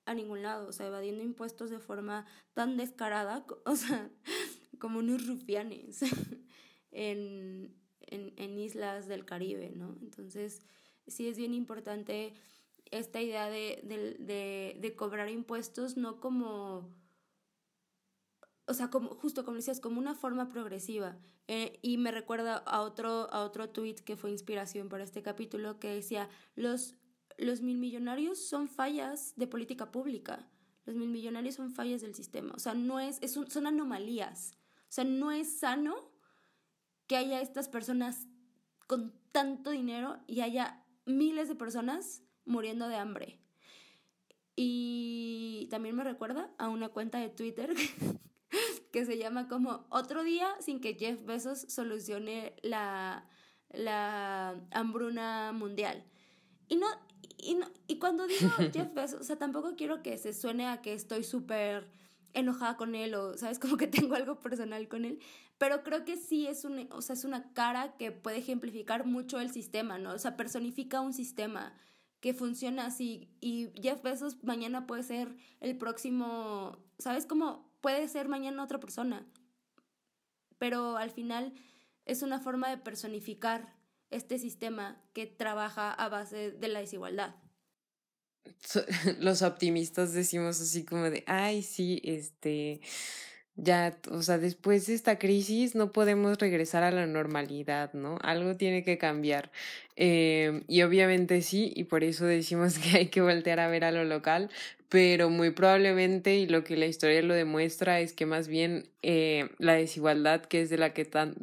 a 0.04 0.12
ningún 0.12 0.42
lado, 0.42 0.68
o 0.68 0.72
sea, 0.74 0.88
evadiendo 0.88 1.24
impuestos 1.24 1.70
de 1.70 1.78
forma 1.78 2.26
tan 2.52 2.76
descarada, 2.76 3.46
o 3.64 3.76
sea, 3.76 4.10
como 4.78 4.98
unos 4.98 5.26
rufianes. 5.26 6.00
En, 6.90 7.74
en, 8.00 8.32
en 8.36 8.58
islas 8.58 9.06
del 9.06 9.24
Caribe, 9.24 9.72
¿no? 9.74 9.96
Entonces, 10.00 10.62
sí 11.06 11.28
es 11.28 11.36
bien 11.36 11.54
importante 11.54 12.34
esta 12.90 13.20
idea 13.20 13.48
de, 13.48 13.80
de, 14.18 14.76
de, 14.78 14.96
cobrar 14.96 15.28
impuestos 15.28 15.96
no 15.96 16.20
como, 16.20 16.94
o 18.66 18.74
sea, 18.74 18.90
como, 18.90 19.10
justo 19.10 19.44
como 19.44 19.56
decías, 19.56 19.80
como 19.80 19.98
una 19.98 20.14
forma 20.14 20.48
progresiva. 20.48 21.18
Eh, 21.48 21.78
y 21.82 21.96
me 21.98 22.10
recuerda 22.10 22.56
a 22.56 22.80
otro, 22.80 23.32
a 23.32 23.44
otro 23.44 23.70
tweet 23.70 23.96
que 23.96 24.16
fue 24.16 24.30
inspiración 24.30 24.88
para 24.88 25.04
este 25.04 25.22
capítulo 25.22 25.78
que 25.78 25.88
decía, 25.88 26.28
los, 26.56 26.96
los 27.38 27.60
mil 27.60 27.78
millonarios 27.78 28.38
son 28.38 28.68
fallas 28.68 29.32
de 29.36 29.46
política 29.46 29.92
pública, 29.92 30.48
los 30.86 30.96
mil 30.96 31.08
millonarios 31.08 31.54
son 31.54 31.70
fallas 31.70 32.00
del 32.00 32.16
sistema, 32.16 32.52
o 32.54 32.58
sea, 32.58 32.74
no 32.74 32.98
es, 32.98 33.18
es 33.22 33.32
son 33.32 33.66
anomalías, 33.66 34.56
o 34.88 34.92
sea, 34.92 35.04
no 35.04 35.30
es 35.30 35.60
sano 35.60 36.15
que 37.06 37.16
haya 37.16 37.40
estas 37.40 37.68
personas 37.68 38.26
con 38.86 39.12
tanto 39.32 39.70
dinero 39.70 40.18
y 40.26 40.40
haya 40.40 40.84
miles 41.04 41.48
de 41.48 41.54
personas 41.54 42.22
muriendo 42.44 42.88
de 42.88 42.96
hambre. 42.96 43.38
Y 44.56 45.68
también 45.70 45.94
me 45.94 46.04
recuerda 46.04 46.50
a 46.58 46.68
una 46.68 46.88
cuenta 46.88 47.18
de 47.18 47.28
Twitter 47.28 47.74
que 48.92 49.04
se 49.04 49.18
llama 49.18 49.48
como 49.48 49.86
Otro 49.90 50.24
día 50.24 50.48
sin 50.60 50.80
que 50.80 50.94
Jeff 50.94 51.24
Bezos 51.24 51.60
solucione 51.68 52.54
la, 52.62 53.28
la 53.70 54.54
hambruna 54.70 55.52
mundial. 55.52 56.04
Y 56.68 56.76
no, 56.76 56.86
y 57.38 57.54
no, 57.54 57.70
y 57.86 57.98
cuando 57.98 58.26
digo 58.26 58.50
Jeff 58.72 58.94
Bezos, 58.94 59.20
o 59.20 59.24
sea, 59.24 59.36
tampoco 59.36 59.76
quiero 59.76 60.02
que 60.02 60.16
se 60.16 60.32
suene 60.32 60.66
a 60.66 60.80
que 60.80 60.94
estoy 60.94 61.22
súper 61.22 61.86
enojada 62.36 62.76
con 62.76 62.94
él 62.94 63.14
o, 63.14 63.36
¿sabes? 63.36 63.58
Como 63.60 63.76
que 63.76 63.86
tengo 63.86 64.14
algo 64.14 64.38
personal 64.40 64.86
con 64.88 65.04
él. 65.04 65.18
Pero 65.58 65.82
creo 65.82 66.04
que 66.04 66.16
sí 66.16 66.46
es, 66.46 66.64
un, 66.64 66.88
o 66.92 67.02
sea, 67.02 67.14
es 67.14 67.24
una 67.24 67.52
cara 67.52 67.96
que 67.96 68.12
puede 68.12 68.38
ejemplificar 68.38 69.06
mucho 69.06 69.40
el 69.40 69.50
sistema, 69.50 69.98
¿no? 69.98 70.12
O 70.12 70.18
sea, 70.18 70.36
personifica 70.36 71.00
un 71.00 71.14
sistema 71.14 71.74
que 72.20 72.34
funciona 72.34 72.86
así. 72.86 73.28
Y 73.40 73.70
Jeff 73.80 74.02
Bezos 74.02 74.42
mañana 74.44 74.86
puede 74.86 75.02
ser 75.02 75.34
el 75.60 75.76
próximo, 75.78 76.78
¿sabes? 76.98 77.26
Como 77.26 77.72
puede 77.80 78.06
ser 78.08 78.28
mañana 78.28 78.62
otra 78.62 78.80
persona. 78.80 79.26
Pero 80.58 80.96
al 80.96 81.10
final 81.10 81.54
es 82.04 82.22
una 82.22 82.38
forma 82.38 82.68
de 82.68 82.78
personificar 82.78 83.74
este 84.10 84.38
sistema 84.38 85.00
que 85.12 85.26
trabaja 85.26 85.92
a 85.92 86.08
base 86.08 86.52
de 86.52 86.68
la 86.68 86.80
desigualdad. 86.80 87.34
los 89.20 89.42
optimistas 89.42 90.12
decimos 90.12 90.60
así 90.60 90.84
como 90.84 91.10
de, 91.10 91.24
ay, 91.26 91.62
sí, 91.62 92.00
este, 92.04 92.80
ya, 93.56 93.96
o 94.10 94.22
sea, 94.22 94.38
después 94.38 94.86
de 94.86 94.94
esta 94.94 95.18
crisis 95.18 95.74
no 95.74 95.90
podemos 95.90 96.38
regresar 96.38 96.82
a 96.82 96.90
la 96.90 97.06
normalidad, 97.06 97.92
¿no? 97.94 98.18
Algo 98.22 98.56
tiene 98.56 98.84
que 98.84 98.98
cambiar. 98.98 99.50
Eh, 99.96 100.62
y 100.68 100.82
obviamente 100.82 101.40
sí, 101.40 101.72
y 101.74 101.84
por 101.84 102.04
eso 102.04 102.26
decimos 102.26 102.78
que 102.78 102.98
hay 102.98 103.06
que 103.08 103.22
voltear 103.22 103.60
a 103.60 103.68
ver 103.68 103.84
a 103.84 103.92
lo 103.92 104.04
local, 104.04 104.50
pero 104.88 105.30
muy 105.30 105.50
probablemente, 105.50 106.36
y 106.36 106.46
lo 106.46 106.64
que 106.64 106.76
la 106.76 106.86
historia 106.86 107.22
lo 107.22 107.34
demuestra, 107.34 108.00
es 108.00 108.12
que 108.12 108.26
más 108.26 108.46
bien 108.46 108.88
eh, 109.02 109.48
la 109.58 109.74
desigualdad, 109.74 110.42
que 110.42 110.60
es 110.62 110.70
de 110.70 110.78
la 110.78 110.92
que 110.92 111.04
tan, 111.04 111.34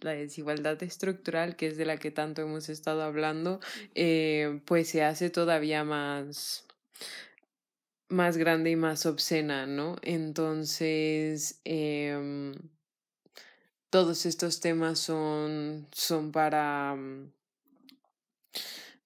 desigualdad 0.00 0.82
estructural, 0.82 1.56
que 1.56 1.68
es 1.68 1.76
de 1.76 1.86
la 1.86 1.96
que 1.98 2.10
tanto 2.10 2.42
hemos 2.42 2.68
estado 2.68 3.02
hablando, 3.02 3.60
eh, 3.94 4.60
pues 4.64 4.88
se 4.88 5.02
hace 5.02 5.30
todavía 5.30 5.84
más 5.84 6.66
más 8.08 8.36
grande 8.36 8.70
y 8.70 8.76
más 8.76 9.04
obscena, 9.06 9.66
¿no? 9.66 9.96
Entonces, 10.02 11.60
eh, 11.64 12.54
todos 13.90 14.26
estos 14.26 14.60
temas 14.60 14.98
son, 14.98 15.88
son 15.92 16.32
para, 16.32 16.94
mm, 16.94 17.32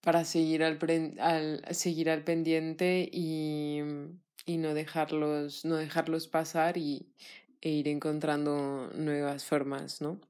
para 0.00 0.24
seguir 0.24 0.64
al, 0.64 0.78
al, 1.18 1.62
seguir 1.74 2.10
al 2.10 2.24
pendiente 2.24 3.08
y, 3.12 3.80
y 4.46 4.56
no, 4.58 4.74
dejarlos, 4.74 5.64
no 5.64 5.76
dejarlos 5.76 6.28
pasar 6.28 6.76
y, 6.76 7.06
e 7.60 7.70
ir 7.70 7.88
encontrando 7.88 8.90
nuevas 8.94 9.44
formas, 9.44 10.00
¿no? 10.00 10.20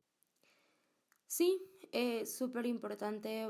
Sí, 1.30 1.62
es 1.92 2.36
súper 2.36 2.66
importante 2.66 3.48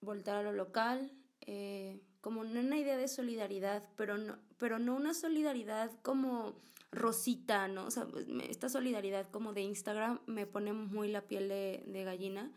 voltar 0.00 0.34
a 0.34 0.42
lo 0.42 0.52
local, 0.52 1.12
eh, 1.40 2.00
como 2.20 2.40
una 2.40 2.78
idea 2.78 2.96
de 2.96 3.06
solidaridad, 3.06 3.88
pero 3.94 4.18
no, 4.18 4.40
pero 4.58 4.80
no 4.80 4.96
una 4.96 5.14
solidaridad 5.14 5.92
como 6.02 6.60
rosita, 6.90 7.68
¿no? 7.68 7.86
O 7.86 7.92
sea, 7.92 8.08
pues, 8.08 8.26
esta 8.50 8.68
solidaridad 8.68 9.30
como 9.30 9.52
de 9.52 9.60
Instagram 9.60 10.18
me 10.26 10.46
pone 10.46 10.72
muy 10.72 11.06
la 11.06 11.20
piel 11.28 11.48
de, 11.48 11.84
de 11.86 12.02
gallina. 12.02 12.50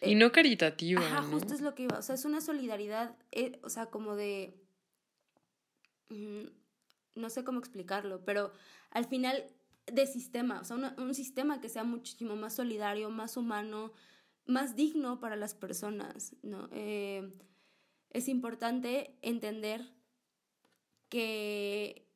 Y 0.00 0.14
no 0.14 0.32
caritativa. 0.32 1.02
Ajá, 1.02 1.22
justo 1.24 1.52
es 1.52 1.60
lo 1.60 1.74
que 1.74 1.82
iba. 1.82 1.98
O 1.98 2.02
sea, 2.02 2.14
es 2.14 2.24
una 2.24 2.40
solidaridad, 2.40 3.18
eh, 3.32 3.60
o 3.62 3.68
sea, 3.68 3.90
como 3.90 4.16
de... 4.16 4.54
Mm, 6.08 6.46
no 7.16 7.28
sé 7.28 7.44
cómo 7.44 7.58
explicarlo, 7.58 8.24
pero 8.24 8.50
al 8.92 9.04
final 9.04 9.44
de 9.92 10.06
sistema, 10.06 10.60
o 10.60 10.64
sea, 10.64 10.94
un 10.98 11.14
sistema 11.14 11.60
que 11.60 11.68
sea 11.68 11.84
muchísimo 11.84 12.36
más 12.36 12.54
solidario, 12.54 13.10
más 13.10 13.36
humano, 13.36 13.92
más 14.46 14.76
digno 14.76 15.20
para 15.20 15.36
las 15.36 15.54
personas, 15.54 16.34
¿no? 16.42 16.68
Eh, 16.72 17.32
es 18.10 18.28
importante 18.28 19.18
entender 19.22 19.92
que, 21.08 22.08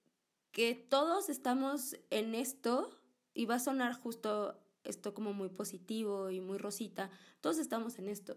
que 0.51 0.75
todos 0.75 1.29
estamos 1.29 1.97
en 2.11 2.35
esto, 2.35 2.91
y 3.35 3.47
va 3.47 3.57
a 3.57 3.61
sonar 3.61 3.95
justo 3.95 4.59
esto 4.85 5.15
como 5.15 5.33
muy 5.33 5.49
positivo 5.49 6.31
y 6.31 6.41
muy 6.41 6.59
rosita, 6.59 7.11
todos 7.41 7.59
estamos 7.59 7.99
en 7.99 8.09
esto. 8.09 8.37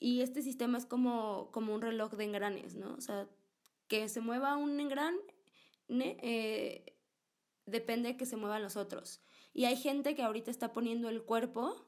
Y 0.00 0.20
este 0.20 0.42
sistema 0.42 0.78
es 0.78 0.86
como, 0.86 1.50
como 1.52 1.74
un 1.74 1.82
reloj 1.82 2.12
de 2.14 2.24
engranes, 2.24 2.76
¿no? 2.76 2.94
O 2.94 3.00
sea, 3.00 3.28
que 3.88 4.08
se 4.08 4.20
mueva 4.20 4.56
un 4.56 4.78
engran 4.78 5.16
eh, 5.88 6.97
depende 7.70 8.10
de 8.10 8.16
que 8.16 8.26
se 8.26 8.36
muevan 8.36 8.62
los 8.62 8.76
otros. 8.76 9.20
Y 9.52 9.64
hay 9.64 9.76
gente 9.76 10.14
que 10.14 10.22
ahorita 10.22 10.50
está 10.50 10.72
poniendo 10.72 11.08
el 11.08 11.22
cuerpo 11.22 11.86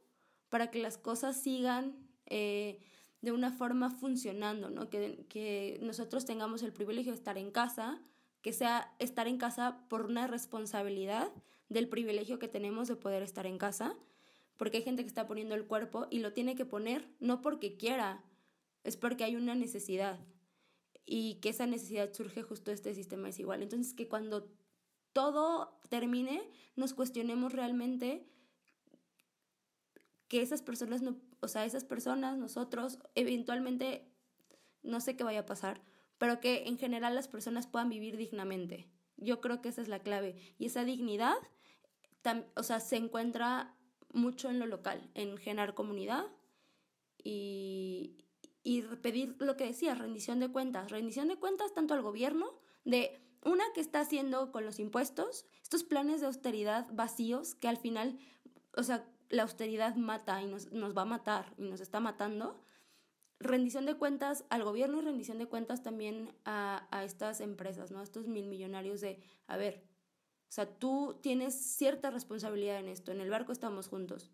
para 0.49 0.71
que 0.71 0.81
las 0.81 0.99
cosas 0.99 1.41
sigan 1.41 1.97
eh, 2.27 2.81
de 3.21 3.33
una 3.33 3.53
forma 3.53 3.91
funcionando, 3.91 4.71
¿no? 4.71 4.89
Que, 4.91 5.27
que 5.29 5.79
nosotros 5.83 6.25
tengamos 6.25 6.63
el 6.63 6.73
privilegio 6.73 7.13
de 7.13 7.19
estar 7.19 7.39
en 7.39 7.51
casa, 7.51 8.01
que 8.43 8.53
sea 8.53 8.95
estar 8.99 9.29
en 9.29 9.39
casa 9.39 9.87
por 9.89 10.07
una 10.07 10.27
responsabilidad 10.27 11.31
del 11.69 11.89
privilegio 11.89 12.39
que 12.39 12.49
tenemos 12.49 12.89
de 12.89 12.97
poder 12.97 13.23
estar 13.23 13.47
en 13.47 13.59
casa, 13.59 13.97
porque 14.57 14.79
hay 14.79 14.83
gente 14.83 15.03
que 15.03 15.09
está 15.09 15.27
poniendo 15.27 15.55
el 15.55 15.67
cuerpo 15.67 16.07
y 16.11 16.19
lo 16.19 16.33
tiene 16.33 16.57
que 16.57 16.65
poner 16.65 17.09
no 17.21 17.41
porque 17.43 17.77
quiera, 17.77 18.25
es 18.85 18.97
porque 18.97 19.25
hay 19.25 19.37
una 19.37 19.55
necesidad 19.55 20.19
y 21.07 21.41
que 21.41 21.49
esa 21.49 21.67
necesidad 21.67 22.13
surge 22.13 22.43
justo 22.43 22.71
de 22.71 22.77
este 22.77 22.95
sistema 22.95 23.27
desigual. 23.27 23.63
Entonces, 23.63 23.95
que 23.95 24.07
cuando 24.09 24.49
todo 25.13 25.79
termine, 25.89 26.43
nos 26.77 26.95
cuestionemos 26.95 27.53
realmente 27.53 28.27
que 30.29 30.43
esas 30.43 30.63
personas 30.63 31.03
no 31.03 31.17
o 31.41 31.49
sea, 31.49 31.65
esas 31.65 31.85
personas, 31.85 32.37
nosotros, 32.37 32.99
eventualmente, 33.15 34.07
no 34.83 35.01
sé 35.01 35.17
qué 35.17 35.25
vaya 35.25 35.41
a 35.41 35.47
pasar, 35.47 35.81
pero 36.19 36.41
que 36.41 36.65
en 36.67 36.79
general 36.79 37.15
las 37.15 37.29
personas 37.29 37.67
puedan 37.67 37.89
vivir 37.89 38.17
dignamente. 38.17 38.89
Yo 39.17 39.41
creo 39.41 39.61
que 39.63 39.71
esa 39.71 39.83
es 39.83 39.89
la 39.89 40.01
clave. 40.01 40.37
Y 40.59 40.67
esa 40.67 40.85
dignidad, 40.85 41.37
o 42.57 42.63
sea, 42.63 42.81
se 42.81 42.97
encuentra 42.97 43.75
mucho 44.13 44.51
en 44.51 44.59
lo 44.59 44.67
local, 44.67 45.11
en 45.15 45.37
generar 45.39 45.75
comunidad 45.75 46.27
y, 47.23 48.25
y 48.63 48.83
pedir 48.83 49.37
lo 49.39 49.57
que 49.57 49.67
decía, 49.67 49.95
rendición 49.95 50.41
de 50.41 50.49
cuentas. 50.51 50.91
Rendición 50.91 51.29
de 51.29 51.37
cuentas 51.37 51.73
tanto 51.73 51.95
al 51.95 52.03
gobierno, 52.03 52.53
de 52.85 53.19
una 53.43 53.65
que 53.75 53.81
está 53.81 54.01
haciendo 54.01 54.53
con 54.53 54.65
los 54.65 54.79
impuestos, 54.79 55.47
estos 55.63 55.85
planes 55.85 56.21
de 56.21 56.27
austeridad 56.27 56.87
vacíos 56.93 57.55
que 57.55 57.69
al 57.69 57.77
final, 57.77 58.19
o 58.77 58.83
sea, 58.83 59.07
la 59.29 59.43
austeridad 59.43 59.95
mata 59.97 60.43
y 60.43 60.47
nos, 60.47 60.73
nos 60.73 60.97
va 60.97 61.03
a 61.03 61.07
matar 61.07 61.55
y 61.57 61.63
nos 61.63 61.81
está 61.81 62.01
matando. 62.01 62.61
Rendición 63.39 63.87
de 63.87 63.95
cuentas 63.95 64.45
al 64.51 64.65
gobierno 64.65 64.99
y 64.99 65.03
rendición 65.03 65.39
de 65.39 65.47
cuentas 65.47 65.83
también 65.83 66.35
a, 66.45 66.87
a 66.91 67.05
estas 67.05 67.41
empresas, 67.41 67.91
¿no? 67.91 68.01
A 68.01 68.03
estos 68.03 68.27
mil 68.27 68.47
millonarios 68.49 69.01
de, 69.01 69.23
a 69.47 69.57
ver, 69.57 69.83
o 70.51 70.53
sea, 70.53 70.67
tú 70.67 71.17
tienes 71.23 71.55
cierta 71.55 72.11
responsabilidad 72.11 72.81
en 72.81 72.89
esto, 72.89 73.13
en 73.13 73.21
el 73.21 73.31
barco 73.31 73.53
estamos 73.53 73.87
juntos. 73.87 74.33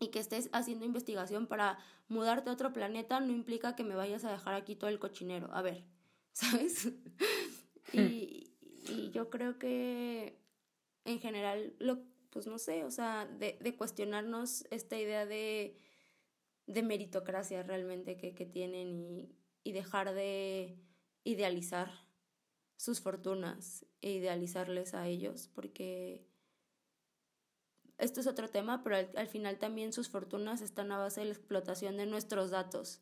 Y 0.00 0.08
que 0.08 0.18
estés 0.18 0.50
haciendo 0.52 0.84
investigación 0.84 1.46
para 1.46 1.78
mudarte 2.08 2.50
a 2.50 2.52
otro 2.52 2.72
planeta 2.72 3.20
no 3.20 3.32
implica 3.32 3.76
que 3.76 3.84
me 3.84 3.94
vayas 3.94 4.24
a 4.24 4.32
dejar 4.32 4.54
aquí 4.54 4.74
todo 4.74 4.90
el 4.90 4.98
cochinero. 4.98 5.48
A 5.54 5.62
ver, 5.62 5.84
¿sabes? 6.32 6.88
Y, 8.00 8.52
hmm. 8.88 8.92
y 8.92 9.10
yo 9.10 9.30
creo 9.30 9.58
que 9.58 10.38
en 11.04 11.20
general 11.20 11.74
lo 11.78 12.04
pues 12.36 12.46
no 12.46 12.58
sé, 12.58 12.84
o 12.84 12.90
sea, 12.90 13.24
de, 13.24 13.56
de 13.62 13.76
cuestionarnos 13.76 14.66
esta 14.70 14.98
idea 14.98 15.24
de, 15.24 15.74
de 16.66 16.82
meritocracia 16.82 17.62
realmente 17.62 18.18
que, 18.18 18.34
que 18.34 18.44
tienen 18.44 18.94
y, 18.94 19.34
y, 19.64 19.72
dejar 19.72 20.12
de 20.12 20.76
idealizar 21.24 21.90
sus 22.76 23.00
fortunas 23.00 23.86
e 24.02 24.10
idealizarles 24.10 24.92
a 24.92 25.08
ellos, 25.08 25.48
porque 25.54 26.26
esto 27.96 28.20
es 28.20 28.26
otro 28.26 28.50
tema, 28.50 28.82
pero 28.84 28.96
al, 28.96 29.10
al 29.16 29.28
final 29.28 29.58
también 29.58 29.94
sus 29.94 30.10
fortunas 30.10 30.60
están 30.60 30.92
a 30.92 30.98
base 30.98 31.20
de 31.20 31.28
la 31.28 31.32
explotación 31.32 31.96
de 31.96 32.04
nuestros 32.04 32.50
datos. 32.50 33.00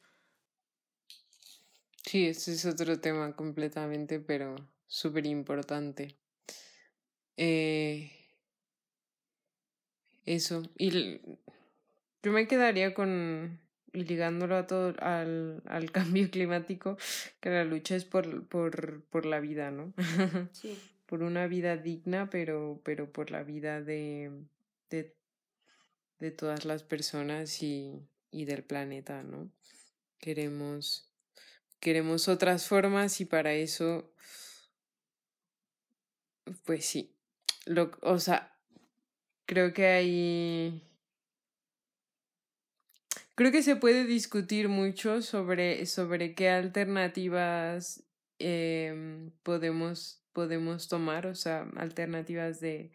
Sí, 2.04 2.28
ese 2.28 2.52
es 2.52 2.64
otro 2.66 3.00
tema 3.00 3.34
completamente, 3.34 4.20
pero 4.20 4.54
súper 4.86 5.26
importante. 5.26 6.16
Eh, 7.36 8.10
eso. 10.24 10.62
Y 10.78 11.20
yo 12.22 12.32
me 12.32 12.48
quedaría 12.48 12.94
con, 12.94 13.60
y 13.92 14.04
ligándolo 14.04 14.56
a 14.56 14.66
todo, 14.66 14.94
al, 15.00 15.62
al 15.66 15.90
cambio 15.92 16.30
climático, 16.30 16.96
que 17.40 17.50
la 17.50 17.64
lucha 17.64 17.96
es 17.96 18.04
por, 18.04 18.46
por, 18.46 19.02
por 19.04 19.26
la 19.26 19.40
vida, 19.40 19.70
¿no? 19.70 19.92
Sí. 20.52 20.78
por 21.06 21.22
una 21.22 21.46
vida 21.46 21.76
digna, 21.76 22.30
pero, 22.30 22.80
pero 22.84 23.12
por 23.12 23.30
la 23.30 23.42
vida 23.42 23.82
de, 23.82 24.30
de, 24.90 25.14
de 26.18 26.30
todas 26.30 26.64
las 26.64 26.82
personas 26.82 27.62
y, 27.62 28.00
y 28.30 28.44
del 28.46 28.64
planeta, 28.64 29.22
¿no? 29.22 29.50
Queremos, 30.18 31.10
queremos 31.80 32.28
otras 32.28 32.66
formas 32.66 33.20
y 33.20 33.26
para 33.26 33.52
eso, 33.52 34.10
pues 36.64 36.84
sí. 36.84 37.14
Lo, 37.66 37.90
o 38.02 38.18
sea, 38.18 38.56
creo 39.46 39.72
que 39.72 39.86
hay... 39.86 40.82
Creo 43.36 43.50
que 43.50 43.62
se 43.62 43.76
puede 43.76 44.04
discutir 44.04 44.68
mucho 44.68 45.20
sobre, 45.20 45.86
sobre 45.86 46.34
qué 46.36 46.50
alternativas 46.50 48.04
eh, 48.38 49.30
podemos, 49.42 50.22
podemos 50.32 50.88
tomar, 50.88 51.26
o 51.26 51.34
sea, 51.34 51.68
alternativas 51.76 52.60
de, 52.60 52.92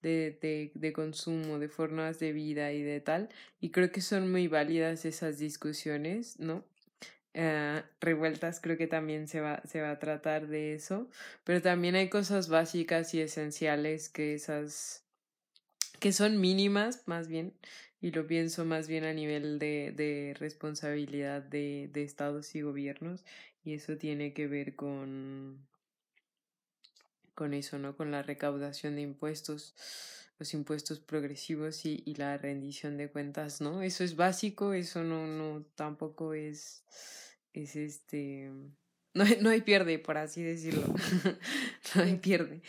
de, 0.00 0.38
de, 0.40 0.72
de, 0.74 0.92
consumo, 0.94 1.58
de 1.58 1.68
formas 1.68 2.18
de 2.18 2.32
vida 2.32 2.72
y 2.72 2.82
de 2.82 3.00
tal. 3.00 3.28
Y 3.60 3.70
creo 3.70 3.92
que 3.92 4.00
son 4.00 4.30
muy 4.30 4.48
válidas 4.48 5.04
esas 5.04 5.38
discusiones, 5.38 6.40
¿no? 6.40 6.64
Uh, 7.34 7.80
revueltas 7.98 8.60
creo 8.60 8.76
que 8.76 8.86
también 8.86 9.26
se 9.26 9.40
va, 9.40 9.62
se 9.64 9.80
va 9.80 9.92
a 9.92 9.98
tratar 9.98 10.48
de 10.48 10.74
eso, 10.74 11.08
pero 11.44 11.62
también 11.62 11.94
hay 11.94 12.10
cosas 12.10 12.50
básicas 12.50 13.14
y 13.14 13.22
esenciales 13.22 14.10
que 14.10 14.34
esas 14.34 15.02
que 15.98 16.12
son 16.12 16.38
mínimas 16.40 17.04
más 17.06 17.28
bien, 17.28 17.54
y 18.02 18.10
lo 18.10 18.26
pienso 18.26 18.66
más 18.66 18.86
bien 18.86 19.04
a 19.04 19.14
nivel 19.14 19.58
de, 19.58 19.92
de 19.96 20.34
responsabilidad 20.38 21.40
de, 21.42 21.88
de 21.90 22.02
estados 22.02 22.54
y 22.54 22.60
gobiernos, 22.60 23.24
y 23.64 23.72
eso 23.74 23.96
tiene 23.96 24.34
que 24.34 24.46
ver 24.46 24.76
con 24.76 25.66
con 27.34 27.54
eso, 27.54 27.78
¿no? 27.78 27.96
Con 27.96 28.10
la 28.10 28.22
recaudación 28.22 28.96
de 28.96 29.02
impuestos, 29.02 29.74
los 30.38 30.54
impuestos 30.54 31.00
progresivos 31.00 31.84
y, 31.86 32.02
y 32.06 32.14
la 32.14 32.36
rendición 32.38 32.96
de 32.96 33.10
cuentas, 33.10 33.60
¿no? 33.60 33.82
Eso 33.82 34.04
es 34.04 34.16
básico, 34.16 34.72
eso 34.72 35.02
no, 35.04 35.26
no, 35.26 35.64
tampoco 35.74 36.34
es, 36.34 36.84
es 37.52 37.76
este, 37.76 38.50
no, 39.14 39.24
no 39.40 39.50
hay 39.50 39.62
pierde, 39.62 39.98
por 39.98 40.18
así 40.18 40.42
decirlo, 40.42 40.82
no 41.94 42.02
hay 42.02 42.16
pierde. 42.16 42.62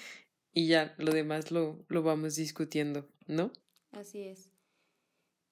Y 0.53 0.67
ya, 0.67 0.93
lo 0.97 1.11
demás 1.11 1.51
lo, 1.51 1.83
lo 1.87 2.03
vamos 2.03 2.35
discutiendo, 2.35 3.09
¿no? 3.27 3.51
Así 3.91 4.21
es. 4.21 4.51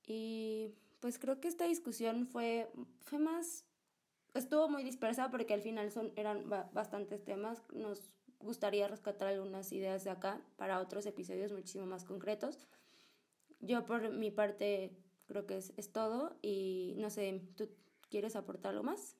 Y 0.05 0.76
pues 0.99 1.18
creo 1.18 1.39
que 1.39 1.47
esta 1.47 1.66
discusión 1.66 2.28
fue, 2.28 2.70
fue 3.01 3.18
más, 3.18 3.66
estuvo 4.36 4.70
muy 4.70 4.84
dispersa 4.84 5.32
porque 5.32 5.53
al 5.53 5.62
final 5.62 5.91
son, 5.91 6.14
eran 6.16 6.47
bastantes 6.49 7.24
temas. 7.24 7.64
Nos 7.74 8.14
gustaría 8.43 8.87
rescatar 8.87 9.29
algunas 9.29 9.71
ideas 9.71 10.03
de 10.03 10.09
acá 10.09 10.41
para 10.57 10.79
otros 10.79 11.05
episodios 11.05 11.51
muchísimo 11.51 11.85
más 11.85 12.03
concretos. 12.03 12.67
Yo 13.59 13.85
por 13.85 14.11
mi 14.11 14.31
parte 14.31 14.91
creo 15.27 15.45
que 15.45 15.57
es, 15.57 15.73
es 15.77 15.91
todo 15.91 16.37
y 16.41 16.95
no 16.97 17.09
sé, 17.09 17.41
¿tú 17.55 17.69
quieres 18.09 18.35
aportar 18.35 18.71
algo 18.71 18.83
más? 18.83 19.15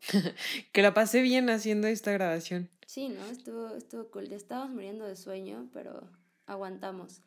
que 0.72 0.82
la 0.82 0.94
pasé 0.94 1.22
bien 1.22 1.50
haciendo 1.50 1.88
esta 1.88 2.12
grabación. 2.12 2.70
Sí, 2.86 3.08
¿no? 3.08 3.24
Estuvo, 3.26 3.74
estuvo 3.74 4.10
cool. 4.10 4.28
Ya 4.28 4.36
estábamos 4.36 4.74
muriendo 4.74 5.04
de 5.04 5.16
sueño, 5.16 5.68
pero 5.72 6.08
aguantamos. 6.46 7.22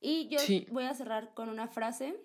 Y 0.00 0.28
yo 0.28 0.38
voy 0.70 0.84
a 0.84 0.94
cerrar 0.94 1.34
con 1.34 1.48
una 1.48 1.68
frase 1.68 2.16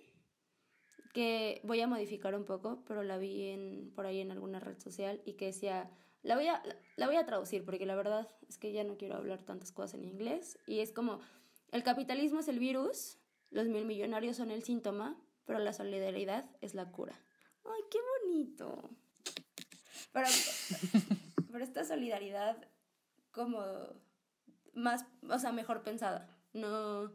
que 1.13 1.61
voy 1.63 1.81
a 1.81 1.88
modificar 1.88 2.35
un 2.35 2.45
poco, 2.45 2.83
pero 2.88 3.03
la 3.03 3.17
vi 3.17 3.49
en, 3.49 3.91
por 3.95 4.05
ahí 4.05 4.19
en 4.19 4.31
alguna 4.31 4.59
red 4.59 4.79
social 4.79 5.21
y 5.25 5.33
que 5.33 5.47
decía, 5.47 5.89
la 6.28 6.36
voy, 6.36 6.47
a, 6.47 6.61
la 6.97 7.07
voy 7.07 7.15
a 7.15 7.25
traducir 7.25 7.63
porque 7.63 7.86
la 7.86 7.95
verdad 7.95 8.28
es 8.49 8.57
que 8.57 8.73
ya 8.73 8.84
no 8.84 8.97
quiero 8.97 9.15
hablar 9.15 9.43
tantas 9.43 9.71
cosas 9.71 9.93
en 9.93 10.03
inglés 10.03 10.59
y 10.67 10.82
es 10.82 10.91
como, 10.91 11.21
el 11.71 11.84
capitalismo 11.84 12.41
es 12.41 12.49
el 12.49 12.59
virus, 12.59 13.17
los 13.49 13.67
mil 13.67 13.86
millonarios 13.86 14.36
son 14.36 14.51
el 14.51 14.61
síntoma, 14.61 15.17
pero 15.45 15.59
la 15.59 15.71
solidaridad 15.71 16.49
es 16.59 16.75
la 16.75 16.91
cura. 16.91 17.17
¡Ay, 17.63 17.82
qué 17.89 17.99
bonito! 18.25 18.89
Pero, 20.11 20.28
pero 21.51 21.63
esta 21.63 21.86
solidaridad 21.86 22.57
como 23.32 23.63
más, 24.73 25.05
o 25.30 25.39
sea, 25.39 25.53
mejor 25.53 25.82
pensada, 25.82 26.28
no, 26.51 27.13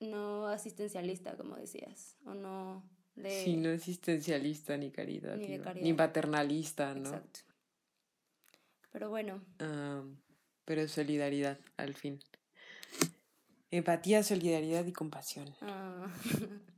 no 0.00 0.46
asistencialista, 0.48 1.38
como 1.38 1.56
decías, 1.56 2.18
o 2.26 2.34
no 2.34 2.84
de... 3.14 3.44
Sí, 3.44 3.56
no 3.56 3.70
asistencialista 3.70 4.76
ni 4.76 4.90
caridad, 4.90 5.36
ni, 5.36 5.94
paternalista, 5.94 6.94
¿no? 6.94 7.08
Exacto. 7.08 7.47
Pero 8.90 9.10
bueno. 9.10 9.42
Pero 10.64 10.88
solidaridad, 10.88 11.58
al 11.76 11.94
fin. 11.94 12.20
Empatía, 13.70 14.22
solidaridad 14.22 14.86
y 14.86 14.92
compasión. 14.92 15.54
Ah. 15.60 16.06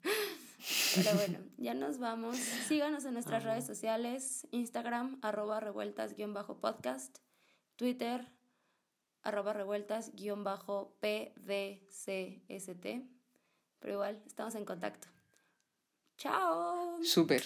Pero 0.95 1.15
bueno, 1.15 1.39
ya 1.57 1.75
nos 1.75 1.99
vamos. 1.99 2.37
Síganos 2.37 3.05
en 3.05 3.15
nuestras 3.15 3.45
redes 3.45 3.65
sociales, 3.65 4.47
Instagram, 4.51 5.19
arroba 5.23 5.61
revueltas-podcast, 5.61 7.19
Twitter, 7.77 8.27
arroba 9.23 9.53
revueltas-pdcst. 9.53 12.09
Pero 13.79 13.95
igual, 13.95 14.23
estamos 14.27 14.55
en 14.55 14.65
contacto. 14.65 15.09
Chao. 16.19 16.99
Súper. 17.03 17.45